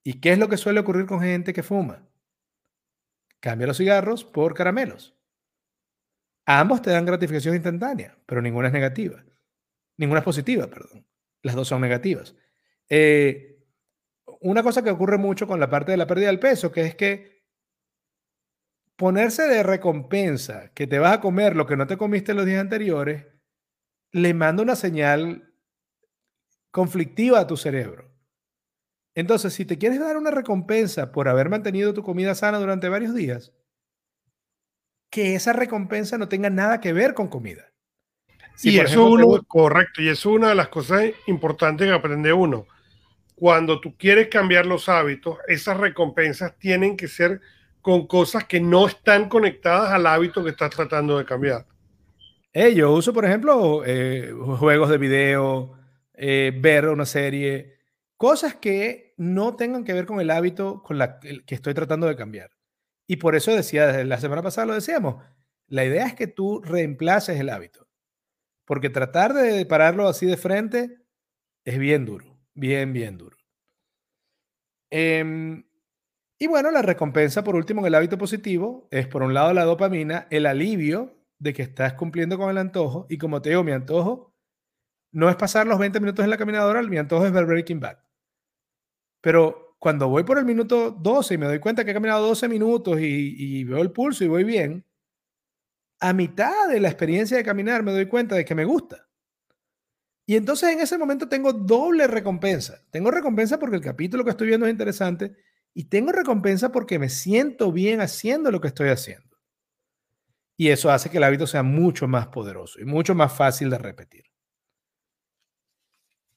¿Y 0.03 0.21
qué 0.21 0.33
es 0.33 0.37
lo 0.37 0.47
que 0.47 0.57
suele 0.57 0.79
ocurrir 0.79 1.07
con 1.07 1.21
gente 1.21 1.53
que 1.53 1.63
fuma? 1.63 2.07
Cambia 3.39 3.65
los 3.65 3.77
cigarros 3.77 4.23
por 4.23 4.53
caramelos. 4.53 5.17
Ambos 6.45 6.81
te 6.81 6.91
dan 6.91 7.05
gratificación 7.05 7.55
instantánea, 7.55 8.17
pero 8.25 8.41
ninguna 8.41 8.67
es 8.67 8.73
negativa. 8.73 9.23
Ninguna 9.97 10.19
es 10.19 10.25
positiva, 10.25 10.67
perdón. 10.67 11.05
Las 11.41 11.55
dos 11.55 11.67
son 11.67 11.81
negativas. 11.81 12.35
Eh, 12.89 13.59
una 14.41 14.63
cosa 14.63 14.83
que 14.83 14.91
ocurre 14.91 15.17
mucho 15.17 15.47
con 15.47 15.59
la 15.59 15.69
parte 15.69 15.91
de 15.91 15.97
la 15.97 16.07
pérdida 16.07 16.27
del 16.27 16.39
peso, 16.39 16.71
que 16.71 16.81
es 16.81 16.95
que 16.95 17.43
ponerse 18.95 19.47
de 19.47 19.63
recompensa 19.63 20.71
que 20.73 20.87
te 20.87 20.99
vas 20.99 21.13
a 21.13 21.21
comer 21.21 21.55
lo 21.55 21.65
que 21.65 21.77
no 21.77 21.87
te 21.87 21.97
comiste 21.97 22.33
los 22.33 22.45
días 22.45 22.61
anteriores, 22.61 23.25
le 24.11 24.33
manda 24.33 24.63
una 24.63 24.75
señal 24.75 25.53
conflictiva 26.71 27.39
a 27.39 27.47
tu 27.47 27.57
cerebro. 27.57 28.11
Entonces, 29.15 29.53
si 29.53 29.65
te 29.65 29.77
quieres 29.77 29.99
dar 29.99 30.17
una 30.17 30.31
recompensa 30.31 31.11
por 31.11 31.27
haber 31.27 31.49
mantenido 31.49 31.93
tu 31.93 32.03
comida 32.03 32.33
sana 32.35 32.59
durante 32.59 32.89
varios 32.89 33.13
días, 33.13 33.53
que 35.13 35.35
esa 35.35 35.53
recompensa 35.53 36.17
no 36.17 36.27
tenga 36.27 36.49
nada 36.49 36.81
que 36.81 36.91
ver 36.91 37.13
con 37.13 37.27
comida. 37.27 37.71
y 38.63 38.79
eso 38.79 39.05
uno, 39.05 39.43
correcto, 39.47 40.01
y 40.01 40.09
es 40.09 40.25
una 40.25 40.49
de 40.49 40.55
las 40.55 40.69
cosas 40.69 41.03
importantes 41.27 41.87
que 41.87 41.93
aprende 41.93 42.33
uno. 42.33 42.65
cuando 43.35 43.79
tú 43.79 43.95
quieres 43.95 44.29
cambiar 44.29 44.65
los 44.65 44.89
hábitos, 44.89 45.37
esas 45.47 45.77
recompensas 45.77 46.57
tienen 46.57 46.97
que 46.97 47.07
ser 47.07 47.41
con 47.81 48.07
cosas 48.07 48.45
que 48.45 48.59
no 48.59 48.87
están 48.87 49.29
conectadas 49.29 49.91
al 49.91 50.07
hábito 50.07 50.43
que 50.43 50.49
estás 50.49 50.71
tratando 50.71 51.19
de 51.19 51.25
cambiar. 51.25 51.67
Eh, 52.51 52.73
yo 52.73 52.91
uso, 52.91 53.13
por 53.13 53.25
ejemplo, 53.25 53.83
eh, 53.85 54.33
juegos 54.57 54.89
de 54.89 54.97
video, 54.97 55.77
eh, 56.15 56.51
ver 56.59 56.87
una 56.87 57.05
serie, 57.05 57.77
cosas 58.17 58.55
que 58.55 59.13
no 59.17 59.55
tengan 59.55 59.83
que 59.83 59.93
ver 59.93 60.07
con 60.07 60.19
el 60.19 60.31
hábito 60.31 60.81
con 60.81 60.97
la 60.97 61.19
que 61.19 61.53
estoy 61.53 61.75
tratando 61.75 62.07
de 62.07 62.15
cambiar. 62.15 62.52
Y 63.13 63.17
por 63.17 63.35
eso 63.35 63.51
decía, 63.51 63.85
desde 63.85 64.05
la 64.05 64.17
semana 64.17 64.41
pasada 64.41 64.65
lo 64.65 64.73
decíamos, 64.73 65.23
la 65.67 65.85
idea 65.85 66.07
es 66.07 66.15
que 66.15 66.25
tú 66.25 66.63
reemplaces 66.63 67.39
el 67.39 67.49
hábito. 67.49 67.87
Porque 68.65 68.89
tratar 68.89 69.35
de 69.35 69.63
pararlo 69.67 70.07
así 70.07 70.25
de 70.25 70.35
frente 70.35 70.97
es 71.63 71.77
bien 71.77 72.05
duro, 72.05 72.39
bien, 72.55 72.91
bien 72.91 73.19
duro. 73.19 73.37
Em, 74.89 75.63
y 76.39 76.47
bueno, 76.47 76.71
la 76.71 76.81
recompensa 76.81 77.43
por 77.43 77.55
último 77.55 77.81
en 77.81 77.85
el 77.85 77.93
hábito 77.93 78.17
positivo 78.17 78.87
es 78.89 79.05
por 79.05 79.21
un 79.21 79.35
lado 79.35 79.53
la 79.53 79.65
dopamina, 79.65 80.25
el 80.31 80.47
alivio 80.47 81.15
de 81.37 81.53
que 81.53 81.61
estás 81.61 81.93
cumpliendo 81.93 82.39
con 82.39 82.49
el 82.49 82.57
antojo. 82.57 83.05
Y 83.11 83.19
como 83.19 83.43
te 83.43 83.49
digo, 83.49 83.63
mi 83.63 83.73
antojo 83.73 84.33
no 85.11 85.29
es 85.29 85.35
pasar 85.35 85.67
los 85.67 85.77
20 85.77 85.99
minutos 85.99 86.23
en 86.23 86.31
la 86.31 86.37
caminadora, 86.37 86.81
mi 86.81 86.97
antojo 86.97 87.27
es 87.27 87.31
ver 87.31 87.45
Breaking 87.45 87.79
Bad. 87.79 87.99
Pero 89.21 89.62
cuando 89.83 90.07
voy 90.07 90.23
por 90.23 90.37
el 90.37 90.45
minuto 90.45 90.91
12 90.91 91.33
y 91.33 91.37
me 91.37 91.45
doy 91.45 91.59
cuenta 91.59 91.83
que 91.83 91.91
he 91.91 91.93
caminado 91.93 92.25
12 92.25 92.47
minutos 92.47 93.01
y, 93.01 93.65
veo 93.65 93.81
el 93.81 93.91
pulso 93.91 94.23
y 94.23 94.29
voy 94.29 94.45
bien, 94.45 94.85
a 95.99 96.13
mitad 96.13 96.69
de 96.69 96.79
la 96.79 96.87
experiencia 96.87 97.35
de 97.35 97.43
caminar 97.43 97.83
me 97.83 97.91
doy 97.91 98.05
cuenta 98.05 98.33
de 98.33 98.45
que 98.45 98.55
me 98.55 98.63
gusta. 98.63 99.09
Y 100.25 100.37
entonces 100.37 100.69
en 100.69 100.79
ese 100.79 100.97
momento 100.97 101.27
tengo 101.27 101.51
doble 101.51 102.07
recompensa. 102.07 102.81
Tengo 102.91 103.11
recompensa 103.11 103.59
porque 103.59 103.75
el 103.75 103.81
capítulo 103.81 104.23
que 104.23 104.29
estoy 104.29 104.47
viendo 104.47 104.65
es 104.65 104.71
interesante 104.71 105.35
y 105.73 105.83
tengo 105.89 106.13
recompensa 106.13 106.71
porque 106.71 106.97
me 106.97 107.09
siento 107.09 107.69
bien 107.73 107.99
haciendo 107.99 108.51
lo 108.51 108.61
que 108.61 108.69
estoy 108.69 108.87
haciendo. 108.87 109.37
Y 110.55 110.69
eso 110.69 110.91
hace 110.91 111.09
que 111.09 111.17
el 111.17 111.25
hábito 111.25 111.45
sea 111.45 111.61
mucho 111.61 112.07
más 112.07 112.27
poderoso 112.27 112.79
y 112.79 112.85
mucho 112.85 113.15
más 113.15 113.35
fácil 113.35 113.69
de 113.69 113.77
repetir. 113.79 114.23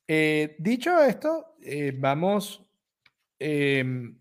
Eh, 0.08 0.56
dicho 0.58 1.00
esto, 1.00 1.54
eh, 1.62 1.96
vamos... 1.96 2.65
Em, 3.38 4.18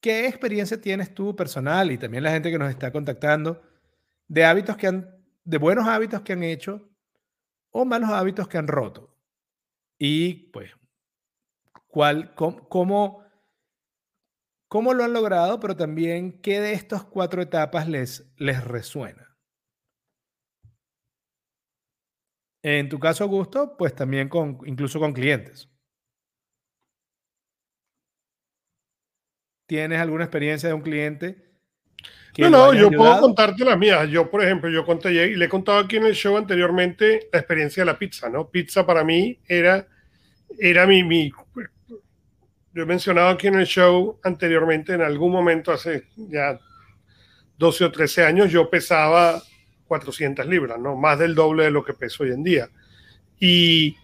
¿Qué 0.00 0.26
experiencia 0.26 0.80
tienes 0.80 1.14
tú 1.14 1.36
personal 1.36 1.92
y 1.92 1.98
también 1.98 2.24
la 2.24 2.32
gente 2.32 2.50
que 2.50 2.58
nos 2.58 2.70
está 2.70 2.90
contactando 2.90 3.62
de 4.28 4.44
hábitos 4.44 4.76
que 4.76 4.86
han 4.86 5.20
de 5.44 5.58
buenos 5.58 5.86
hábitos 5.88 6.22
que 6.22 6.32
han 6.32 6.42
hecho 6.42 6.88
o 7.70 7.84
malos 7.84 8.10
hábitos 8.10 8.48
que 8.48 8.58
han 8.58 8.68
roto. 8.68 9.16
Y 9.98 10.50
pues, 10.50 10.72
cuál, 11.88 12.34
cómo, 12.34 13.24
cómo, 14.68 14.94
lo 14.94 15.04
han 15.04 15.12
logrado, 15.12 15.60
pero 15.60 15.76
también 15.76 16.40
qué 16.40 16.60
de 16.60 16.72
estas 16.72 17.04
cuatro 17.04 17.42
etapas 17.42 17.88
les, 17.88 18.32
les 18.36 18.62
resuena. 18.64 19.36
En 22.62 22.88
tu 22.88 22.98
caso, 22.98 23.24
Augusto, 23.24 23.76
pues 23.76 23.94
también 23.94 24.28
con, 24.28 24.58
incluso 24.66 25.00
con 25.00 25.12
clientes. 25.12 25.68
¿Tienes 29.70 30.00
alguna 30.00 30.24
experiencia 30.24 30.68
de 30.68 30.74
un 30.74 30.80
cliente 30.80 31.36
no, 32.38 32.50
no, 32.50 32.74
yo 32.74 32.90
puedo 32.90 33.20
contarte 33.20 33.64
las 33.64 33.78
mías. 33.78 34.08
Yo, 34.08 34.28
por 34.28 34.42
ejemplo, 34.42 34.68
yo 34.68 34.84
conté 34.84 35.12
y 35.12 35.36
le 35.36 35.44
he 35.44 35.48
contado 35.48 35.78
aquí 35.78 35.96
en 35.96 36.06
el 36.06 36.14
show 36.14 36.36
anteriormente 36.36 37.28
la 37.32 37.38
experiencia 37.38 37.82
de 37.82 37.86
la 37.86 37.96
pizza, 37.96 38.28
¿no? 38.28 38.48
Pizza 38.48 38.84
para 38.84 39.04
mí 39.04 39.38
era, 39.46 39.86
era 40.58 40.88
mi, 40.88 41.04
mi 41.04 41.30
yo 42.74 42.82
he 42.82 42.84
mencionado 42.84 43.28
aquí 43.28 43.46
en 43.46 43.60
el 43.60 43.66
show 43.66 44.18
anteriormente, 44.24 44.92
en 44.92 45.02
algún 45.02 45.30
momento 45.30 45.70
hace 45.70 46.08
ya 46.16 46.58
12 47.58 47.84
o 47.84 47.92
13 47.92 48.24
años, 48.24 48.50
yo 48.50 48.68
pesaba 48.68 49.40
400 49.86 50.46
libras, 50.46 50.80
¿no? 50.80 50.96
Más 50.96 51.16
del 51.16 51.36
doble 51.36 51.62
de 51.62 51.70
lo 51.70 51.84
que 51.84 51.94
peso 51.94 52.24
hoy 52.24 52.30
en 52.30 52.42
día. 52.42 52.70
Y 53.38 53.94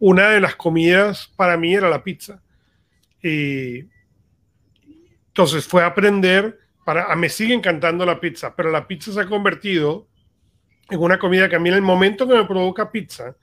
una 0.00 0.30
de 0.30 0.40
las 0.40 0.56
comidas 0.56 1.32
para 1.36 1.56
mí 1.56 1.74
era 1.76 1.88
la 1.88 2.02
pizza. 2.02 2.42
Y 3.22 3.84
entonces 5.36 5.68
fue 5.68 5.84
aprender 5.84 6.58
para, 6.82 7.14
me 7.14 7.28
sigue 7.28 7.52
encantando 7.52 8.06
la 8.06 8.18
pizza, 8.18 8.56
pero 8.56 8.70
la 8.70 8.88
pizza 8.88 9.12
se 9.12 9.20
ha 9.20 9.26
convertido 9.26 10.08
en 10.88 10.98
una 10.98 11.18
comida 11.18 11.46
que 11.46 11.56
a 11.56 11.58
mí 11.58 11.68
en 11.68 11.74
el 11.74 11.82
momento 11.82 12.26
que 12.26 12.32
me 12.32 12.46
provoca 12.46 12.90
pizza, 12.90 13.36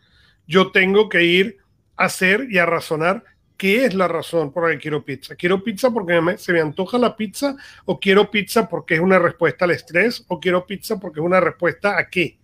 yo 0.47 0.71
tengo 0.71 1.07
que 1.07 1.23
ir 1.23 1.57
a 1.95 2.05
hacer 2.05 2.47
y 2.49 2.57
a 2.57 2.65
razonar 2.65 3.23
qué 3.57 3.85
es 3.85 3.93
la 3.93 4.07
razón 4.07 4.51
por 4.51 4.67
la 4.67 4.73
que 4.73 4.81
quiero 4.81 5.05
pizza. 5.05 5.35
¿Quiero 5.35 5.63
pizza 5.63 5.91
porque 5.91 6.19
se 6.39 6.51
me 6.51 6.61
antoja 6.61 6.97
la 6.97 7.15
pizza 7.15 7.55
o 7.85 7.99
quiero 7.99 8.31
pizza 8.31 8.67
porque 8.67 8.95
es 8.95 8.99
una 8.99 9.19
respuesta 9.19 9.65
al 9.65 9.71
estrés 9.71 10.25
o 10.29 10.39
quiero 10.39 10.65
pizza 10.65 10.99
porque 10.99 11.19
es 11.19 11.25
una 11.27 11.41
respuesta 11.41 11.95
a 11.99 12.09
qué? 12.09 12.39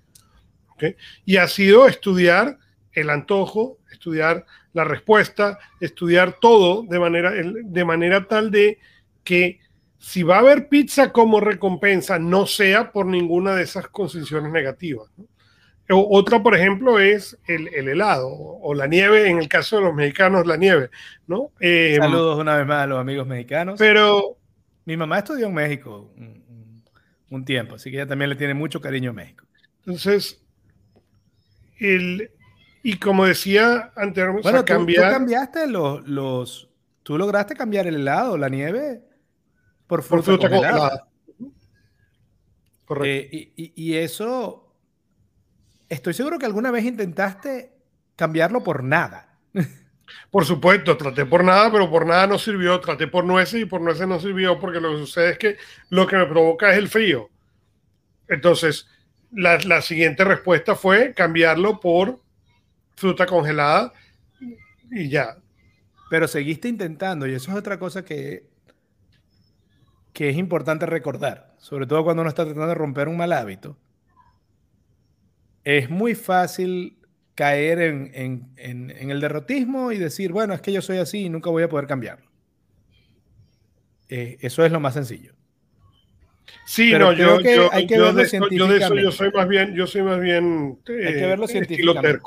Y 1.25 1.37
ha 1.37 1.47
sido 1.47 1.87
estudiar 1.87 2.59
el 2.93 3.09
antojo, 3.09 3.79
estudiar 3.91 4.45
la 4.73 4.83
respuesta, 4.83 5.57
estudiar 5.79 6.37
todo 6.39 6.83
de 6.83 6.99
manera, 6.99 7.31
de 7.31 7.85
manera 7.85 8.27
tal 8.27 8.51
de 8.51 8.77
que 9.29 9.59
si 9.99 10.23
va 10.23 10.37
a 10.37 10.39
haber 10.39 10.69
pizza 10.69 11.11
como 11.11 11.39
recompensa, 11.39 12.17
no 12.17 12.47
sea 12.47 12.91
por 12.91 13.05
ninguna 13.05 13.53
de 13.53 13.61
esas 13.61 13.87
condiciones 13.89 14.51
negativas. 14.51 15.07
otra, 15.87 16.41
por 16.41 16.55
ejemplo, 16.55 16.97
es 16.97 17.37
el, 17.45 17.67
helado 17.67 18.27
o 18.27 18.73
la 18.73 18.87
nieve, 18.87 19.29
en 19.29 19.37
el 19.37 19.47
caso 19.47 19.75
de 19.75 19.83
los 19.83 19.93
mexicanos, 19.93 20.47
la 20.47 20.57
nieve. 20.57 20.89
¿no? 21.27 21.51
Eh, 21.59 21.97
Saludos 21.99 22.39
una 22.39 22.57
vez 22.57 22.65
más 22.65 22.85
a 22.85 22.87
los 22.87 22.99
amigos 22.99 23.27
mexicanos. 23.27 23.77
Pero 23.77 24.37
mi 24.85 24.97
mamá 24.97 25.19
estudió 25.19 25.45
en 25.45 25.53
México 25.53 26.11
un, 27.29 27.45
tiempo, 27.45 27.75
así 27.75 27.91
que 27.91 27.97
ella 27.97 28.07
también 28.07 28.31
le 28.31 28.35
tiene 28.35 28.55
mucho 28.55 28.81
cariño 28.81 29.11
a 29.11 29.13
México. 29.13 29.45
Entonces, 29.85 30.43
el, 31.77 32.31
y 32.81 32.97
como 32.97 33.27
decía 33.27 33.91
anteriormente, 33.95 34.49
bueno, 34.49 34.65
tú, 34.65 34.73
cambiar... 34.73 35.05
tú 35.05 35.17
cambiaste 35.19 35.67
los, 35.67 36.07
los, 36.07 36.71
tú 37.03 37.15
lograste 37.15 37.53
cambiar 37.53 37.85
el 37.85 37.97
helado, 37.97 38.35
la 38.35 38.49
nieve 38.49 39.03
por 39.89 40.03
fruta, 40.03 40.37
congelada. 40.37 41.07
Correcto. 42.85 43.37
Eh, 43.37 43.53
y, 43.55 43.95
eso, 43.95 44.71
estoy 45.89 46.13
seguro 46.13 46.37
que 46.37 46.45
alguna 46.45 46.69
vez 46.69 46.85
intentaste 46.85 47.73
cambiarlo 48.15 48.63
por 48.63 48.83
nada. 48.83 49.35
Por 50.31 50.43
supuesto, 50.45 50.97
traté 50.97 51.23
por 51.23 51.43
nada, 51.43 51.71
pero 51.71 51.87
por 51.87 52.03
nada 52.03 52.25
no 52.25 52.39
sirvió. 52.39 52.79
Traté 52.79 53.05
por 53.05 53.23
nueces 53.25 53.61
y 53.61 53.65
por 53.65 53.79
nueces 53.79 54.07
no 54.07 54.19
sirvió 54.19 54.59
porque 54.59 54.81
lo 54.81 54.91
que 54.91 54.97
sucede 54.97 55.31
es 55.31 55.37
que 55.37 55.57
lo 55.89 56.07
que 56.07 56.17
me 56.17 56.25
provoca 56.25 56.71
es 56.71 56.79
el 56.79 56.87
frío. 56.87 57.29
Entonces, 58.27 58.87
la, 59.31 59.59
la 59.59 59.83
siguiente 59.83 60.23
respuesta 60.23 60.75
fue 60.75 61.13
cambiarlo 61.13 61.79
por 61.79 62.19
fruta 62.95 63.27
congelada 63.27 63.93
y 64.89 65.09
ya. 65.09 65.37
Pero 66.09 66.27
seguiste 66.27 66.67
intentando 66.67 67.27
y 67.27 67.33
eso 67.33 67.51
es 67.51 67.57
otra 67.57 67.77
cosa 67.77 68.03
que 68.03 68.49
que 70.19 70.27
es 70.27 70.35
importante 70.35 70.85
recordar, 70.85 71.55
sobre 71.59 71.87
todo 71.87 72.03
cuando 72.03 72.19
uno 72.19 72.27
está 72.27 72.43
tratando 72.43 72.67
de 72.67 72.75
romper 72.75 73.07
un 73.07 73.15
mal 73.15 73.31
hábito, 73.31 73.77
es 75.63 75.89
muy 75.89 76.13
fácil 76.13 76.97
caer 77.35 77.79
en, 77.79 78.51
el 78.57 79.21
derrotismo 79.21 79.93
y 79.93 79.97
decir, 79.97 80.33
bueno, 80.33 80.53
es 80.53 80.59
que 80.59 80.73
yo 80.73 80.81
soy 80.81 80.97
así 80.97 81.19
y 81.19 81.29
nunca 81.29 81.49
voy 81.49 81.63
a 81.63 81.69
poder 81.69 81.87
cambiarlo. 81.87 82.29
Eh, 84.09 84.35
eso 84.41 84.65
es 84.65 84.73
lo 84.73 84.81
más 84.81 84.95
sencillo. 84.95 85.35
Sí, 86.65 86.91
no, 86.91 87.13
yo, 87.13 87.39
yo, 87.39 87.71
hay 87.71 87.87
que 87.87 87.95
yo, 87.95 88.03
verlo 88.03 88.25
científicamente. 88.25 89.01
yo 89.01 89.11
soy 89.13 89.31
más 89.31 89.47
bien, 89.47 89.73
yo 89.73 89.87
soy 89.87 90.01
más 90.03 90.19
bien 90.19 90.79
hay 90.85 91.13
que 91.13 91.27
verlo 91.27 91.45
eh, 91.45 91.47
científicamente. 91.47 92.19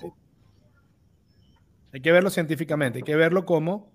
Hay 1.92 2.00
que 2.00 2.10
verlo 2.10 2.30
científicamente, 2.30 2.98
hay 3.00 3.04
que 3.04 3.16
verlo 3.16 3.44
como, 3.44 3.92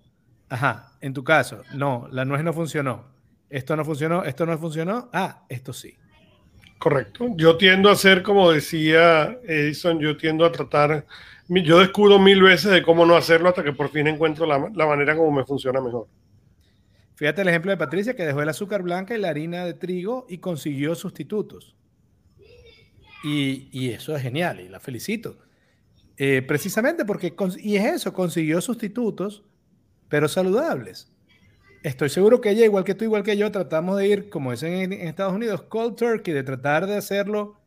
ajá, 0.48 0.92
en 1.00 1.14
tu 1.14 1.24
caso, 1.24 1.64
no, 1.74 2.06
la 2.12 2.24
nuez 2.24 2.44
no 2.44 2.52
funcionó 2.52 3.17
esto 3.50 3.76
no 3.76 3.84
funcionó, 3.84 4.24
esto 4.24 4.44
no 4.46 4.58
funcionó, 4.58 5.08
ah, 5.12 5.44
esto 5.48 5.72
sí. 5.72 5.96
Correcto. 6.78 7.26
Yo 7.36 7.56
tiendo 7.56 7.90
a 7.90 7.96
ser, 7.96 8.22
como 8.22 8.52
decía 8.52 9.38
Edison, 9.44 9.98
yo 9.98 10.16
tiendo 10.16 10.44
a 10.44 10.52
tratar, 10.52 11.06
yo 11.48 11.80
descuido 11.80 12.18
mil 12.18 12.40
veces 12.42 12.70
de 12.70 12.82
cómo 12.82 13.04
no 13.04 13.16
hacerlo 13.16 13.48
hasta 13.48 13.64
que 13.64 13.72
por 13.72 13.90
fin 13.90 14.06
encuentro 14.06 14.46
la, 14.46 14.58
manera 14.58 15.16
como 15.16 15.32
me 15.32 15.44
funciona 15.44 15.80
mejor. 15.80 16.06
Fíjate 17.16 17.42
el 17.42 17.48
ejemplo 17.48 17.72
de 17.72 17.76
Patricia 17.76 18.14
que 18.14 18.24
dejó 18.24 18.42
el 18.42 18.48
azúcar 18.48 18.82
blanca 18.82 19.16
y 19.16 19.20
la 19.20 19.30
harina 19.30 19.64
de 19.64 19.74
trigo 19.74 20.26
y 20.28 20.38
consiguió 20.38 20.94
sustitutos. 20.94 21.74
Y, 23.24 23.90
eso 23.90 24.14
es 24.14 24.22
genial 24.22 24.60
y 24.60 24.68
la 24.68 24.78
felicito. 24.78 25.36
Eh, 26.16 26.42
precisamente 26.42 27.04
porque, 27.04 27.34
y 27.58 27.76
es 27.76 27.84
eso, 27.86 28.12
consiguió 28.12 28.60
sustitutos, 28.60 29.42
pero 30.08 30.28
saludables. 30.28 31.10
Estoy 31.82 32.08
seguro 32.08 32.40
que 32.40 32.50
ella, 32.50 32.64
igual 32.64 32.84
que 32.84 32.94
tú, 32.94 33.04
igual 33.04 33.22
que 33.22 33.36
yo, 33.36 33.50
tratamos 33.52 33.98
de 33.98 34.08
ir, 34.08 34.30
como 34.30 34.50
dicen 34.50 34.92
en, 34.92 34.92
Estados 34.92 35.34
Unidos, 35.34 35.62
cold 35.62 35.96
turkey, 35.96 36.34
de 36.34 36.42
tratar 36.42 36.86
de 36.86 36.96
hacerlo, 36.96 37.60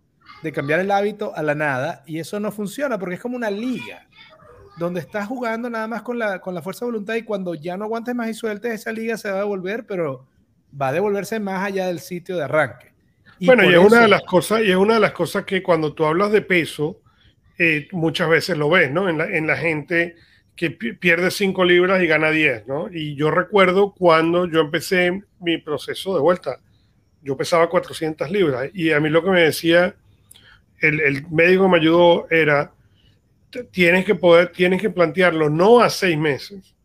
de 0.43 0.51
cambiar 0.51 0.79
el 0.79 0.91
hábito 0.91 1.33
a 1.35 1.43
la 1.43 1.55
nada, 1.55 2.03
y 2.05 2.19
eso 2.19 2.39
no 2.39 2.51
funciona 2.51 2.99
porque 2.99 3.15
es 3.15 3.21
como 3.21 3.35
una 3.35 3.49
liga 3.49 4.07
donde 4.77 4.99
estás 4.99 5.27
jugando 5.27 5.69
nada 5.69 5.87
más 5.87 6.01
con 6.01 6.17
la, 6.17 6.39
con 6.39 6.55
la 6.55 6.61
fuerza 6.61 6.85
de 6.85 6.91
voluntad 6.91 7.15
y 7.15 7.23
cuando 7.23 7.53
ya 7.53 7.77
no 7.77 7.85
aguantes 7.85 8.15
más 8.15 8.29
y 8.29 8.33
sueltes, 8.33 8.73
esa 8.73 8.91
liga 8.91 9.17
se 9.17 9.29
va 9.29 9.35
a 9.35 9.39
devolver, 9.39 9.85
pero 9.85 10.27
va 10.79 10.89
a 10.89 10.93
devolverse 10.93 11.39
más 11.39 11.63
allá 11.65 11.87
del 11.87 11.99
sitio 11.99 12.35
de 12.35 12.43
arranque. 12.43 12.91
bueno, 13.39 13.63
y 13.69 13.73
es 13.73 13.79
una 13.79 14.01
de 14.01 14.07
las 14.07 14.23
cosas, 14.23 14.61
y 14.61 14.71
es 14.71 14.77
una 14.77 14.95
de 14.95 14.99
las 14.99 15.11
cosas 15.11 15.45
que 15.45 15.63
cuando 15.63 15.93
tú 15.93 16.05
hablas 16.05 16.31
de 16.31 16.41
peso, 16.41 16.99
eh, 17.57 17.87
muchas 17.91 18.27
veces 18.29 18.57
lo 18.57 18.69
ves, 18.69 18.91
¿no? 18.91 19.07
En 19.07 19.17
la, 19.17 19.25
en 19.25 19.47
la 19.47 19.55
gente 19.55 20.15
que 20.55 20.71
pierde 20.71 21.31
5 21.31 21.63
libras 21.65 22.03
y 22.03 22.07
gana 22.07 22.29
10, 22.29 22.67
¿no? 22.67 22.89
Y 22.91 23.15
yo 23.15 23.31
recuerdo 23.31 23.93
cuando 23.93 24.45
yo 24.45 24.61
empecé 24.61 25.23
mi 25.39 25.57
proceso 25.57 26.13
de 26.13 26.21
vuelta, 26.21 26.59
yo 27.23 27.37
pesaba 27.37 27.69
400 27.69 28.29
libras 28.29 28.69
y 28.73 28.91
a 28.91 28.99
mí 28.99 29.09
lo 29.09 29.23
que 29.23 29.31
me 29.31 29.41
decía 29.41 29.95
el, 30.81 30.99
el 30.99 31.27
médico 31.29 31.69
me 31.69 31.77
ayudó 31.77 32.27
era, 32.29 32.73
tienes 33.71 34.05
que 34.05 34.15
poder, 34.15 34.51
tienes 34.51 34.81
que 34.81 34.89
plantearlo 34.89 35.49
no 35.49 35.79
a 35.79 35.89
seis 35.89 36.17
meses, 36.17 36.75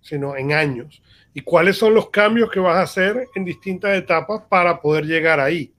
sino 0.00 0.36
en 0.36 0.52
años. 0.52 1.02
¿Y 1.34 1.40
cuáles 1.42 1.76
son 1.76 1.94
los 1.94 2.10
cambios 2.10 2.50
que 2.50 2.60
vas 2.60 2.76
a 2.76 2.82
hacer 2.82 3.28
en 3.34 3.44
distintas 3.44 3.96
etapas 3.96 4.42
para 4.48 4.80
poder 4.80 5.04
llegar 5.04 5.40
ahí? 5.40 5.72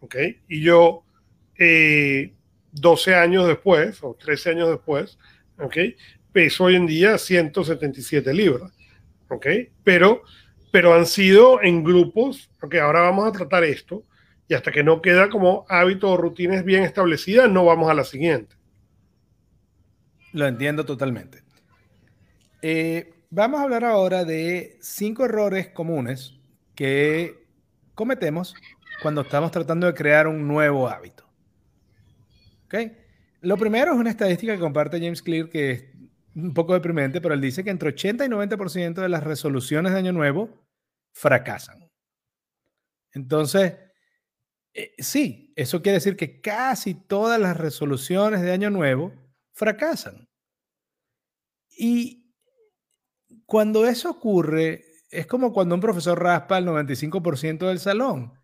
¿Ok? 0.00 0.16
Y 0.48 0.62
yo, 0.62 1.02
12 1.58 1.58
eh, 1.58 3.14
años 3.14 3.46
después, 3.46 3.98
o 4.02 4.14
13 4.14 4.50
años 4.50 4.70
después, 4.70 5.18
¿ok? 5.58 5.76
Peso 6.32 6.64
hoy 6.64 6.76
en 6.76 6.86
día 6.86 7.18
177 7.18 8.32
libras, 8.32 8.72
¿ok? 9.28 9.46
Pero, 9.84 10.22
pero 10.70 10.94
han 10.94 11.06
sido 11.06 11.62
en 11.62 11.82
grupos, 11.82 12.50
ok, 12.62 12.76
ahora 12.76 13.00
vamos 13.00 13.28
a 13.28 13.32
tratar 13.32 13.64
esto, 13.64 14.04
y 14.46 14.54
hasta 14.54 14.72
que 14.72 14.82
no 14.82 15.00
queda 15.00 15.28
como 15.28 15.64
hábito 15.68 16.10
o 16.10 16.16
rutinas 16.16 16.64
bien 16.64 16.82
establecidas, 16.82 17.48
no 17.48 17.64
vamos 17.64 17.90
a 17.90 17.94
la 17.94 18.04
siguiente. 18.04 18.56
Lo 20.32 20.46
entiendo 20.46 20.84
totalmente. 20.84 21.42
Eh, 22.62 23.12
vamos 23.30 23.60
a 23.60 23.64
hablar 23.64 23.84
ahora 23.84 24.24
de 24.24 24.76
cinco 24.80 25.24
errores 25.24 25.68
comunes 25.68 26.38
que 26.74 27.44
cometemos 27.94 28.54
cuando 29.02 29.22
estamos 29.22 29.50
tratando 29.50 29.86
de 29.86 29.94
crear 29.94 30.26
un 30.26 30.46
nuevo 30.46 30.88
hábito. 30.88 31.24
¿Okay? 32.66 32.96
Lo 33.40 33.56
primero 33.56 33.92
es 33.92 33.98
una 33.98 34.10
estadística 34.10 34.54
que 34.54 34.60
comparte 34.60 35.00
James 35.00 35.22
Clear 35.22 35.48
que 35.48 35.90
un 36.34 36.54
poco 36.54 36.74
deprimente, 36.74 37.20
pero 37.20 37.34
él 37.34 37.40
dice 37.40 37.64
que 37.64 37.70
entre 37.70 37.90
80 37.90 38.24
y 38.24 38.28
90% 38.28 38.94
de 38.94 39.08
las 39.08 39.24
resoluciones 39.24 39.92
de 39.92 39.98
Año 39.98 40.12
Nuevo 40.12 40.66
fracasan. 41.12 41.90
Entonces, 43.12 43.74
eh, 44.72 44.94
sí, 44.98 45.52
eso 45.56 45.82
quiere 45.82 45.96
decir 45.96 46.16
que 46.16 46.40
casi 46.40 46.94
todas 46.94 47.40
las 47.40 47.56
resoluciones 47.56 48.40
de 48.40 48.52
Año 48.52 48.70
Nuevo 48.70 49.12
fracasan. 49.52 50.28
Y 51.76 52.32
cuando 53.46 53.86
eso 53.86 54.10
ocurre, 54.10 54.84
es 55.10 55.26
como 55.26 55.52
cuando 55.52 55.74
un 55.74 55.80
profesor 55.80 56.22
raspa 56.22 56.58
el 56.58 56.66
95% 56.66 57.66
del 57.66 57.80
salón. 57.80 58.39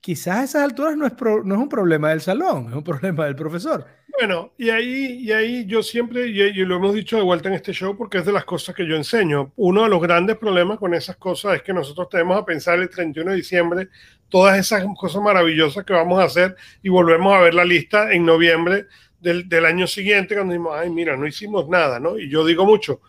Quizás 0.00 0.38
a 0.38 0.44
esas 0.44 0.62
alturas 0.62 0.96
no 0.96 1.06
es, 1.06 1.12
no 1.44 1.54
es 1.54 1.60
un 1.60 1.68
problema 1.68 2.10
del 2.10 2.20
salón, 2.20 2.68
es 2.68 2.74
un 2.74 2.84
problema 2.84 3.24
del 3.24 3.34
profesor. 3.34 3.84
Bueno, 4.18 4.52
y 4.56 4.70
ahí, 4.70 5.18
y 5.20 5.32
ahí 5.32 5.66
yo 5.66 5.82
siempre, 5.82 6.26
y, 6.26 6.52
lo 6.64 6.76
hemos 6.76 6.94
dicho 6.94 7.16
de 7.16 7.22
vuelta 7.22 7.48
en 7.48 7.54
este 7.54 7.72
show, 7.72 7.96
porque 7.96 8.18
es 8.18 8.24
de 8.24 8.32
las 8.32 8.44
cosas 8.44 8.74
que 8.74 8.86
yo 8.86 8.96
enseño. 8.96 9.52
Uno 9.56 9.82
de 9.82 9.88
los 9.88 10.00
grandes 10.00 10.36
problemas 10.36 10.78
con 10.78 10.94
esas 10.94 11.16
cosas 11.16 11.56
es 11.56 11.62
que 11.62 11.72
nosotros 11.72 12.08
tenemos 12.08 12.36
a 12.36 12.44
pensar 12.44 12.78
el 12.78 12.88
31 12.88 13.30
de 13.30 13.36
diciembre 13.36 13.88
todas 14.28 14.58
esas 14.58 14.84
cosas 14.98 15.22
maravillosas 15.22 15.84
que 15.84 15.92
vamos 15.92 16.20
a 16.20 16.24
hacer 16.24 16.56
y 16.82 16.88
volvemos 16.88 17.32
a 17.32 17.40
ver 17.40 17.54
la 17.54 17.64
lista 17.64 18.12
en 18.12 18.26
noviembre 18.26 18.86
del, 19.20 19.48
del 19.48 19.64
año 19.64 19.86
siguiente 19.86 20.34
cuando 20.34 20.52
decimos, 20.52 20.74
ay, 20.76 20.90
mira, 20.90 21.16
no 21.16 21.26
hicimos 21.26 21.68
nada, 21.68 21.98
¿no? 21.98 22.18
Y 22.18 22.28
yo 22.28 22.44
digo 22.44 22.66
mucho, 22.66 23.00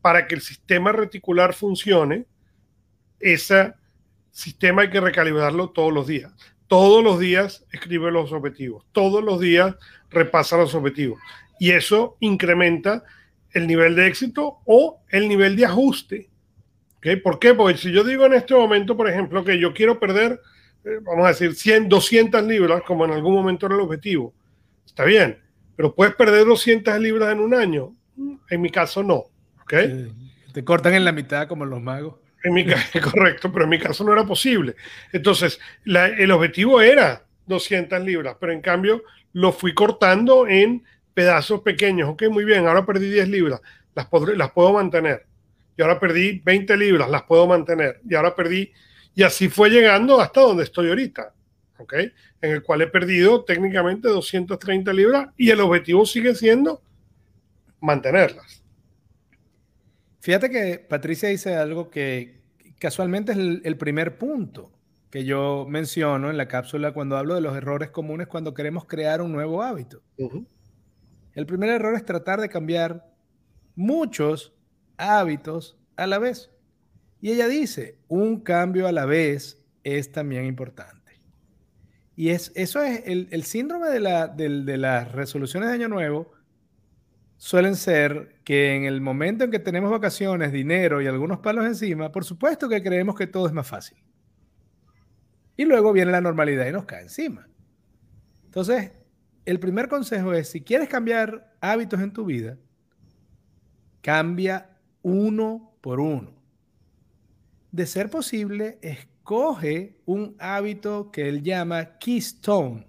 para 0.00 0.26
que 0.26 0.34
el 0.34 0.40
sistema 0.40 0.92
reticular 0.92 1.54
funcione, 1.54 2.26
ese 3.18 3.74
sistema 4.40 4.82
hay 4.82 4.90
que 4.90 5.00
recalibrarlo 5.00 5.70
todos 5.70 5.92
los 5.92 6.06
días. 6.06 6.32
Todos 6.66 7.02
los 7.02 7.18
días 7.18 7.66
escribe 7.72 8.10
los 8.10 8.32
objetivos, 8.32 8.84
todos 8.92 9.24
los 9.24 9.40
días 9.40 9.74
repasa 10.08 10.56
los 10.56 10.74
objetivos. 10.74 11.20
Y 11.58 11.72
eso 11.72 12.16
incrementa 12.20 13.02
el 13.52 13.66
nivel 13.66 13.96
de 13.96 14.06
éxito 14.06 14.58
o 14.64 15.02
el 15.08 15.28
nivel 15.28 15.56
de 15.56 15.66
ajuste. 15.66 16.30
¿Okay? 16.98 17.16
¿Por 17.16 17.38
qué? 17.38 17.54
Porque 17.54 17.76
si 17.76 17.92
yo 17.92 18.04
digo 18.04 18.24
en 18.26 18.34
este 18.34 18.54
momento, 18.54 18.96
por 18.96 19.08
ejemplo, 19.08 19.44
que 19.44 19.58
yo 19.58 19.74
quiero 19.74 19.98
perder, 19.98 20.40
eh, 20.84 21.00
vamos 21.02 21.24
a 21.24 21.28
decir, 21.28 21.54
100, 21.54 21.88
200 21.88 22.42
libras, 22.44 22.82
como 22.86 23.04
en 23.04 23.12
algún 23.12 23.34
momento 23.34 23.66
era 23.66 23.74
el 23.74 23.80
objetivo, 23.80 24.32
está 24.86 25.04
bien, 25.04 25.38
pero 25.76 25.94
puedes 25.94 26.14
perder 26.14 26.46
200 26.46 26.98
libras 27.00 27.32
en 27.32 27.40
un 27.40 27.54
año. 27.54 27.94
En 28.48 28.60
mi 28.60 28.70
caso, 28.70 29.02
no. 29.02 29.24
¿okay? 29.62 30.12
te 30.52 30.64
cortan 30.64 30.94
en 30.94 31.04
la 31.04 31.12
mitad 31.12 31.48
como 31.48 31.64
los 31.64 31.80
magos. 31.80 32.16
En 32.42 32.54
mi 32.54 32.64
caso, 32.64 33.00
correcto, 33.10 33.52
pero 33.52 33.64
en 33.64 33.70
mi 33.70 33.78
caso 33.78 34.04
no 34.04 34.12
era 34.12 34.24
posible. 34.24 34.76
Entonces, 35.12 35.60
el 35.84 36.30
objetivo 36.30 36.80
era 36.80 37.24
200 37.46 38.00
libras, 38.02 38.36
pero 38.40 38.52
en 38.52 38.60
cambio 38.60 39.02
lo 39.32 39.52
fui 39.52 39.74
cortando 39.74 40.46
en 40.46 40.84
pedazos 41.14 41.60
pequeños. 41.60 42.08
Ok, 42.08 42.24
muy 42.30 42.44
bien, 42.44 42.66
ahora 42.66 42.86
perdí 42.86 43.10
10 43.10 43.28
libras, 43.28 43.60
las, 43.94 44.08
las 44.36 44.50
puedo 44.52 44.72
mantener. 44.72 45.26
Y 45.76 45.82
ahora 45.82 45.98
perdí 45.98 46.40
20 46.44 46.76
libras, 46.76 47.10
las 47.10 47.22
puedo 47.24 47.46
mantener. 47.46 48.00
Y 48.08 48.14
ahora 48.14 48.34
perdí, 48.34 48.72
y 49.14 49.22
así 49.22 49.48
fue 49.48 49.70
llegando 49.70 50.20
hasta 50.20 50.40
donde 50.40 50.64
estoy 50.64 50.88
ahorita. 50.88 51.32
¿ok? 51.80 51.94
En 52.42 52.52
el 52.52 52.62
cual 52.62 52.82
he 52.82 52.86
perdido 52.86 53.44
técnicamente 53.44 54.08
230 54.08 54.92
libras 54.92 55.28
y 55.36 55.50
el 55.50 55.60
objetivo 55.60 56.06
sigue 56.06 56.34
siendo 56.34 56.82
mantenerlas. 57.80 58.59
Fíjate 60.20 60.50
que 60.50 60.78
Patricia 60.78 61.28
dice 61.28 61.56
algo 61.56 61.90
que 61.90 62.40
casualmente 62.78 63.32
es 63.32 63.38
el, 63.38 63.76
primer 63.76 64.18
punto 64.18 64.72
que 65.10 65.24
yo 65.24 65.66
menciono 65.68 66.30
en 66.30 66.36
la 66.36 66.46
cápsula 66.46 66.92
cuando 66.92 67.16
hablo 67.16 67.34
de 67.34 67.40
los 67.40 67.56
errores 67.56 67.90
comunes 67.90 68.28
cuando 68.28 68.54
queremos 68.54 68.84
crear 68.84 69.22
un 69.22 69.32
nuevo 69.32 69.62
hábito. 69.62 70.02
El 71.34 71.46
primer 71.46 71.70
error 71.70 71.94
es 71.94 72.04
tratar 72.04 72.40
de 72.40 72.48
cambiar 72.48 73.10
muchos 73.74 74.52
hábitos 74.96 75.78
a 75.96 76.06
la 76.06 76.18
vez. 76.18 76.50
Y 77.20 77.32
ella 77.32 77.48
dice, 77.48 77.98
un 78.08 78.40
cambio 78.40 78.86
a 78.86 78.92
la 78.92 79.04
vez 79.04 79.64
es 79.84 80.12
también 80.12 80.44
importante. 80.46 81.00
Y 82.16 82.30
es, 82.30 82.52
eso 82.54 82.82
es 82.82 83.02
el, 83.06 83.42
síndrome 83.44 83.88
de, 83.88 84.00
la, 84.00 84.28
de, 84.28 84.76
las 84.76 85.12
resoluciones 85.12 85.70
de 85.70 85.74
Año 85.74 85.88
Nuevo. 85.88 86.32
Suelen 87.42 87.74
ser 87.74 88.36
que 88.44 88.76
en 88.76 88.84
el 88.84 89.00
momento 89.00 89.44
en 89.44 89.50
que 89.50 89.58
tenemos 89.58 89.90
vacaciones, 89.90 90.52
dinero 90.52 91.00
y 91.00 91.06
algunos 91.06 91.38
palos 91.38 91.64
encima, 91.64 92.12
por 92.12 92.22
supuesto 92.22 92.68
que 92.68 92.82
creemos 92.82 93.16
que 93.16 93.26
todo 93.26 93.46
es 93.46 93.54
más 93.54 93.66
fácil. 93.66 93.96
Y 95.56 95.64
luego 95.64 95.94
viene 95.94 96.12
la 96.12 96.20
normalidad 96.20 96.66
y 96.68 96.72
nos 96.72 96.84
cae 96.84 97.00
encima. 97.00 97.48
Entonces, 98.44 98.92
el 99.46 99.58
primer 99.58 99.88
consejo 99.88 100.34
es, 100.34 100.50
si 100.50 100.60
quieres 100.60 100.90
cambiar 100.90 101.56
hábitos 101.62 102.02
en 102.02 102.12
tu 102.12 102.26
vida, 102.26 102.58
cambia 104.02 104.76
uno 105.00 105.78
por 105.80 105.98
uno. 105.98 106.34
De 107.72 107.86
ser 107.86 108.10
posible, 108.10 108.78
es 108.82 109.08
coge 109.22 109.98
un 110.04 110.36
hábito 110.38 111.10
que 111.10 111.26
él 111.26 111.42
llama 111.42 111.96
keystone. 111.98 112.86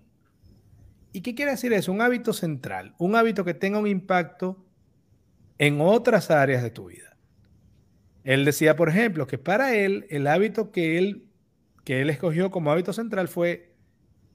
¿Y 1.13 1.21
qué 1.21 1.35
quiere 1.35 1.51
decir 1.51 1.73
eso? 1.73 1.91
Un 1.91 2.01
hábito 2.01 2.33
central, 2.33 2.95
un 2.97 3.15
hábito 3.15 3.43
que 3.43 3.53
tenga 3.53 3.79
un 3.79 3.87
impacto 3.87 4.65
en 5.57 5.81
otras 5.81 6.31
áreas 6.31 6.63
de 6.63 6.71
tu 6.71 6.87
vida. 6.87 7.17
Él 8.23 8.45
decía, 8.45 8.75
por 8.75 8.89
ejemplo, 8.89 9.27
que 9.27 9.37
para 9.37 9.75
él 9.75 10.05
el 10.09 10.27
hábito 10.27 10.71
que 10.71 10.97
él, 10.97 11.27
que 11.83 12.01
él 12.01 12.09
escogió 12.09 12.51
como 12.51 12.71
hábito 12.71 12.93
central 12.93 13.27
fue 13.27 13.75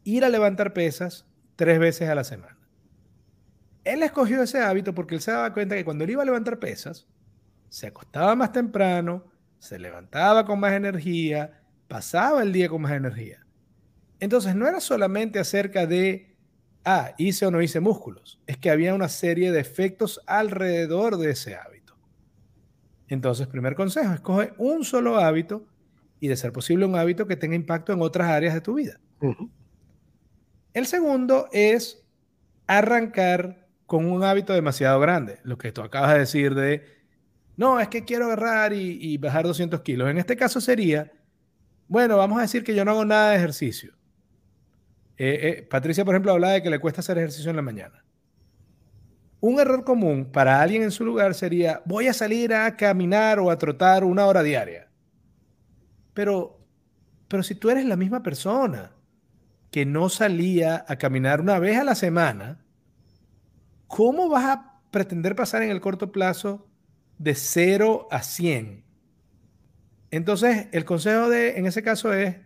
ir 0.05 0.25
a 0.25 0.29
levantar 0.29 0.73
pesas 0.73 1.27
tres 1.57 1.79
veces 1.79 2.09
a 2.09 2.15
la 2.15 2.25
semana. 2.25 2.59
Él 3.85 4.03
escogió 4.03 4.43
ese 4.43 4.61
hábito 4.61 4.95
porque 4.95 5.15
él 5.15 5.21
se 5.21 5.31
daba 5.31 5.53
cuenta 5.53 5.77
que 5.77 5.85
cuando 5.85 6.05
él 6.05 6.11
iba 6.11 6.23
a 6.23 6.27
levantar 6.27 6.59
pesas, 6.59 7.07
se 7.69 7.87
acostaba 7.87 8.35
más 8.35 8.53
temprano, 8.53 9.25
se 9.59 9.79
levantaba 9.79 10.45
con 10.45 10.61
más 10.61 10.73
energía, 10.73 11.63
pasaba 11.89 12.43
el 12.43 12.53
día 12.53 12.69
con 12.69 12.83
más 12.83 12.93
energía. 12.93 13.47
Entonces 14.19 14.55
no 14.55 14.67
era 14.67 14.81
solamente 14.81 15.39
acerca 15.39 15.87
de, 15.87 16.36
ah, 16.87 17.15
hice 17.19 17.45
o 17.45 17.51
no 17.51 17.61
hice 17.61 17.81
músculos, 17.81 18.41
es 18.47 18.57
que 18.57 18.71
había 18.71 18.95
una 18.95 19.09
serie 19.09 19.51
de 19.51 19.61
efectos 19.61 20.21
alrededor 20.27 21.19
de 21.19 21.33
ese 21.33 21.57
hábito. 21.57 21.99
Entonces, 23.09 23.49
primer 23.49 23.75
consejo, 23.75 24.15
escoge 24.15 24.53
un 24.57 24.85
solo 24.85 25.19
hábito 25.19 25.67
y 26.21 26.29
de 26.29 26.37
ser 26.37 26.53
posible 26.53 26.87
un 26.87 26.95
hábito 26.95 27.27
que 27.27 27.37
tenga 27.37 27.57
impacto 27.57 27.93
en 27.93 28.01
otras 28.01 28.29
áreas 28.29 28.55
de 28.55 28.61
tu 28.61 28.75
vida. 28.75 29.01
El 30.73 30.87
segundo 30.87 31.49
es 31.53 32.07
arrancar 32.69 33.67
con 33.87 34.07
un 34.07 34.23
hábito 34.23 34.53
demasiado 34.53 35.01
grande, 35.01 35.41
lo 35.43 35.59
que 35.59 35.73
tú 35.73 35.83
acabas 35.83 36.13
de 36.13 36.19
decir 36.21 36.55
de, 36.55 36.85
no, 37.57 37.81
es 37.81 37.89
que 37.89 38.05
quiero 38.05 38.27
agarrar 38.27 38.73
y, 38.73 38.99
y 39.01 39.19
bajar 39.19 39.45
200 39.45 39.81
kilos. 39.81 40.09
En 40.09 40.19
este 40.19 40.37
caso 40.37 40.61
sería, 40.61 41.13
bueno, 41.89 42.17
vamos 42.17 42.39
a 42.39 42.43
decir 42.43 42.63
que 42.63 42.75
yo 42.75 42.85
no 42.85 42.93
hago 42.93 43.05
nada 43.05 43.31
de 43.31 43.37
ejercicio. 43.37 43.96
Eh, 45.19 45.41
eh, 45.43 45.63
Patricia, 45.63 46.05
por 46.05 46.15
ejemplo, 46.15 46.33
hablaba 46.33 46.55
de 46.55 46.63
que 46.63 46.71
le 46.71 46.79
cuesta 46.79 47.01
hacer 47.01 47.19
ejercicio 47.19 47.51
en 47.51 47.57
la 47.57 47.63
mañana. 47.63 48.05
Un 49.41 49.61
error 49.61 49.85
común 49.85 50.31
para 50.33 50.61
alguien 50.61 50.83
en 50.83 50.91
su 50.91 51.05
lugar 51.05 51.35
sería, 51.35 51.83
voy 51.85 52.09
a 52.09 52.13
salir 52.13 52.53
a 52.53 52.77
caminar 52.77 53.39
o 53.39 53.51
a 53.51 53.59
trotar 53.59 54.05
una 54.05 54.27
hora 54.27 54.43
diaria. 54.43 54.89
Pero, 56.15 56.59
pero 57.29 57.43
si 57.43 57.55
tú 57.55 57.71
eres 57.71 57.85
la 57.85 57.97
misma 57.97 58.23
persona 58.23 58.93
que 59.71 59.85
no 59.85 60.09
salía 60.09 60.85
a 60.89 60.97
caminar 60.97 61.41
una 61.41 61.59
vez 61.59 61.79
a 61.79 61.85
la 61.85 61.95
semana, 61.95 62.65
¿cómo 63.87 64.29
vas 64.29 64.45
a 64.45 64.81
pretender 64.91 65.37
pasar 65.37 65.63
en 65.63 65.71
el 65.71 65.81
corto 65.81 66.13
plazo 66.13 66.67
de 67.19 67.35
0 67.35 68.09
a 68.11 68.23
100? 68.23 68.85
Entonces, 70.11 70.69
el 70.73 70.85
consejo 70.85 71.29
de, 71.29 71.59
en 71.59 71.67
ese 71.67 71.83
caso 71.83 72.13
es, 72.13 72.37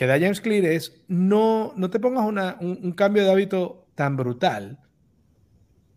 que 0.00 0.06
da 0.06 0.18
James 0.18 0.40
Clear 0.40 0.64
es, 0.64 1.04
no, 1.08 1.74
no 1.76 1.90
te 1.90 2.00
pongas 2.00 2.24
un, 2.24 2.92
cambio 2.92 3.22
de 3.22 3.30
hábito 3.30 3.86
tan 3.94 4.16
brutal, 4.16 4.80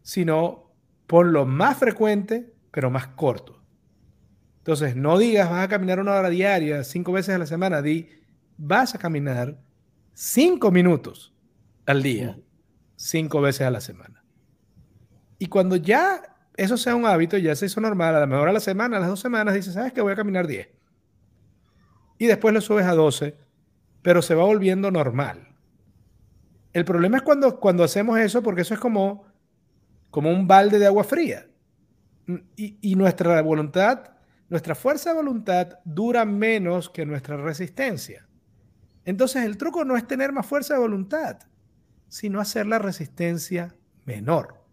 sino 0.01 0.73
lo 1.07 1.45
más 1.45 1.77
frecuente, 1.77 2.53
pero 2.69 2.89
más 2.89 3.07
corto. 3.07 3.63
Entonces, 4.57 4.97
no 4.97 5.17
digas 5.17 5.49
vas 5.49 5.63
a 5.63 5.69
caminar 5.69 6.01
una 6.01 6.15
hora 6.15 6.29
diaria, 6.29 6.83
cinco 6.83 7.13
veces 7.13 7.35
a 7.35 7.37
la 7.37 7.45
semana, 7.45 7.81
di 7.81 8.09
vas 8.57 8.93
a 8.93 8.97
caminar 8.97 9.57
cinco 10.11 10.69
minutos 10.69 11.33
al 11.85 12.03
día, 12.03 12.37
cinco 12.97 13.39
veces 13.39 13.61
a 13.61 13.71
la 13.71 13.79
semana. 13.79 14.25
Y 15.39 15.45
cuando 15.45 15.77
ya 15.77 16.23
eso 16.57 16.75
sea 16.75 16.97
un 16.97 17.05
hábito, 17.05 17.37
ya 17.37 17.55
se 17.55 17.67
hizo 17.67 17.79
normal, 17.79 18.17
a 18.17 18.19
lo 18.19 18.27
mejor 18.27 18.49
a 18.49 18.51
la 18.51 18.59
semana, 18.59 18.97
a 18.97 18.99
las 18.99 19.07
dos 19.07 19.21
semanas, 19.21 19.53
dices, 19.53 19.75
¿sabes 19.75 19.93
que 19.93 20.01
Voy 20.01 20.11
a 20.11 20.17
caminar 20.17 20.45
10. 20.45 20.67
Y 22.17 22.25
después 22.25 22.53
lo 22.53 22.59
subes 22.59 22.85
a 22.85 22.95
12 22.95 23.42
pero 24.03 24.21
se 24.21 24.35
va 24.35 24.43
volviendo 24.43 24.91
normal. 24.91 25.47
El 26.73 26.85
problema 26.85 27.17
es 27.17 27.23
cuando, 27.23 27.59
cuando 27.59 27.83
hacemos 27.83 28.19
eso, 28.19 28.43
porque 28.43 28.61
eso 28.61 28.75
es 28.75 28.79
como, 28.79 29.25
como 30.11 30.29
un 30.31 30.47
balde 30.47 30.77
de 30.77 30.85
agua 30.85 31.03
fría. 31.03 31.47
Y, 32.55 32.77
y 32.81 32.95
nuestra 32.95 33.41
voluntad, 33.41 34.11
nuestra 34.49 34.75
fuerza 34.75 35.09
de 35.11 35.15
voluntad 35.15 35.79
dura 35.83 36.25
menos 36.25 36.89
que 36.89 37.05
nuestra 37.05 37.37
resistencia. 37.37 38.27
Entonces 39.05 39.43
el 39.43 39.57
truco 39.57 39.83
no 39.83 39.97
es 39.97 40.05
tener 40.07 40.31
más 40.31 40.45
fuerza 40.45 40.75
de 40.75 40.79
voluntad, 40.79 41.39
sino 42.07 42.39
hacer 42.39 42.67
la 42.67 42.79
resistencia 42.79 43.75
menor. 44.05 44.63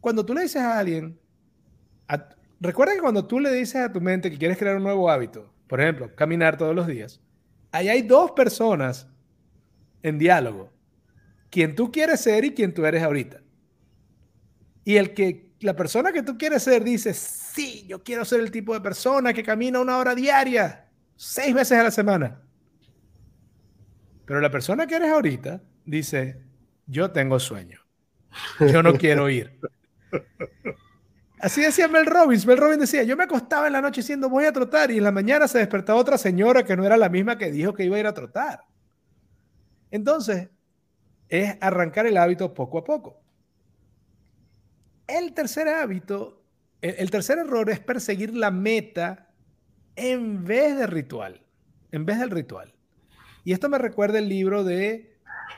Cuando 0.00 0.24
tú 0.24 0.34
le 0.34 0.42
dices 0.42 0.62
a 0.62 0.78
alguien, 0.78 1.18
recuerda 2.60 2.94
que 2.94 3.00
cuando 3.00 3.26
tú 3.26 3.40
le 3.40 3.52
dices 3.52 3.76
a 3.76 3.92
tu 3.92 4.00
mente 4.00 4.30
que 4.30 4.38
quieres 4.38 4.58
crear 4.58 4.76
un 4.76 4.82
nuevo 4.82 5.10
hábito, 5.10 5.52
por 5.66 5.80
ejemplo, 5.80 6.14
caminar 6.14 6.56
todos 6.56 6.74
los 6.74 6.86
días, 6.86 7.20
ahí 7.72 7.88
hay 7.88 8.02
dos 8.02 8.32
personas 8.32 9.06
en 10.02 10.18
diálogo. 10.18 10.72
Quien 11.50 11.74
tú 11.74 11.90
quieres 11.90 12.20
ser 12.20 12.44
y 12.44 12.54
quien 12.54 12.72
tú 12.72 12.86
eres 12.86 13.02
ahorita. 13.02 13.40
Y 14.84 14.96
el 14.96 15.14
que 15.14 15.50
la 15.60 15.76
persona 15.76 16.12
que 16.12 16.22
tú 16.22 16.38
quieres 16.38 16.62
ser 16.62 16.84
dice, 16.84 17.12
sí, 17.12 17.84
yo 17.86 18.02
quiero 18.02 18.24
ser 18.24 18.40
el 18.40 18.50
tipo 18.50 18.72
de 18.74 18.80
persona 18.80 19.32
que 19.32 19.42
camina 19.42 19.80
una 19.80 19.98
hora 19.98 20.14
diaria, 20.14 20.88
seis 21.16 21.54
veces 21.54 21.78
a 21.78 21.82
la 21.84 21.90
semana. 21.90 22.40
Pero 24.24 24.40
la 24.40 24.50
persona 24.50 24.86
que 24.86 24.94
eres 24.94 25.10
ahorita 25.10 25.60
dice, 25.84 26.40
yo 26.86 27.10
tengo 27.10 27.38
sueño. 27.38 27.80
Yo 28.60 28.82
no 28.82 28.94
quiero 28.94 29.28
ir. 29.28 29.58
Así 31.40 31.62
decía 31.62 31.88
Mel 31.88 32.06
Robbins. 32.06 32.46
Mel 32.46 32.58
Robbins 32.58 32.80
decía, 32.80 33.02
yo 33.02 33.16
me 33.16 33.24
acostaba 33.24 33.66
en 33.66 33.72
la 33.72 33.80
noche 33.80 34.02
diciendo 34.02 34.28
voy 34.28 34.44
a 34.44 34.52
trotar 34.52 34.90
y 34.90 34.98
en 34.98 35.04
la 35.04 35.12
mañana 35.12 35.48
se 35.48 35.58
despertaba 35.58 35.98
otra 35.98 36.18
señora 36.18 36.64
que 36.64 36.76
no 36.76 36.84
era 36.84 36.96
la 36.96 37.08
misma 37.08 37.38
que 37.38 37.50
dijo 37.50 37.72
que 37.72 37.84
iba 37.84 37.96
a 37.96 38.00
ir 38.00 38.06
a 38.06 38.14
trotar. 38.14 38.64
Entonces, 39.90 40.50
es 41.28 41.56
arrancar 41.60 42.06
el 42.06 42.16
hábito 42.16 42.52
poco 42.52 42.78
a 42.78 42.84
poco. 42.84 43.22
El 45.06 45.32
tercer 45.32 45.68
hábito, 45.68 46.42
el, 46.82 47.10
tercer 47.10 47.38
error 47.38 47.70
es 47.70 47.80
perseguir 47.80 48.34
la 48.36 48.50
meta 48.50 49.32
en 49.96 50.44
vez 50.44 50.76
del 50.76 50.88
ritual, 50.88 51.40
en 51.90 52.04
vez 52.04 52.18
del 52.18 52.30
ritual. 52.30 52.74
Y 53.44 53.52
esto 53.52 53.68
me 53.68 53.78
recuerda 53.78 54.18
el 54.18 54.28
libro 54.28 54.62
de 54.62 55.09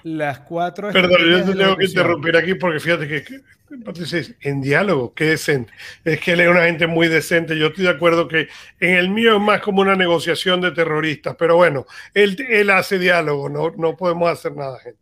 las 0.02 0.40
cuatro... 0.40 0.90
Perdón, 0.90 1.20
yo 1.28 1.44
te 1.44 1.54
tengo 1.54 1.76
que 1.76 1.84
interrumpir 1.84 2.36
aquí 2.36 2.54
porque 2.54 2.80
fíjate 2.80 3.08
que 3.08 3.24
en 4.42 4.60
diálogo, 4.60 5.14
qué 5.14 5.24
decente. 5.24 5.72
Es 6.04 6.20
que 6.20 6.32
él 6.32 6.40
es 6.40 6.48
una 6.48 6.64
gente 6.64 6.86
muy 6.86 7.08
decente. 7.08 7.58
Yo 7.58 7.68
estoy 7.68 7.84
de 7.84 7.90
acuerdo 7.90 8.28
que 8.28 8.48
en 8.80 8.96
el 8.96 9.08
mío 9.08 9.36
es 9.36 9.42
más 9.42 9.60
como 9.60 9.80
una 9.80 9.96
negociación 9.96 10.60
de 10.60 10.72
terroristas, 10.72 11.36
pero 11.38 11.56
bueno, 11.56 11.86
él, 12.14 12.36
él 12.48 12.70
hace 12.70 12.98
diálogo, 12.98 13.48
no, 13.48 13.70
no 13.76 13.96
podemos 13.96 14.30
hacer 14.30 14.54
nada, 14.54 14.78
gente. 14.80 15.00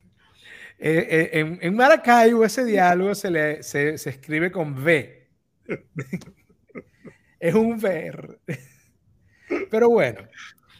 Eh, 0.78 1.06
eh, 1.10 1.30
en, 1.40 1.58
en, 1.60 1.76
Maracaibo 1.76 2.42
ese 2.44 2.64
diálogo 2.64 3.14
se, 3.14 3.30
le, 3.30 3.62
se, 3.62 3.98
se 3.98 4.10
escribe 4.10 4.50
con 4.50 4.72
V. 4.82 5.28
es 7.40 7.54
un 7.54 7.78
ver. 7.78 8.38
Pero 9.70 9.90
bueno, 9.90 10.20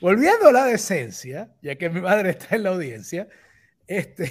volviendo 0.01 0.49
a 0.49 0.53
la 0.53 0.65
decencia, 0.65 1.53
ya 1.61 1.75
que 1.77 1.91
mi 1.91 2.01
madre 2.01 2.31
está 2.31 2.57
en 2.57 2.63
la 2.63 2.71
audiencia, 2.71 3.29
este, 3.91 4.30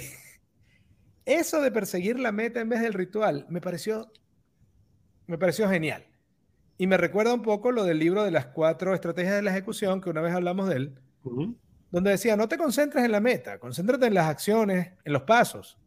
eso 1.26 1.60
de 1.60 1.70
perseguir 1.70 2.18
la 2.18 2.32
meta 2.32 2.60
en 2.60 2.70
vez 2.70 2.80
del 2.80 2.94
ritual 2.94 3.46
me 3.50 3.60
pareció, 3.60 4.10
me 5.26 5.38
pareció 5.38 5.68
genial. 5.68 6.06
Y 6.78 6.86
me 6.86 6.96
recuerda 6.96 7.34
un 7.34 7.42
poco 7.42 7.70
lo 7.70 7.84
del 7.84 7.98
libro 7.98 8.24
de 8.24 8.30
las 8.30 8.46
cuatro 8.46 8.94
estrategias 8.94 9.34
de 9.34 9.42
la 9.42 9.50
ejecución, 9.50 10.00
que 10.00 10.08
una 10.08 10.22
vez 10.22 10.32
hablamos 10.34 10.66
de 10.70 10.76
él, 10.76 10.98
donde 11.90 12.10
decía, 12.10 12.36
no 12.36 12.48
te 12.48 12.56
concentres 12.56 13.04
en 13.04 13.12
la 13.12 13.20
meta, 13.20 13.58
concéntrate 13.58 14.06
en 14.06 14.14
las 14.14 14.28
acciones, 14.28 14.92
en 15.04 15.12
los 15.12 15.24
pasos 15.24 15.78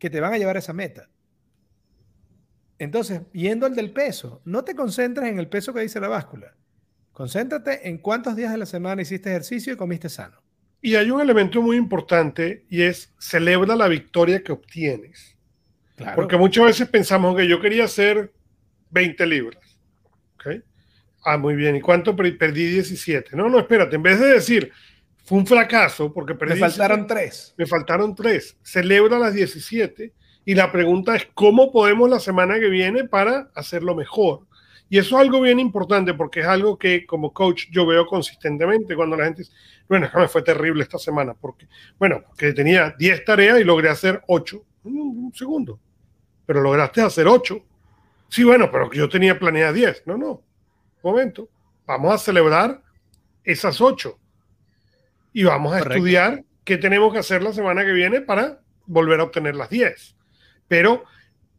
que 0.00 0.10
te 0.10 0.20
van 0.20 0.32
a 0.32 0.38
llevar 0.38 0.56
a 0.56 0.58
esa 0.58 0.72
meta. 0.72 1.08
Entonces, 2.80 3.22
yendo 3.32 3.64
al 3.66 3.76
del 3.76 3.92
peso, 3.92 4.42
no 4.44 4.64
te 4.64 4.74
concentres 4.74 5.28
en 5.28 5.38
el 5.38 5.48
peso 5.48 5.72
que 5.72 5.82
dice 5.82 6.00
la 6.00 6.08
báscula. 6.08 6.56
Concéntrate 7.12 7.88
en 7.88 7.98
cuántos 7.98 8.34
días 8.34 8.50
de 8.50 8.58
la 8.58 8.66
semana 8.66 9.02
hiciste 9.02 9.30
ejercicio 9.30 9.72
y 9.72 9.76
comiste 9.76 10.08
sano. 10.08 10.42
Y 10.80 10.94
hay 10.94 11.10
un 11.10 11.20
elemento 11.20 11.60
muy 11.60 11.76
importante 11.76 12.64
y 12.70 12.82
es 12.82 13.12
celebra 13.18 13.74
la 13.74 13.88
victoria 13.88 14.42
que 14.42 14.52
obtienes. 14.52 15.36
Porque 16.14 16.36
muchas 16.36 16.66
veces 16.66 16.88
pensamos 16.88 17.36
que 17.36 17.48
yo 17.48 17.60
quería 17.60 17.84
hacer 17.84 18.32
20 18.90 19.26
libras. 19.26 19.78
¿Okay? 20.34 20.62
Ah, 21.24 21.36
muy 21.36 21.56
bien. 21.56 21.74
¿Y 21.76 21.80
cuánto 21.80 22.14
perdí? 22.14 22.66
17. 22.66 23.36
No, 23.36 23.48
no, 23.48 23.58
espérate. 23.58 23.96
En 23.96 24.02
vez 24.02 24.20
de 24.20 24.28
decir, 24.28 24.70
fue 25.24 25.38
un 25.38 25.46
fracaso 25.46 26.12
porque 26.12 26.34
perdí. 26.34 26.54
Me 26.54 26.60
faltaron 26.60 27.06
3. 27.06 27.54
Me 27.56 27.66
faltaron 27.66 28.14
3. 28.14 28.58
Celebra 28.62 29.18
las 29.18 29.34
17. 29.34 30.12
Y 30.44 30.54
la 30.54 30.72
pregunta 30.72 31.16
es, 31.16 31.28
¿cómo 31.34 31.72
podemos 31.72 32.08
la 32.08 32.20
semana 32.20 32.58
que 32.58 32.68
viene 32.68 33.04
para 33.04 33.50
hacerlo 33.54 33.94
mejor? 33.94 34.47
Y 34.90 34.98
eso 34.98 35.16
es 35.16 35.22
algo 35.22 35.40
bien 35.42 35.60
importante 35.60 36.14
porque 36.14 36.40
es 36.40 36.46
algo 36.46 36.78
que 36.78 37.04
como 37.04 37.32
coach 37.32 37.66
yo 37.70 37.86
veo 37.86 38.06
consistentemente 38.06 38.96
cuando 38.96 39.16
la 39.16 39.24
gente 39.24 39.42
dice, 39.42 39.52
bueno, 39.88 40.06
es 40.06 40.12
que 40.12 40.18
me 40.18 40.28
fue 40.28 40.42
terrible 40.42 40.82
esta 40.82 40.98
semana 40.98 41.34
porque, 41.34 41.68
bueno, 41.98 42.22
que 42.36 42.52
tenía 42.52 42.94
10 42.98 43.24
tareas 43.24 43.60
y 43.60 43.64
logré 43.64 43.90
hacer 43.90 44.22
8. 44.26 44.64
Un, 44.84 45.32
segundo. 45.34 45.78
Pero 46.46 46.62
lograste 46.62 47.02
hacer 47.02 47.26
8. 47.26 47.58
Sí, 48.28 48.44
bueno, 48.44 48.70
pero 48.70 48.90
yo 48.92 49.08
tenía 49.08 49.38
planeada 49.38 49.72
10. 49.72 50.06
No, 50.06 50.16
no. 50.16 50.30
Un 51.02 51.12
momento. 51.12 51.48
Vamos 51.86 52.14
a 52.14 52.18
celebrar 52.18 52.82
esas 53.44 53.80
8. 53.80 54.18
Y 55.34 55.44
vamos 55.44 55.74
a 55.74 55.80
estudiar 55.80 56.44
qué 56.64 56.78
tenemos 56.78 57.12
que 57.12 57.18
hacer 57.18 57.42
la 57.42 57.52
semana 57.52 57.84
que 57.84 57.92
viene 57.92 58.22
para 58.22 58.60
volver 58.86 59.20
a 59.20 59.24
obtener 59.24 59.54
las 59.54 59.68
10. 59.68 60.16
Pero 60.66 61.04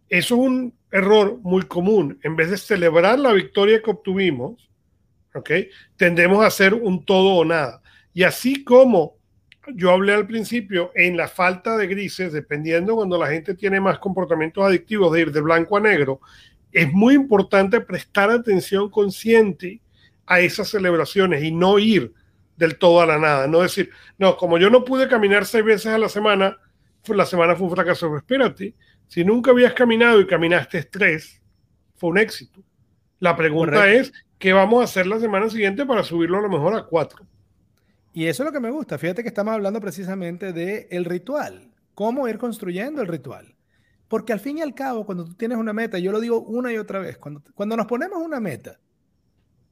eso 0.10 0.36
es 0.36 0.42
un 0.42 0.79
error 0.92 1.40
muy 1.42 1.64
común. 1.64 2.20
En 2.24 2.36
vez 2.36 2.50
de 2.50 2.58
celebrar 2.58 3.20
la 3.20 3.34
victoria 3.34 3.82
que 3.82 3.92
obtuvimos, 3.92 4.70
¿ok? 5.34 5.52
Tendemos 5.96 6.44
a 6.44 6.48
hacer 6.48 6.74
un 6.74 7.06
todo 7.06 7.36
o 7.36 7.46
nada. 7.46 7.82
Y 8.14 8.24
así 8.24 8.64
como 8.64 9.20
yo 9.76 9.92
hablé 9.92 10.14
al 10.14 10.26
principio, 10.26 10.92
en 10.96 11.18
la 11.18 11.28
falta 11.28 11.78
de 11.78 11.88
grises, 11.88 12.34
dependiendo 12.34 12.96
cuando 12.96 13.18
la 13.18 13.28
gente 13.28 13.54
tiene 13.54 13.80
más 13.80 14.00
comportamientos 14.00 14.64
adictivos 14.66 15.14
de 15.14 15.22
ir 15.22 15.32
de 15.32 15.42
blanco 15.42 15.78
a 15.78 15.80
negro, 15.80 16.22
es 16.72 16.92
muy 16.92 17.16
importante 17.16 17.82
prestar 17.82 18.30
atención 18.30 18.90
consciente 18.90 19.82
a 20.26 20.40
esas 20.40 20.70
celebraciones 20.70 21.44
y 21.44 21.52
no 21.52 21.80
ir 21.80 22.14
del 22.56 22.78
todo 22.78 23.02
a 23.02 23.06
la 23.06 23.18
nada. 23.18 23.48
No 23.48 23.62
decir, 23.62 23.90
no, 24.18 24.38
como 24.38 24.58
yo 24.58 24.70
no 24.70 24.84
pude 24.84 25.08
caminar 25.08 25.46
seis 25.46 25.64
veces 25.64 25.88
a 25.88 25.98
la 25.98 26.10
semana, 26.10 26.58
la 27.08 27.26
semana 27.26 27.56
fue 27.56 27.68
un 27.68 27.76
fracaso. 27.76 28.16
espérate, 28.16 28.76
si 29.10 29.26
nunca 29.26 29.52
habías 29.52 29.74
caminado 29.74 30.22
y 30.22 30.28
caminaste 30.28 30.84
tres, 30.84 31.42
fue 31.96 32.12
un 32.12 32.20
éxito. 32.20 32.64
La 33.20 33.36
pregunta 33.36 33.92
es, 33.92 34.14
¿qué 34.38 34.54
vamos 34.54 34.82
a 34.82 34.84
hacer 34.86 35.08
la 35.08 35.20
semana 35.20 35.50
siguiente 35.50 35.86
para 35.86 36.04
subirlo 36.04 36.38
a 36.38 36.42
lo 36.42 36.50
mejor 36.50 36.76
a 36.76 36.86
cuatro? 36.86 37.26
Y 38.14 38.28
eso 38.28 38.44
es 38.44 38.46
lo 38.48 38.54
que 38.54 38.60
me 38.60 38.70
gusta. 38.70 38.98
Fíjate 38.98 39.24
que 39.24 39.30
estamos 39.30 39.54
hablando 39.54 39.82
precisamente 39.82 40.54
del 40.54 40.88
el 40.92 41.06
ritual, 41.06 41.72
cómo 41.96 42.28
ir 42.28 42.38
construyendo 42.38 43.02
el 43.02 43.08
ritual. 43.08 43.56
Porque 44.08 44.32
al 44.32 44.40
fin 44.40 44.60
y 44.60 44.62
al 44.62 44.76
cabo, 44.76 45.06
cuando 45.06 45.26
tú 45.26 45.34
tienes 45.34 45.58
una 45.58 45.74
meta, 45.74 45.98
yo 45.98 46.12
lo 46.12 46.20
digo 46.20 46.40
una 46.42 46.72
y 46.72 46.78
otra 46.78 47.00
vez, 47.00 47.18
cuando, 47.18 47.44
cuando 47.56 47.76
nos 47.76 47.88
ponemos 47.88 48.22
una 48.22 48.40
meta, 48.40 48.80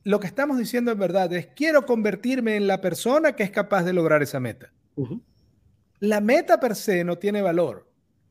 lo 0.04 0.20
que 0.20 0.28
estamos 0.28 0.58
diciendo 0.58 0.92
en 0.92 1.00
verdad 1.00 1.32
es, 1.34 1.48
quiero 1.56 1.86
convertirme 1.86 2.56
en 2.56 2.66
la 2.66 2.82
persona 2.82 3.34
que 3.34 3.44
es 3.44 3.52
capaz 3.52 3.84
de 3.84 3.94
lograr 3.94 4.24
esa 4.24 4.40
meta. 4.40 4.72
La 6.00 6.22
meta 6.22 6.60
per 6.60 6.76
se 6.76 7.04
no 7.04 7.18
tiene 7.18 7.42
valor. 7.42 7.87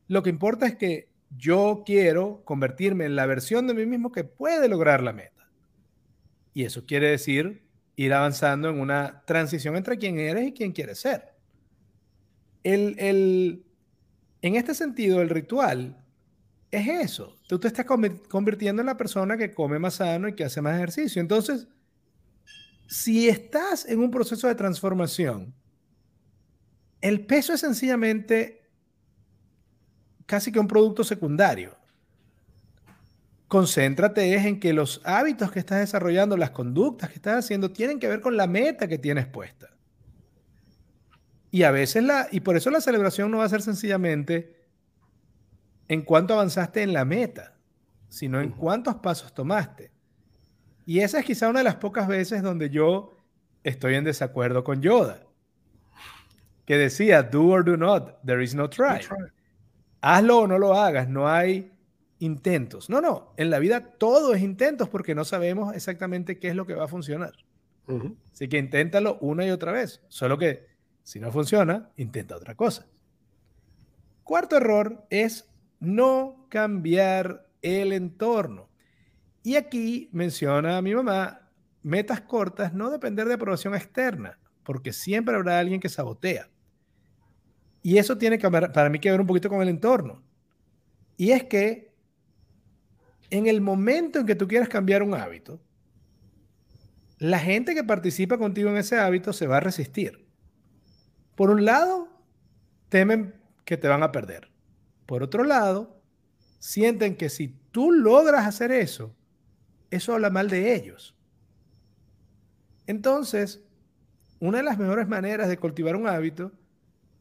Lo 0.09 0.23
que 0.23 0.31
importa 0.31 0.67
es 0.67 0.77
que 0.77 1.09
yo 1.37 1.83
quiero 1.85 2.43
convertirme 2.45 3.05
en 3.05 3.17
la 3.17 3.27
versión 3.27 3.67
de 3.67 3.75
mí 3.75 3.87
mismo 3.87 4.13
que 4.13 4.25
puede 4.25 4.69
lograr 4.69 5.03
la 5.03 5.13
meta. 5.13 5.51
Y 6.55 6.65
eso 6.65 6.87
quiere 6.87 7.11
decir 7.11 7.67
ir 7.97 8.13
avanzando 8.13 8.69
en 8.69 8.81
una 8.81 9.23
transición 9.27 9.77
entre 9.77 9.99
quién 9.99 10.19
eres 10.19 10.49
y 10.49 10.53
quién 10.53 10.73
quieres 10.73 10.99
ser. 10.99 11.35
El, 12.63 12.95
el, 12.99 13.65
en 14.43 14.57
este 14.57 14.75
sentido, 14.75 15.23
el 15.23 15.29
ritual 15.29 16.03
es 16.71 16.89
eso. 16.89 17.37
Tú 17.49 17.59
te 17.59 17.69
estás 17.69 17.87
convirtiendo 17.87 18.83
en 18.83 18.87
la 18.87 18.97
persona 18.97 19.37
que 19.37 19.53
come 19.53 19.79
más 19.79 19.95
sano 19.95 20.29
y 20.29 20.35
que 20.35 20.45
hace 20.45 20.61
más 20.61 20.77
ejercicio. 20.77 21.21
Entonces, 21.21 21.69
si 22.87 23.29
estás 23.29 23.87
en 23.87 24.01
un 24.01 24.11
proceso 24.11 24.47
de 24.47 24.55
transformación, 24.55 25.55
el 27.01 27.27
peso 27.27 27.53
es 27.53 27.61
sencillamente 27.61 28.66
casi 30.27 30.53
que 30.53 30.59
un 30.59 30.69
producto 30.69 31.05
secundario. 31.05 31.77
Concéntrate 33.49 34.35
es 34.35 34.45
en 34.45 34.59
que 34.59 34.73
los 34.73 35.01
hábitos 35.05 35.53
que 35.53 35.61
estás 35.61 35.79
desarrollando, 35.79 36.37
las 36.37 36.51
conductas 36.51 37.11
que 37.11 37.17
estás 37.17 37.45
haciendo, 37.45 37.71
tienen 37.71 38.01
que 38.01 38.09
ver 38.09 38.21
con 38.21 38.37
la 38.37 38.49
meta 38.49 38.89
que 38.89 38.99
tienes 38.99 39.27
puesta. 39.27 39.71
Y 41.53 41.63
a 41.63 41.71
veces 41.71 42.03
la, 42.03 42.27
y 42.33 42.41
por 42.41 42.57
eso 42.57 42.71
la 42.71 42.81
celebración 42.81 43.31
no 43.31 43.39
va 43.39 43.45
a 43.45 43.49
ser 43.49 43.63
sencillamente 43.63 44.67
en 45.89 46.03
cuánto 46.03 46.35
avanzaste 46.35 46.83
en 46.83 46.93
la 46.93 47.05
meta, 47.05 47.55
sino 48.09 48.41
en 48.41 48.51
cuántos 48.51 48.97
pasos 48.97 49.33
tomaste. 49.33 49.93
Y 50.85 51.01
esa 51.01 51.21
es 51.21 51.25
quizá 51.25 51.49
una 51.49 51.61
de 51.61 51.65
las 51.65 51.77
pocas 51.77 52.09
veces 52.09 52.43
donde 52.43 52.71
yo 52.71 53.17
estoy 53.63 53.95
en 53.95 54.05
desacuerdo 54.05 54.65
con 54.65 54.83
Yoda, 54.83 55.23
que 56.65 56.77
decía, 56.77 57.23
do 57.23 57.47
or 57.47 57.65
do 57.65 57.77
not, 57.77 58.21
there 58.25 58.43
is 58.43 58.55
no 58.55 58.69
try. 58.69 59.01
Hazlo 60.09 60.39
o 60.39 60.47
no 60.47 60.57
lo 60.61 60.75
hagas, 60.75 61.09
no 61.09 61.29
hay 61.29 61.73
intentos. 62.21 62.89
No, 62.89 63.01
no, 63.01 63.33
en 63.37 63.51
la 63.51 63.59
vida 63.59 63.81
todo 63.99 64.35
es 64.35 64.43
intentos 64.43 64.89
porque 64.89 65.17
no 65.17 65.25
sabemos 65.25 65.75
exactamente 65.75 66.39
qué 66.39 66.47
es 66.47 66.55
lo 66.55 66.65
que 66.65 66.77
va 66.77 66.85
a 66.85 66.89
funcionar. 66.89 67.33
Así 68.33 68.49
que 68.49 68.59
inténtalo 68.59 69.19
una 69.21 69.45
y 69.45 69.51
otra 69.51 69.73
vez, 69.73 70.01
solo 70.07 70.39
que 70.39 70.69
si 71.03 71.19
no 71.19 71.33
funciona, 71.33 71.91
intenta 71.97 72.37
otra 72.37 72.55
cosa. 72.55 72.87
Cuarto 74.23 74.57
error 74.57 75.05
es 75.11 75.53
no 75.81 76.47
cambiar 76.51 77.49
el 77.61 77.93
entorno. 77.93 78.69
Y 79.43 79.57
aquí 79.57 80.09
menciona 80.13 80.77
a 80.77 80.83
mi 80.83 80.95
mamá, 80.95 81.51
metas 81.83 82.21
cortas, 82.21 82.73
no 82.73 82.91
depender 82.91 83.27
de 83.27 83.35
aprobación 83.35 83.75
externa, 83.75 84.39
porque 84.63 84.93
siempre 84.93 85.35
habrá 85.35 85.59
alguien 85.59 85.81
que 85.81 85.89
sabotea. 85.89 86.49
Y 87.87 87.99
eso 87.99 88.19
tiene 88.19 88.37
que, 88.37 88.51
para 88.51 88.91
mí 88.91 88.99
que 88.99 89.13
ver 89.13 89.21
un 89.21 89.29
poquito 89.29 89.49
con 89.49 89.63
el 89.63 89.69
entorno. 89.69 90.21
Y 91.17 91.31
es 91.31 91.45
que 91.45 91.95
en 93.31 93.47
el 93.47 93.61
momento 93.61 94.19
en 94.19 94.27
que 94.27 94.35
tú 94.35 94.49
quieras 94.49 94.69
cambiar 94.69 95.05
un 95.05 95.15
hábito, 95.15 95.61
la 97.21 97.39
gente 97.39 97.77
que 97.77 97.85
participa 97.85 98.39
contigo 98.39 98.71
en 98.71 98.77
ese 98.77 98.99
hábito 98.99 99.33
se 99.33 99.47
va 99.47 99.59
a 99.59 99.61
resistir. 99.61 100.27
Por 101.37 101.49
un 101.51 101.65
lado, 101.65 102.09
temen 102.89 103.37
que 103.65 103.77
te 103.77 103.87
van 103.87 104.03
a 104.03 104.11
perder. 104.11 104.51
Por 105.07 105.23
otro 105.23 105.45
lado, 105.45 106.03
sienten 106.59 107.15
que 107.15 107.29
si 107.29 107.57
tú 107.71 107.93
logras 107.93 108.49
hacer 108.49 108.73
eso, 108.73 109.15
eso 109.93 110.13
habla 110.13 110.31
mal 110.31 110.51
de 110.51 110.75
ellos. 110.75 111.15
Entonces, 112.89 113.63
una 114.41 114.59
de 114.59 114.65
las 114.65 114.77
mejores 114.77 115.07
maneras 115.07 115.49
de 115.49 115.59
cultivar 115.59 115.95
un 115.95 116.09
hábito 116.09 116.51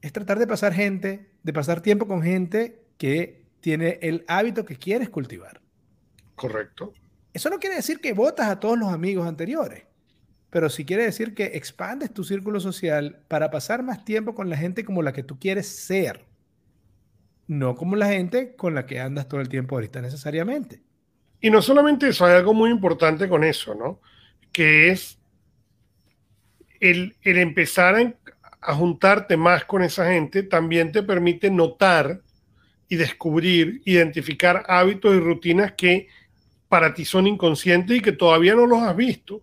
es 0.05 0.13
tratar 0.13 0.37
de 0.37 0.47
pasar 0.47 0.73
gente, 0.73 1.29
de 1.43 1.53
pasar 1.53 1.81
tiempo 1.81 2.07
con 2.07 2.21
gente 2.21 2.83
que 2.97 3.43
tiene 3.59 3.99
el 4.01 4.23
hábito 4.27 4.65
que 4.65 4.75
quieres 4.75 5.09
cultivar. 5.09 5.61
Correcto. 6.35 6.93
Eso 7.33 7.49
no 7.49 7.59
quiere 7.59 7.77
decir 7.77 7.99
que 7.99 8.13
votas 8.13 8.47
a 8.47 8.59
todos 8.59 8.77
los 8.77 8.93
amigos 8.93 9.27
anteriores, 9.27 9.83
pero 10.49 10.69
sí 10.69 10.85
quiere 10.85 11.03
decir 11.03 11.33
que 11.33 11.45
expandes 11.55 12.13
tu 12.13 12.23
círculo 12.23 12.59
social 12.59 13.21
para 13.27 13.49
pasar 13.49 13.83
más 13.83 14.05
tiempo 14.05 14.35
con 14.35 14.49
la 14.49 14.57
gente 14.57 14.85
como 14.85 15.01
la 15.01 15.13
que 15.13 15.23
tú 15.23 15.39
quieres 15.39 15.67
ser 15.67 16.25
no 17.47 17.75
como 17.75 17.95
la 17.95 18.07
gente 18.07 18.55
con 18.55 18.73
la 18.73 18.85
que 18.85 18.99
andas 18.99 19.27
todo 19.27 19.41
el 19.41 19.49
tiempo 19.49 19.75
ahorita 19.75 20.01
necesariamente. 20.01 20.81
Y 21.41 21.49
no 21.49 21.61
solamente 21.61 22.07
eso, 22.07 22.25
hay 22.25 22.33
algo 22.33 22.53
muy 22.53 22.71
importante 22.71 23.29
con 23.29 23.43
eso, 23.43 23.75
¿no? 23.75 24.01
Que 24.51 24.89
es 24.89 25.19
el, 26.79 27.15
empezar 27.23 27.95
a, 27.95 28.13
a, 28.65 28.73
juntarte 28.73 29.37
más 29.37 29.65
con 29.65 29.83
esa 29.83 30.11
gente 30.11 30.43
también 30.43 30.91
te 30.91 31.03
permite 31.03 31.49
notar 31.49 32.21
y 32.87 32.95
descubrir, 32.95 33.81
identificar 33.85 34.63
hábitos 34.67 35.15
y 35.15 35.19
rutinas 35.19 35.73
que 35.73 36.07
para 36.67 36.93
ti 36.93 37.05
son 37.05 37.27
inconscientes 37.27 37.97
y 37.97 38.01
que 38.01 38.11
todavía 38.11 38.55
no 38.55 38.67
los 38.67 38.81
has 38.81 38.95
visto. 38.95 39.41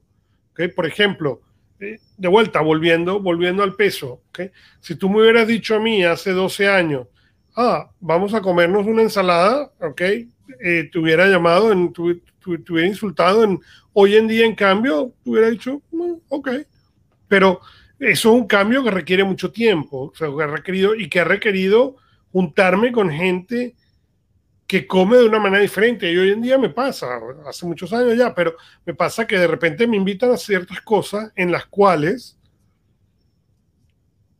¿okay? 0.52 0.68
Por 0.68 0.86
ejemplo, 0.86 1.40
eh, 1.80 1.98
de 2.16 2.28
vuelta, 2.28 2.60
volviendo, 2.60 3.20
volviendo 3.20 3.62
al 3.62 3.74
peso. 3.74 4.22
¿okay? 4.28 4.50
Si 4.80 4.94
tú 4.94 5.08
me 5.08 5.22
hubieras 5.22 5.48
dicho 5.48 5.74
a 5.74 5.80
mí 5.80 6.04
hace 6.04 6.30
12 6.30 6.68
años, 6.68 7.06
ah, 7.56 7.90
vamos 8.00 8.34
a 8.34 8.40
comernos 8.40 8.86
una 8.86 9.02
ensalada, 9.02 9.72
ok, 9.80 10.00
eh, 10.00 10.88
te 10.90 10.98
hubiera 10.98 11.26
llamado, 11.26 11.72
en, 11.72 11.92
te, 11.92 12.02
hubiera 12.02 12.86
insultado, 12.86 13.44
en, 13.44 13.60
hoy 13.92 14.16
en 14.16 14.28
día 14.28 14.46
en 14.46 14.54
cambio, 14.54 15.12
te 15.22 15.30
hubiera 15.30 15.50
dicho, 15.50 15.82
mm, 15.90 16.14
ok, 16.28 16.50
pero 17.28 17.60
eso 18.10 18.34
es 18.34 18.40
un 18.40 18.46
cambio 18.46 18.82
que 18.82 18.90
requiere 18.90 19.22
mucho 19.22 19.52
tiempo, 19.52 20.12
o 20.20 20.36
que 20.36 20.42
ha 20.42 20.46
requerido, 20.46 20.94
y 20.94 21.08
que 21.08 21.20
ha 21.20 21.24
requerido 21.24 21.96
juntarme 22.32 22.90
con 22.90 23.10
gente 23.10 23.76
que 24.66 24.86
come 24.86 25.18
de 25.18 25.26
una 25.26 25.38
manera 25.38 25.62
diferente. 25.62 26.10
Y 26.10 26.16
hoy 26.16 26.30
en 26.30 26.42
día 26.42 26.58
me 26.58 26.70
pasa, 26.70 27.20
hace 27.46 27.64
muchos 27.66 27.92
años 27.92 28.16
ya, 28.16 28.34
pero 28.34 28.56
me 28.84 28.94
pasa 28.94 29.26
que 29.26 29.38
de 29.38 29.46
repente 29.46 29.86
me 29.86 29.96
invitan 29.96 30.32
a 30.32 30.36
ciertas 30.36 30.80
cosas 30.80 31.30
en 31.36 31.52
las 31.52 31.66
cuales 31.66 32.36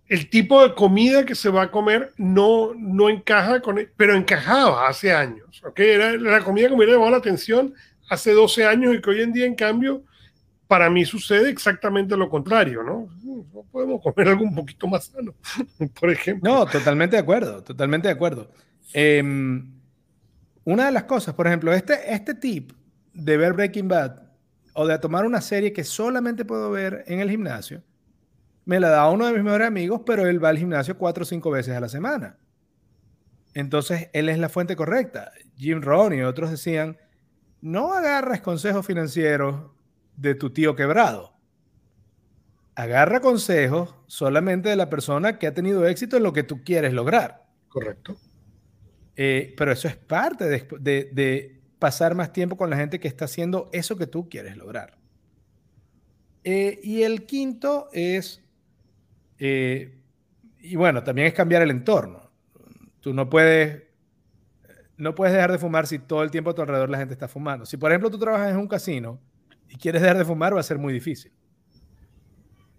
el 0.09 0.29
tipo 0.29 0.63
de 0.63 0.75
comida 0.75 1.25
que 1.25 1.35
se 1.35 1.49
va 1.49 1.63
a 1.63 1.71
comer 1.71 2.13
no, 2.17 2.75
no 2.75 3.09
encaja 3.09 3.61
con, 3.61 3.79
pero 3.97 4.15
encajaba 4.15 4.89
hace 4.89 5.13
años, 5.13 5.63
¿ok? 5.65 5.79
Era 5.81 6.17
la 6.17 6.43
comida 6.43 6.69
que 6.69 6.73
me 6.73 6.79
hubiera 6.79 6.95
llamado 6.95 7.13
la 7.13 7.19
atención 7.19 7.75
hace 8.11 8.33
12 8.33 8.67
años 8.67 8.95
y 8.95 9.01
que 9.01 9.11
hoy 9.11 9.23
en 9.23 9.33
día, 9.33 9.47
en 9.47 9.55
cambio, 9.55 10.03
para 10.73 10.89
mí 10.89 11.05
sucede 11.05 11.51
exactamente 11.51 12.17
lo 12.17 12.31
contrario, 12.31 12.83
¿no? 12.83 13.07
No 13.23 13.63
podemos 13.71 14.01
comer 14.01 14.29
algo 14.29 14.43
un 14.43 14.55
poquito 14.55 14.87
más 14.87 15.05
sano, 15.05 15.35
por 16.01 16.11
ejemplo. 16.11 16.51
No, 16.51 16.65
totalmente 16.65 17.15
de 17.15 17.21
acuerdo, 17.21 17.63
totalmente 17.63 18.09
de 18.09 18.15
acuerdo. 18.15 18.51
Em, 18.95 19.71
una 20.65 20.87
de 20.87 20.93
las 20.93 21.05
cosas, 21.05 21.35
por 21.35 21.47
ejemplo, 21.47 21.75
este, 21.75 22.15
este 22.15 22.35
tip 22.35 22.73
de 23.13 23.37
ver 23.37 23.53
Breaking 23.53 23.87
Bad 23.87 24.23
o 24.73 24.87
de 24.87 24.99
tomar 24.99 25.27
una 25.27 25.43
serie 25.43 25.75
que 25.75 25.85
solamente 25.85 26.47
puedo 26.47 26.71
ver 26.71 27.05
en 27.07 27.21
el 27.21 27.29
gimnasio, 27.29 27.83
me 28.65 28.81
la 28.81 28.89
da 28.89 29.11
uno 29.11 29.27
de 29.27 29.35
mis 29.35 29.43
mejores 29.43 29.69
amigos, 29.69 30.01
pero 30.07 30.27
él 30.27 30.43
va 30.43 30.49
al 30.49 30.57
gimnasio 30.57 30.97
cuatro 30.97 31.25
o 31.25 31.27
cinco 31.27 31.51
veces 31.51 31.77
a 31.77 31.81
la 31.81 31.91
semana. 31.91 32.39
Entonces, 33.53 34.09
él 34.15 34.31
es 34.31 34.39
la 34.39 34.49
fuente 34.49 34.75
correcta. 34.75 35.33
Jim 35.55 35.83
Rohn 35.83 36.15
y 36.15 36.23
otros 36.23 36.51
decían, 36.51 36.97
no 37.61 37.93
agarras 37.93 38.41
consejos 38.41 38.87
financieros 38.87 39.71
de 40.17 40.35
tu 40.35 40.51
tío 40.51 40.77
quebrado. 40.77 41.33
Agarra 42.75 43.21
consejos 43.21 43.95
solamente 44.07 44.69
de 44.69 44.77
la 44.77 44.89
persona 44.89 45.39
que 45.39 45.47
ha 45.47 45.55
tenido 45.55 45.87
éxito 45.87 46.17
en 46.17 46.23
lo 46.23 46.33
que 46.33 46.43
tú 46.43 46.63
quieres 46.65 46.93
lograr. 46.93 47.45
Correcto. 47.69 48.17
Eh, 49.17 49.55
pero 49.57 49.73
eso 49.73 49.89
es 49.89 49.97
parte 49.97 50.47
de, 50.47 51.61
pasar 51.79 52.15
más 52.15 52.33
tiempo 52.33 52.57
con 52.57 52.71
la 52.71 52.77
gente 52.77 53.01
que 53.01 53.09
está 53.09 53.25
haciendo 53.25 53.69
eso 53.73 53.97
que 53.97 54.07
tú 54.07 54.29
quieres 54.29 54.57
lograr. 54.57 54.97
Eh, 56.45 56.81
y 56.83 57.03
el 57.03 57.27
quinto 57.27 57.89
es 57.93 58.43
eh, 59.39 60.03
y 60.63 60.77
bueno, 60.77 61.03
también 61.03 61.27
es 61.27 61.35
cambiar 61.35 61.63
el 61.63 61.71
entorno. 61.71 62.31
Tú 63.01 63.13
no 63.13 63.29
puedes, 63.29 63.83
no 64.97 65.15
puedes 65.15 65.35
dejar 65.35 65.51
de 65.51 65.59
fumar 65.59 65.89
si 65.89 65.99
todo 65.99 66.23
el 66.23 66.31
tiempo 66.31 66.51
a 66.51 66.55
tu 66.55 66.63
alrededor 66.63 66.89
la 66.89 66.99
gente 66.99 67.13
está 67.13 67.27
fumando. 67.27 67.67
Si 67.67 67.77
por 67.77 67.91
ejemplo 67.91 68.11
tú 68.11 68.19
trabajas 68.19 68.53
en 68.53 68.59
un 68.59 68.69
casino 68.69 69.19
y 69.73 69.77
quieres 69.77 70.03
dejar 70.03 70.19
de 70.19 70.25
fumar, 70.27 70.55
va 70.55 70.61
a 70.61 70.65
ser 70.65 70.77
muy 70.77 70.93
difícil. 70.93 71.33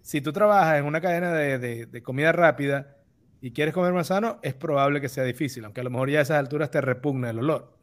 Si 0.00 0.20
tú 0.20 0.32
trabajas 0.32 0.78
en 0.78 0.84
una 0.84 1.00
cadena 1.00 1.32
de, 1.32 2.02
comida 2.04 2.30
rápida 2.30 2.98
y 3.40 3.50
quieres 3.50 3.74
comer 3.74 3.92
más 3.92 4.06
sano, 4.06 4.38
es 4.42 4.54
probable 4.54 5.00
que 5.00 5.08
sea 5.08 5.24
difícil, 5.24 5.64
aunque 5.64 5.80
a 5.80 5.84
lo 5.84 5.90
mejor 5.90 6.08
ya 6.08 6.20
a 6.20 6.22
esas 6.22 6.38
alturas 6.38 6.70
te 6.70 6.80
repugna 6.80 7.30
el 7.30 7.40
olor. 7.40 7.76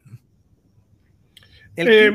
El 1.76 1.88
eh, 1.88 2.12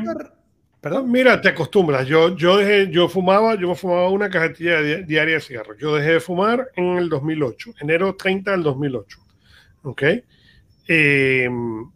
¿Perdón? 0.80 1.10
Mira, 1.10 1.40
te 1.40 1.50
acostumbras. 1.50 2.06
Yo, 2.06 2.36
yo, 2.36 2.56
dejé, 2.56 2.90
yo 2.90 3.08
fumaba, 3.08 3.54
yo 3.54 3.74
fumaba 3.76 4.08
una 4.10 4.28
cajetilla 4.28 4.80
diaria 4.80 5.34
de 5.34 5.40
cigarros. 5.40 5.76
Yo 5.78 5.94
dejé 5.94 6.14
de 6.14 6.20
fumar 6.20 6.68
en 6.74 6.98
el 6.98 7.08
2008, 7.08 7.74
enero 7.80 8.16
30 8.16 8.50
del 8.50 8.62
2008. 8.64 9.18
¿Ok? 9.82 10.02
Em, 10.88 11.90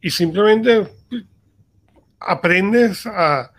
y 0.00 0.10
simplemente 0.10 0.95
aprendes 2.20 3.06
a, 3.06 3.52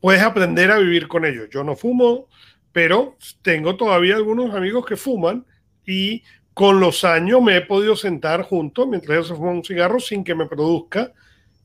puedes 0.00 0.22
aprender 0.22 0.70
a 0.70 0.78
vivir 0.78 1.08
con 1.08 1.24
ellos. 1.24 1.48
Yo 1.50 1.64
no 1.64 1.76
fumo, 1.76 2.28
pero 2.72 3.16
tengo 3.42 3.76
todavía 3.76 4.16
algunos 4.16 4.54
amigos 4.54 4.84
que 4.86 4.96
fuman 4.96 5.46
y 5.86 6.22
con 6.54 6.80
los 6.80 7.04
años 7.04 7.42
me 7.42 7.56
he 7.56 7.60
podido 7.62 7.96
sentar 7.96 8.42
junto 8.42 8.86
mientras 8.86 9.16
ellos 9.16 9.36
fuman 9.36 9.56
un 9.56 9.64
cigarro 9.64 10.00
sin 10.00 10.24
que 10.24 10.34
me 10.34 10.46
produzca. 10.46 11.12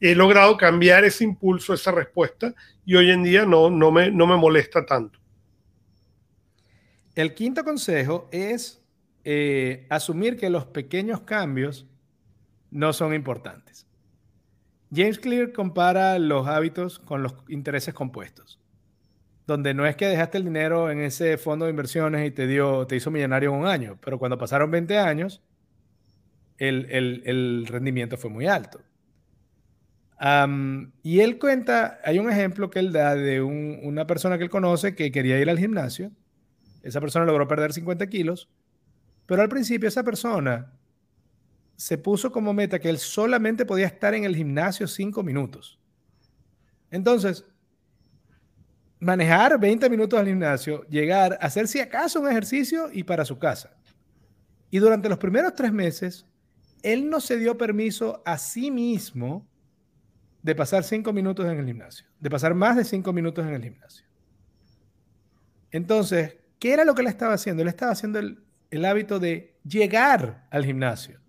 He 0.02 0.16
logrado 0.16 0.56
cambiar 0.58 1.04
ese 1.04 1.26
impulso, 1.26 1.74
esa 1.74 1.92
respuesta, 1.92 2.54
y 2.86 2.96
hoy 2.96 3.12
en 3.12 3.24
día 3.24 3.46
no, 3.46 3.70
no, 3.70 3.92
me, 3.92 4.10
no 4.10 4.26
me 4.26 4.38
molesta 4.38 4.86
tanto. 4.86 5.20
El 7.16 7.34
quinto 7.34 7.66
consejo 7.66 8.30
es 8.32 8.82
eh, 9.26 9.86
asumir 9.90 10.38
que 10.38 10.50
los 10.50 10.66
pequeños 10.66 11.22
cambios 11.22 11.86
no 12.72 12.94
son 12.94 13.14
importantes. 13.14 13.89
James 14.94 15.20
Clear 15.20 15.52
compara 15.52 16.18
los 16.18 16.48
hábitos 16.48 17.00
con 17.00 17.22
los 17.22 17.36
intereses 17.48 17.94
compuestos, 17.94 18.60
donde 19.46 19.74
no 19.74 19.86
es 19.86 19.96
que 19.96 20.08
dejaste 20.08 20.40
el 20.40 20.46
dinero 20.46 20.90
en 20.90 21.00
ese 21.00 21.38
fondo 21.38 21.66
de 21.66 21.72
inversiones 21.72 22.28
y 22.28 22.32
te, 22.32 22.48
dio, 22.48 22.88
te 22.88 22.96
hizo 22.96 23.12
millonario 23.12 23.54
en 23.54 23.60
un 23.62 23.68
año, 23.68 23.98
pero 24.04 24.18
cuando 24.18 24.38
pasaron 24.38 24.72
20 24.72 24.98
años, 24.98 25.44
el, 26.58 27.66
rendimiento 27.68 28.18
fue 28.18 28.30
muy 28.30 28.48
alto. 28.48 28.82
y 31.04 31.20
él 31.20 31.38
cuenta, 31.38 32.00
hay 32.04 32.20
un 32.20 32.30
ejemplo 32.30 32.70
que 32.70 32.80
él 32.80 32.92
da 32.92 33.16
de 33.16 33.42
una 33.42 34.08
persona 34.08 34.38
que 34.38 34.46
él 34.46 34.50
conoce 34.50 34.96
que 34.96 35.12
quería 35.12 35.40
ir 35.40 35.50
al 35.50 35.60
gimnasio. 35.60 36.12
Esa 36.82 37.00
persona 37.00 37.26
logró 37.26 37.48
perder 37.48 37.74
50 37.74 38.08
kilos, 38.08 38.50
pero 39.26 39.42
al 39.42 39.50
principio 39.50 39.88
esa 39.88 40.04
persona 40.04 40.79
se 41.80 41.98
puso 41.98 42.30
como 42.30 42.54
meta 42.54 42.78
que 42.78 42.90
él 42.90 42.98
solamente 42.98 43.66
podía 43.66 43.86
estar 43.86 44.14
en 44.14 44.26
el 44.26 44.36
gimnasio 44.36 44.86
cinco 44.86 45.24
minutos. 45.24 45.80
Entonces, 46.92 47.46
manejar 49.00 49.58
20 49.58 49.90
minutos 49.90 50.20
al 50.20 50.28
gimnasio, 50.28 50.86
llegar, 50.90 51.38
hacer 51.40 51.70
si 51.70 51.80
acaso 51.80 52.20
un 52.20 52.28
ejercicio 52.28 52.90
y 52.92 53.04
para 53.04 53.24
su 53.24 53.40
casa. 53.40 53.78
Y 54.70 54.80
durante 54.80 55.08
los 55.08 55.20
primeros 55.20 55.56
tres 55.56 55.72
meses, 55.72 56.26
él 56.84 57.10
no 57.10 57.22
se 57.22 57.38
dio 57.38 57.58
permiso 57.58 58.22
a 58.26 58.38
sí 58.38 58.72
mismo 58.72 59.48
de 60.44 60.56
pasar 60.56 60.84
cinco 60.84 61.14
minutos 61.14 61.46
en 61.46 61.60
el 61.60 61.66
gimnasio, 61.66 62.08
de 62.20 62.30
pasar 62.30 62.54
más 62.56 62.76
de 62.76 62.84
cinco 62.84 63.14
minutos 63.14 63.48
en 63.48 63.54
el 63.54 63.64
gimnasio. 63.64 64.06
Entonces, 65.72 66.36
¿qué 66.60 66.74
era 66.74 66.84
lo 66.84 66.94
que 66.94 67.04
él 67.04 67.08
estaba 67.08 67.36
haciendo? 67.36 67.62
Él 67.62 67.70
estaba 67.70 67.94
haciendo 67.94 68.20
el, 68.20 68.44
el 68.70 68.84
hábito 68.84 69.18
de 69.18 69.56
llegar 69.64 70.46
al 70.52 70.66
gimnasio. 70.66 71.22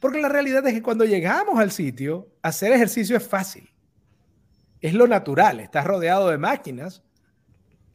Porque 0.00 0.20
la 0.20 0.28
realidad 0.28 0.66
es 0.66 0.74
que 0.74 0.82
cuando 0.82 1.04
llegamos 1.04 1.58
al 1.58 1.70
sitio, 1.70 2.28
hacer 2.42 2.72
ejercicio 2.72 3.16
es 3.16 3.26
fácil. 3.26 3.70
Es 4.80 4.94
lo 4.94 5.06
natural. 5.06 5.60
Estás 5.60 5.84
rodeado 5.84 6.28
de 6.28 6.38
máquinas 6.38 7.02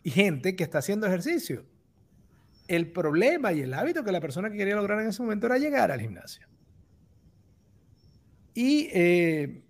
y 0.03 0.11
gente 0.11 0.55
que 0.55 0.63
está 0.63 0.78
haciendo 0.78 1.05
ejercicio. 1.05 1.65
El 2.68 2.91
problema 2.91 3.51
y 3.51 3.61
el 3.61 3.74
hábito 3.74 4.03
que 4.03 4.11
la 4.11 4.22
persona 4.22 4.49
que 4.49 4.57
quería 4.57 4.76
lograr 4.76 5.01
en 5.01 5.09
ese 5.09 5.22
momento 5.22 5.47
era 5.47 5.57
llegar 5.57 5.91
al 5.91 5.99
gimnasio. 5.99 6.47
Y 8.53 8.89
eh, 8.93 9.61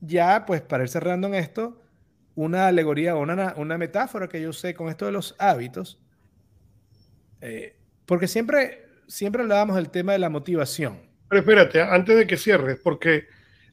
ya, 0.00 0.44
pues 0.46 0.60
para 0.62 0.82
ir 0.82 0.90
cerrando 0.90 1.26
en 1.28 1.34
esto, 1.34 1.80
una 2.34 2.68
alegoría 2.68 3.16
una, 3.16 3.54
una, 3.56 3.78
metáfora 3.78 4.28
que 4.28 4.40
yo 4.40 4.52
sé 4.52 4.74
con 4.74 4.88
esto 4.88 5.06
de 5.06 5.12
los 5.12 5.34
hábitos, 5.38 5.98
eh, 7.40 7.76
porque 8.06 8.28
siempre 8.28 8.89
siempre 9.10 9.42
hablábamos 9.42 9.76
del 9.76 9.90
tema 9.90 10.12
de 10.12 10.18
la 10.18 10.30
motivación. 10.30 10.98
Pero 11.28 11.40
espérate, 11.40 11.82
antes 11.82 12.16
de 12.16 12.26
que 12.26 12.36
cierres, 12.36 12.78
porque 12.82 13.26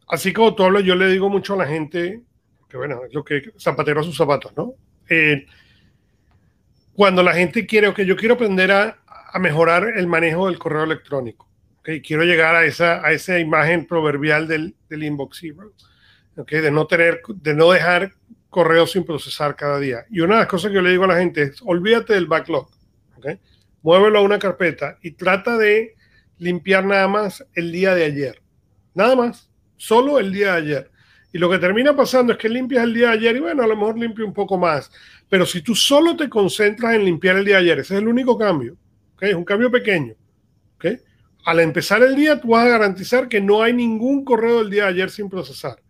así 0.07 0.33
como 0.33 0.55
tú 0.55 0.63
hablas, 0.63 0.83
yo 0.83 0.95
le 0.95 1.07
digo 1.07 1.29
mucho 1.29 1.53
a 1.53 1.57
la 1.57 1.67
gente, 1.67 2.21
que 2.67 2.77
bueno, 2.77 3.01
es 3.05 3.13
lo 3.13 3.23
que 3.23 3.51
zapatero 3.59 4.01
a 4.01 4.03
sus 4.03 4.17
zapatos, 4.17 4.51
¿no? 4.55 4.73
Eh, 5.09 5.45
cuando 6.93 7.21
la 7.23 7.33
gente 7.33 7.65
quiere, 7.65 7.87
ok, 7.87 8.01
yo 8.01 8.15
quiero 8.15 8.35
aprender 8.35 8.71
a, 8.71 8.97
mejorar 9.39 9.93
el 9.95 10.07
manejo 10.07 10.47
del 10.47 10.57
correo 10.57 10.83
electrónico, 10.83 11.47
ok, 11.79 11.89
quiero 12.03 12.23
llegar 12.23 12.55
a 12.55 12.65
esa, 12.65 13.05
a 13.05 13.11
esa 13.11 13.37
imagen 13.37 13.85
proverbial 13.85 14.47
del, 14.47 14.75
del 14.89 15.03
inbox 15.03 15.37
zero, 15.39 15.73
ok, 16.37 16.49
de 16.49 16.71
no 16.71 16.87
tener, 16.87 17.21
de 17.27 17.53
no 17.53 17.71
dejar 17.71 18.13
correos 18.49 18.93
sin 18.93 19.03
procesar 19.03 19.55
cada 19.55 19.77
día. 19.77 20.05
Y 20.09 20.21
una 20.21 20.35
de 20.35 20.39
las 20.41 20.47
cosas 20.47 20.69
que 20.69 20.75
yo 20.75 20.81
le 20.81 20.89
digo 20.89 21.03
a 21.03 21.07
la 21.07 21.19
gente 21.19 21.43
es, 21.43 21.61
olvídate 21.63 22.13
del 22.13 22.25
backlog, 22.25 22.67
ok, 23.17 23.27
muévelo 23.81 24.19
a 24.19 24.21
una 24.21 24.39
carpeta 24.39 24.97
y 25.01 25.11
trata 25.11 25.57
de 25.57 25.95
limpiar 26.37 26.85
nada 26.85 27.07
más 27.07 27.45
el 27.53 27.71
día 27.71 27.95
de 27.95 28.05
ayer. 28.05 28.41
Nada 28.93 29.15
más, 29.15 29.49
solo 29.75 30.19
el 30.19 30.31
día 30.31 30.53
de 30.53 30.57
ayer. 30.57 30.91
Y 31.33 31.37
lo 31.37 31.49
que 31.49 31.59
termina 31.59 31.95
pasando 31.95 32.33
es 32.33 32.39
que 32.39 32.49
limpias 32.49 32.83
el 32.83 32.93
día 32.93 33.07
de 33.07 33.13
ayer 33.13 33.35
y 33.35 33.39
bueno, 33.39 33.63
a 33.63 33.67
lo 33.67 33.75
mejor 33.75 33.97
limpia 33.97 34.25
un 34.25 34.33
poco 34.33 34.57
más. 34.57 34.91
Pero 35.29 35.45
si 35.45 35.61
tú 35.61 35.75
solo 35.75 36.15
te 36.15 36.29
concentras 36.29 36.95
en 36.95 37.05
limpiar 37.05 37.37
el 37.37 37.45
día 37.45 37.55
de 37.55 37.61
ayer, 37.61 37.79
ese 37.79 37.95
es 37.95 38.01
el 38.01 38.07
único 38.07 38.37
cambio. 38.37 38.77
Es 39.19 39.33
un 39.33 39.43
cambio 39.43 39.69
pequeño. 39.69 40.13
Al 41.45 41.59
empezar 41.59 42.03
el 42.03 42.15
día, 42.15 42.39
tú 42.41 42.49
vas 42.49 42.65
a 42.65 42.69
garantizar 42.69 43.27
que 43.29 43.39
no 43.39 43.61
hay 43.61 43.73
ningún 43.73 44.25
correo 44.25 44.59
del 44.59 44.69
día 44.69 44.83
de 44.83 44.89
ayer 44.89 45.09
sin 45.09 45.29
procesar. 45.29 45.81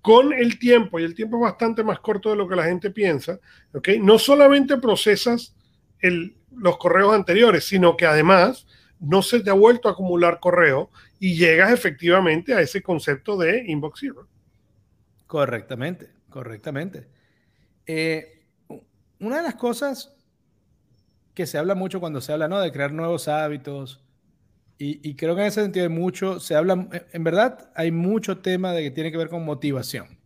Con 0.00 0.32
el 0.32 0.58
tiempo, 0.58 0.98
y 0.98 1.04
el 1.04 1.14
tiempo 1.14 1.36
es 1.36 1.42
bastante 1.42 1.84
más 1.84 2.00
corto 2.00 2.30
de 2.30 2.36
lo 2.36 2.48
que 2.48 2.56
la 2.56 2.64
gente 2.64 2.90
piensa, 2.90 3.38
no 4.00 4.18
solamente 4.18 4.78
procesas 4.78 5.54
el, 6.00 6.34
los 6.56 6.78
correos 6.78 7.14
anteriores, 7.14 7.64
sino 7.64 7.96
que 7.96 8.06
además 8.06 8.66
no 9.00 9.22
se 9.22 9.40
te 9.40 9.50
ha 9.50 9.54
vuelto 9.54 9.88
a 9.88 9.92
acumular 9.92 10.40
correo 10.40 10.90
y 11.18 11.36
llegas 11.36 11.72
efectivamente 11.72 12.54
a 12.54 12.60
ese 12.60 12.82
concepto 12.82 13.36
de 13.36 13.64
inbox 13.66 14.00
zero. 14.00 14.28
Correctamente, 15.26 16.10
correctamente. 16.30 17.08
Eh, 17.86 18.44
una 19.18 19.38
de 19.38 19.42
las 19.42 19.54
cosas 19.54 20.14
que 21.34 21.46
se 21.46 21.58
habla 21.58 21.74
mucho 21.74 22.00
cuando 22.00 22.20
se 22.20 22.32
habla 22.32 22.48
¿no? 22.48 22.60
de 22.60 22.70
crear 22.70 22.92
nuevos 22.92 23.28
hábitos, 23.28 24.02
y, 24.84 25.14
creo 25.14 25.36
que 25.36 25.42
en 25.42 25.46
ese 25.46 25.62
sentido 25.62 25.84
hay 25.84 25.92
mucho, 25.92 26.40
se 26.40 26.56
habla, 26.56 26.88
en 27.12 27.22
verdad 27.22 27.70
hay 27.76 27.92
mucho 27.92 28.38
tema 28.38 28.72
de 28.72 28.82
que 28.82 28.90
tiene 28.90 29.12
que 29.12 29.16
ver 29.16 29.28
con 29.28 29.44
motivación. 29.44 30.18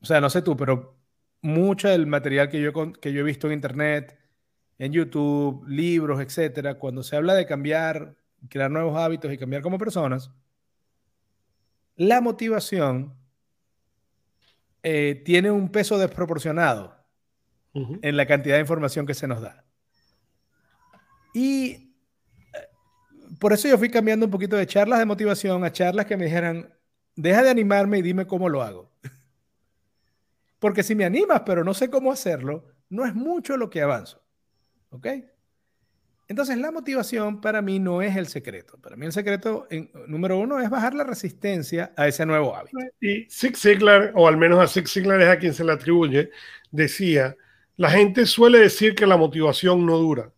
O 0.00 0.06
sea, 0.06 0.18
no 0.22 0.30
sé 0.30 0.40
tú, 0.40 0.56
pero 0.56 0.96
mucho 1.42 1.88
del 1.88 2.06
material 2.06 2.48
que 2.48 2.58
yo, 2.60 2.72
que 2.94 3.12
yo 3.12 3.20
he 3.20 3.24
visto 3.24 3.48
en 3.48 3.52
internet, 3.52 4.18
en 4.78 4.92
YouTube, 4.92 5.66
libros, 5.66 6.20
etcétera, 6.20 6.74
cuando 6.74 7.02
se 7.02 7.16
habla 7.16 7.34
de 7.34 7.46
cambiar, 7.46 8.14
crear 8.48 8.70
nuevos 8.70 8.96
hábitos 8.96 9.32
y 9.32 9.38
cambiar 9.38 9.62
como 9.62 9.78
personas, 9.78 10.30
la 11.96 12.20
motivación 12.20 13.14
eh, 14.82 15.22
tiene 15.24 15.50
un 15.50 15.70
peso 15.70 15.98
desproporcionado 15.98 16.94
en 17.74 18.16
la 18.16 18.24
cantidad 18.24 18.54
de 18.54 18.62
información 18.62 19.04
que 19.04 19.12
se 19.12 19.26
nos 19.26 19.42
da. 19.42 19.64
Y 21.34 21.72
eh, 21.72 22.68
por 23.38 23.52
eso 23.52 23.68
yo 23.68 23.76
fui 23.76 23.90
cambiando 23.90 24.24
un 24.24 24.32
poquito 24.32 24.56
de 24.56 24.66
charlas 24.66 24.98
de 24.98 25.04
motivación 25.04 25.62
a 25.62 25.72
charlas 25.72 26.06
que 26.06 26.16
me 26.16 26.24
dijeran, 26.24 26.72
deja 27.14 27.42
de 27.42 27.50
animarme 27.50 27.98
y 27.98 28.02
dime 28.02 28.26
cómo 28.26 28.48
lo 28.48 28.62
hago. 28.62 28.90
Porque 30.58 30.82
si 30.82 30.94
me 30.94 31.04
animas, 31.04 31.42
pero 31.44 31.64
no 31.64 31.74
sé 31.74 31.90
cómo 31.90 32.10
hacerlo, 32.10 32.64
no 32.88 33.04
es 33.04 33.14
mucho 33.14 33.58
lo 33.58 33.68
que 33.68 33.82
avanzo. 33.82 34.25
¿Ok? 34.96 35.06
Entonces 36.28 36.58
la 36.58 36.72
motivación 36.72 37.40
para 37.40 37.62
mí 37.62 37.78
no 37.78 38.02
es 38.02 38.16
el 38.16 38.26
secreto. 38.26 38.78
Para 38.78 38.96
mí 38.96 39.06
el 39.06 39.12
secreto, 39.12 39.68
número 40.08 40.38
uno, 40.38 40.58
es 40.58 40.68
bajar 40.68 40.94
la 40.94 41.04
resistencia 41.04 41.92
a 41.96 42.08
ese 42.08 42.26
nuevo 42.26 42.56
hábito. 42.56 42.78
Y 43.00 43.26
Zig 43.30 43.56
Ziglar, 43.56 44.12
o 44.14 44.26
al 44.26 44.36
menos 44.36 44.58
a 44.58 44.66
Zig 44.66 44.88
Ziglar 44.88 45.20
es 45.20 45.28
a 45.28 45.38
quien 45.38 45.54
se 45.54 45.62
le 45.62 45.72
atribuye, 45.72 46.30
decía, 46.72 47.36
la 47.76 47.90
gente 47.90 48.26
suele 48.26 48.58
decir 48.58 48.94
que 48.94 49.06
la 49.06 49.16
motivación 49.16 49.86
no 49.86 49.98
dura. 49.98 50.32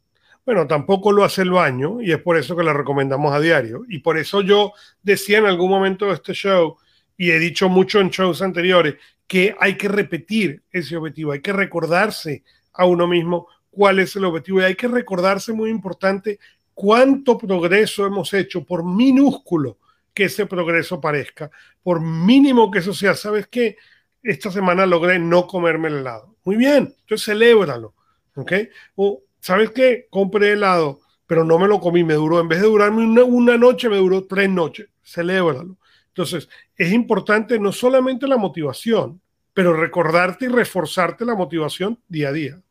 Bueno, 0.44 0.66
tampoco 0.66 1.12
lo 1.12 1.24
hace 1.24 1.42
el 1.42 1.52
baño 1.52 2.02
y 2.02 2.12
es 2.12 2.18
por 2.18 2.36
eso 2.36 2.56
que 2.56 2.64
la 2.64 2.72
recomendamos 2.72 3.32
a 3.32 3.40
diario. 3.40 3.84
Y 3.88 4.00
por 4.00 4.18
eso 4.18 4.42
yo 4.42 4.72
decía 5.02 5.38
en 5.38 5.46
algún 5.46 5.70
momento 5.70 6.06
de 6.06 6.14
este 6.14 6.34
show, 6.34 6.76
y 7.16 7.30
he 7.30 7.38
dicho 7.38 7.68
mucho 7.68 8.00
en 8.00 8.10
shows 8.10 8.42
anteriores, 8.42 8.96
que 9.26 9.54
hay 9.58 9.76
que 9.76 9.88
repetir 9.88 10.62
ese 10.70 10.96
objetivo, 10.96 11.32
hay 11.32 11.40
que 11.40 11.52
recordarse 11.52 12.44
a 12.72 12.84
uno 12.84 13.06
mismo 13.06 13.48
cuál 13.70 13.98
es 13.98 14.14
el 14.16 14.24
objetivo. 14.24 14.60
Y 14.60 14.64
hay 14.64 14.74
que 14.74 14.88
recordarse 14.88 15.52
muy 15.52 15.70
importante 15.70 16.38
cuánto 16.74 17.36
progreso 17.36 18.06
hemos 18.06 18.32
hecho, 18.34 18.64
por 18.64 18.84
minúsculo 18.84 19.78
que 20.14 20.24
ese 20.24 20.46
progreso 20.46 21.00
parezca, 21.00 21.50
por 21.82 22.00
mínimo 22.00 22.70
que 22.70 22.80
eso 22.80 22.92
sea. 22.92 23.14
¿Sabes 23.14 23.46
qué? 23.48 23.76
Esta 24.22 24.50
semana 24.50 24.86
logré 24.86 25.18
no 25.18 25.46
comerme 25.46 25.88
el 25.88 25.98
helado. 25.98 26.36
Muy 26.44 26.56
bien, 26.56 26.94
entonces 27.00 27.24
celébralo. 27.24 27.94
¿Ok? 28.34 28.52
O, 28.94 29.22
¿sabes 29.40 29.70
qué? 29.70 30.06
Compré 30.10 30.52
helado, 30.52 31.00
pero 31.26 31.44
no 31.44 31.58
me 31.58 31.68
lo 31.68 31.80
comí, 31.80 32.04
me 32.04 32.14
duró, 32.14 32.40
en 32.40 32.48
vez 32.48 32.60
de 32.60 32.68
durarme 32.68 33.04
una, 33.04 33.24
una 33.24 33.56
noche, 33.56 33.88
me 33.88 33.96
duró 33.96 34.24
tres 34.24 34.48
noches. 34.48 34.88
Celébralo. 35.02 35.76
Entonces, 36.08 36.48
es 36.76 36.92
importante 36.92 37.58
no 37.58 37.70
solamente 37.70 38.26
la 38.26 38.36
motivación, 38.36 39.20
pero 39.54 39.72
recordarte 39.72 40.46
y 40.46 40.48
reforzarte 40.48 41.24
la 41.24 41.34
motivación 41.34 41.98
día 42.08 42.28
a 42.28 42.32
día. 42.32 42.62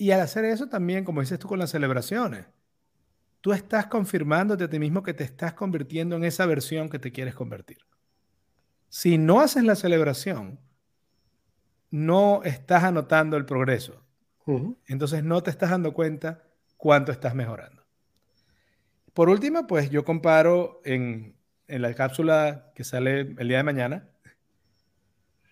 Y 0.00 0.12
al 0.12 0.22
hacer 0.22 0.46
eso 0.46 0.66
también, 0.66 1.04
como 1.04 1.20
dices 1.20 1.38
tú 1.38 1.46
con 1.46 1.58
las 1.58 1.72
celebraciones, 1.72 2.46
tú 3.42 3.52
estás 3.52 3.84
confirmándote 3.84 4.64
a 4.64 4.70
ti 4.70 4.78
mismo 4.78 5.02
que 5.02 5.12
te 5.12 5.24
estás 5.24 5.52
convirtiendo 5.52 6.16
en 6.16 6.24
esa 6.24 6.46
versión 6.46 6.88
que 6.88 6.98
te 6.98 7.12
quieres 7.12 7.34
convertir. 7.34 7.80
Si 8.88 9.18
no 9.18 9.42
haces 9.42 9.62
la 9.62 9.76
celebración, 9.76 10.58
no 11.90 12.42
estás 12.44 12.84
anotando 12.84 13.36
el 13.36 13.44
progreso. 13.44 14.02
Entonces 14.86 15.22
no 15.22 15.42
te 15.42 15.50
estás 15.50 15.68
dando 15.68 15.92
cuenta 15.92 16.44
cuánto 16.78 17.12
estás 17.12 17.34
mejorando. 17.34 17.84
Por 19.12 19.28
último, 19.28 19.66
pues 19.66 19.90
yo 19.90 20.02
comparo 20.02 20.80
en, 20.86 21.36
la 21.68 21.92
cápsula 21.92 22.72
que 22.74 22.84
sale 22.84 23.34
el 23.36 23.48
día 23.48 23.58
de 23.58 23.64
mañana 23.64 24.08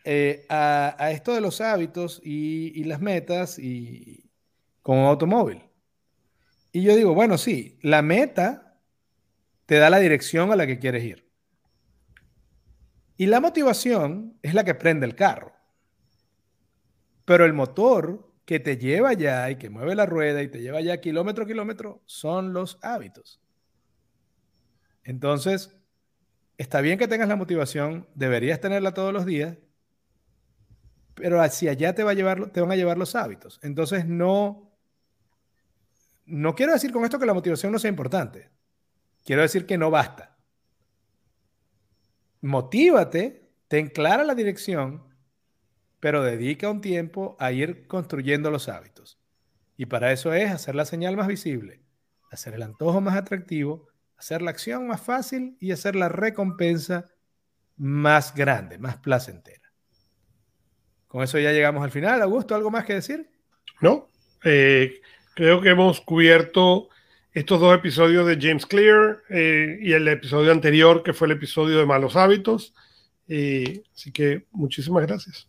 eh, 0.05 0.47
a, 0.49 1.11
esto 1.11 1.35
de 1.35 1.43
los 1.43 1.61
hábitos 1.61 2.19
y, 2.25 2.73
y 2.75 2.85
las 2.85 3.03
metas 3.03 3.59
y 3.59 4.25
con 4.89 4.97
un 4.97 5.05
automóvil. 5.05 5.63
Y 6.73 6.81
yo 6.81 6.97
digo, 6.97 7.13
bueno, 7.13 7.37
sí, 7.37 7.79
la 7.83 8.01
meta 8.01 8.81
te 9.67 9.77
da 9.77 9.91
la 9.91 9.99
dirección 9.99 10.51
a 10.51 10.57
la 10.57 10.67
que 10.67 10.79
quieres 10.79 11.05
ir. 11.05 11.31
Y 13.19 13.27
la 13.27 13.39
motivación 13.39 14.39
es 14.41 14.55
la 14.55 14.65
que 14.65 14.75
prende 14.75 15.05
el 15.05 15.15
carro. 15.15 15.53
Pero 17.27 17.45
el 17.45 17.53
motor 17.53 18.33
que 18.47 18.61
te 18.61 18.79
lleva 18.79 19.11
allá 19.11 19.51
y 19.51 19.57
que 19.57 19.69
mueve 19.69 19.95
la 19.95 20.07
rueda 20.07 20.43
y 20.43 20.49
te 20.49 20.63
lleva 20.63 20.79
allá 20.79 21.03
kilómetro 21.03 21.45
a 21.45 21.47
kilómetro 21.47 22.03
son 22.07 22.55
los 22.55 22.79
hábitos. 22.81 23.43
Entonces, 25.05 25.79
está 26.57 26.81
bien 26.81 26.99
que 26.99 27.09
tengas 27.09 27.29
la 27.29 27.37
motivación, 27.37 28.09
deberías 28.15 28.59
tenerla 28.59 28.95
todos 28.95 29.13
los 29.13 29.27
días, 29.27 29.59
pero 31.15 31.43
hacia 31.43 31.73
allá 31.73 31.95
te, 31.95 32.05
va 32.05 32.13
a 32.13 32.15
llevar, 32.15 32.53
te 32.53 32.63
van 32.63 32.73
a 32.73 32.77
llevar 32.77 32.97
los 32.97 33.15
hábitos. 33.15 33.61
Entonces, 33.63 34.07
no, 34.07 34.68
no 36.29 36.55
quiero 36.55 36.73
decir 36.73 36.93
con 36.93 37.05
esto 37.05 37.19
que 37.19 37.27
la 37.27 37.35
motivación 37.35 37.73
no 37.73 37.79
sea 37.79 37.89
importante. 37.89 38.51
Quiero 39.25 39.43
decir 39.43 39.67
que 39.67 39.79
no 39.79 39.91
basta. 39.91 40.37
Motívate, 42.41 43.51
ten 43.67 43.89
clara 43.89 44.25
la 44.25 44.35
dirección, 44.35 45.03
pero 46.01 46.23
dedica 46.23 46.71
un 46.71 46.81
tiempo 46.81 47.37
a 47.41 47.53
ir 47.53 47.87
construyendo 47.87 48.51
los 48.51 48.69
hábitos. 48.69 49.19
Y 49.77 49.87
para 49.87 50.13
eso 50.13 50.33
es 50.33 50.51
hacer 50.51 50.75
la 50.75 50.85
señal 50.85 51.17
más 51.17 51.27
visible, 51.27 51.83
hacer 52.31 52.55
el 52.55 52.63
antojo 52.63 53.01
más 53.01 53.17
atractivo, 53.17 53.89
hacer 54.17 54.43
la 54.43 54.51
acción 54.51 54.87
más 54.87 55.01
fácil 55.01 55.57
y 55.61 55.73
hacer 55.73 55.97
la 55.97 56.09
recompensa 56.09 57.11
más 57.77 58.35
grande, 58.35 58.79
más 58.79 58.97
placentera. 58.99 59.73
Con 61.07 61.23
eso 61.23 61.39
ya 61.39 61.53
llegamos 61.53 61.83
al 61.83 61.91
final. 61.91 62.21
Augusto, 62.23 62.55
¿algo 62.55 62.71
más 62.71 62.85
que 62.85 62.95
decir? 62.95 63.31
No, 63.81 64.11
eh, 64.45 65.01
creo 65.39 65.61
que 65.61 65.69
hemos 65.69 66.01
cubierto 66.01 66.89
estos 67.31 67.61
dos 67.61 67.73
episodios 67.73 68.27
de 68.27 68.39
James 68.41 68.67
Clear 68.67 69.19
eh, 69.29 69.79
y 69.81 69.93
el 69.93 70.09
episodio 70.09 70.51
anterior, 70.51 71.05
que 71.05 71.13
fue 71.13 71.29
el 71.29 71.35
episodio 71.35 71.79
de 71.79 71.87
malos 71.87 72.17
hábitos. 72.17 72.75
así 73.29 74.11
que 74.13 74.47
muchísimas 74.51 75.07
gracias. 75.07 75.49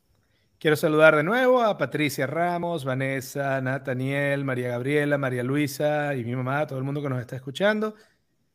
Quiero 0.59 0.75
saludar 0.75 1.15
de 1.15 1.23
nuevo 1.23 1.63
a 1.63 1.75
Patricia 1.75 2.27
Ramos, 2.27 2.85
Vanessa, 2.85 3.59
Nathaniel, 3.61 4.45
María 4.45 4.69
Gabriela, 4.69 5.17
María 5.17 5.41
Luisa 5.41 6.13
y 6.13 6.23
mi 6.23 6.35
mamá, 6.35 6.67
todo 6.67 6.77
el 6.77 6.85
mundo 6.85 7.01
que 7.01 7.09
nos 7.09 7.19
está 7.19 7.35
escuchando. 7.35 7.95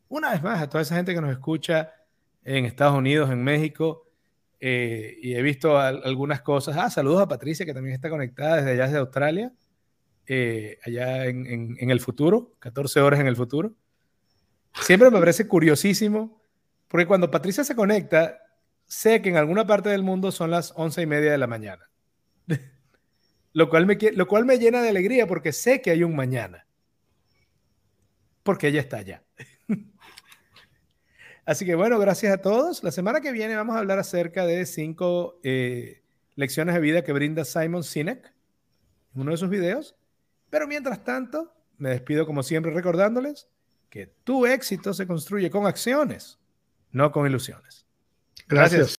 Una 0.07 0.31
vez 0.31 0.41
más, 0.41 0.61
a 0.61 0.69
toda 0.69 0.83
esa 0.83 0.95
gente 0.95 1.13
que 1.13 1.19
nos 1.19 1.31
escucha 1.31 1.91
en 2.45 2.63
Estados 2.63 2.95
Unidos, 2.95 3.29
en 3.29 3.43
México, 3.43 4.07
eh, 4.61 5.17
y 5.21 5.35
he 5.35 5.41
visto 5.41 5.77
algunas 5.77 6.41
cosas. 6.43 6.77
Ah, 6.77 6.89
saludos 6.89 7.23
a 7.23 7.27
Patricia, 7.27 7.65
que 7.65 7.73
también 7.73 7.93
está 7.93 8.09
conectada 8.09 8.55
desde 8.55 8.71
allá, 8.71 8.85
desde 8.85 8.99
Australia. 8.99 9.51
Eh, 10.27 10.79
allá 10.83 11.25
en, 11.25 11.77
el 11.79 11.99
futuro, 11.99 12.55
14 12.59 12.99
horas 13.01 13.19
en 13.19 13.27
el 13.27 13.35
futuro. 13.35 13.73
Siempre 14.81 15.11
me 15.11 15.19
parece 15.19 15.47
curiosísimo, 15.47 16.41
porque 16.87 17.05
cuando 17.05 17.29
Patricia 17.29 17.63
se 17.63 17.75
conecta, 17.75 18.39
sé 18.85 19.21
que 19.21 19.29
en 19.29 19.37
alguna 19.37 19.67
parte 19.67 19.89
del 19.89 20.03
mundo 20.03 20.31
son 20.31 20.51
las 20.51 20.73
once 20.75 21.01
y 21.01 21.05
media 21.05 21.31
de 21.31 21.37
la 21.37 21.47
mañana. 21.47 21.89
lo, 23.53 23.69
cual 23.69 23.85
me, 23.85 23.97
lo 24.13 24.27
cual 24.27 24.45
me 24.45 24.57
llena 24.57 24.81
de 24.81 24.89
alegría 24.89 25.27
porque 25.27 25.53
sé 25.53 25.81
que 25.81 25.91
hay 25.91 26.03
un 26.03 26.15
mañana. 26.15 26.65
Porque 28.43 28.67
ella 28.67 28.81
está 28.81 28.97
allá. 28.97 29.23
Así 31.45 31.65
que 31.65 31.75
bueno, 31.75 31.99
gracias 31.99 32.33
a 32.33 32.41
todos. 32.41 32.83
La 32.83 32.91
semana 32.91 33.21
que 33.21 33.31
viene 33.31 33.55
vamos 33.55 33.75
a 33.75 33.79
hablar 33.79 33.99
acerca 33.99 34.45
de 34.45 34.65
cinco 34.65 35.39
eh, 35.43 36.01
lecciones 36.35 36.73
de 36.73 36.81
vida 36.81 37.03
que 37.03 37.13
brinda 37.13 37.45
Simon 37.45 37.83
Sinek 37.83 38.33
en 39.13 39.21
uno 39.21 39.31
de 39.31 39.37
sus 39.37 39.49
videos. 39.49 39.95
Pero 40.49 40.67
mientras 40.67 41.03
tanto, 41.03 41.53
me 41.77 41.89
despido 41.89 42.25
como 42.25 42.43
siempre 42.43 42.71
recordándoles 42.71 43.47
que 43.89 44.07
tu 44.23 44.45
éxito 44.45 44.93
se 44.93 45.07
construye 45.07 45.49
con 45.49 45.65
acciones, 45.65 46.39
no 46.91 47.11
con 47.11 47.25
ilusiones. 47.27 47.85
Gracias. 48.47 48.91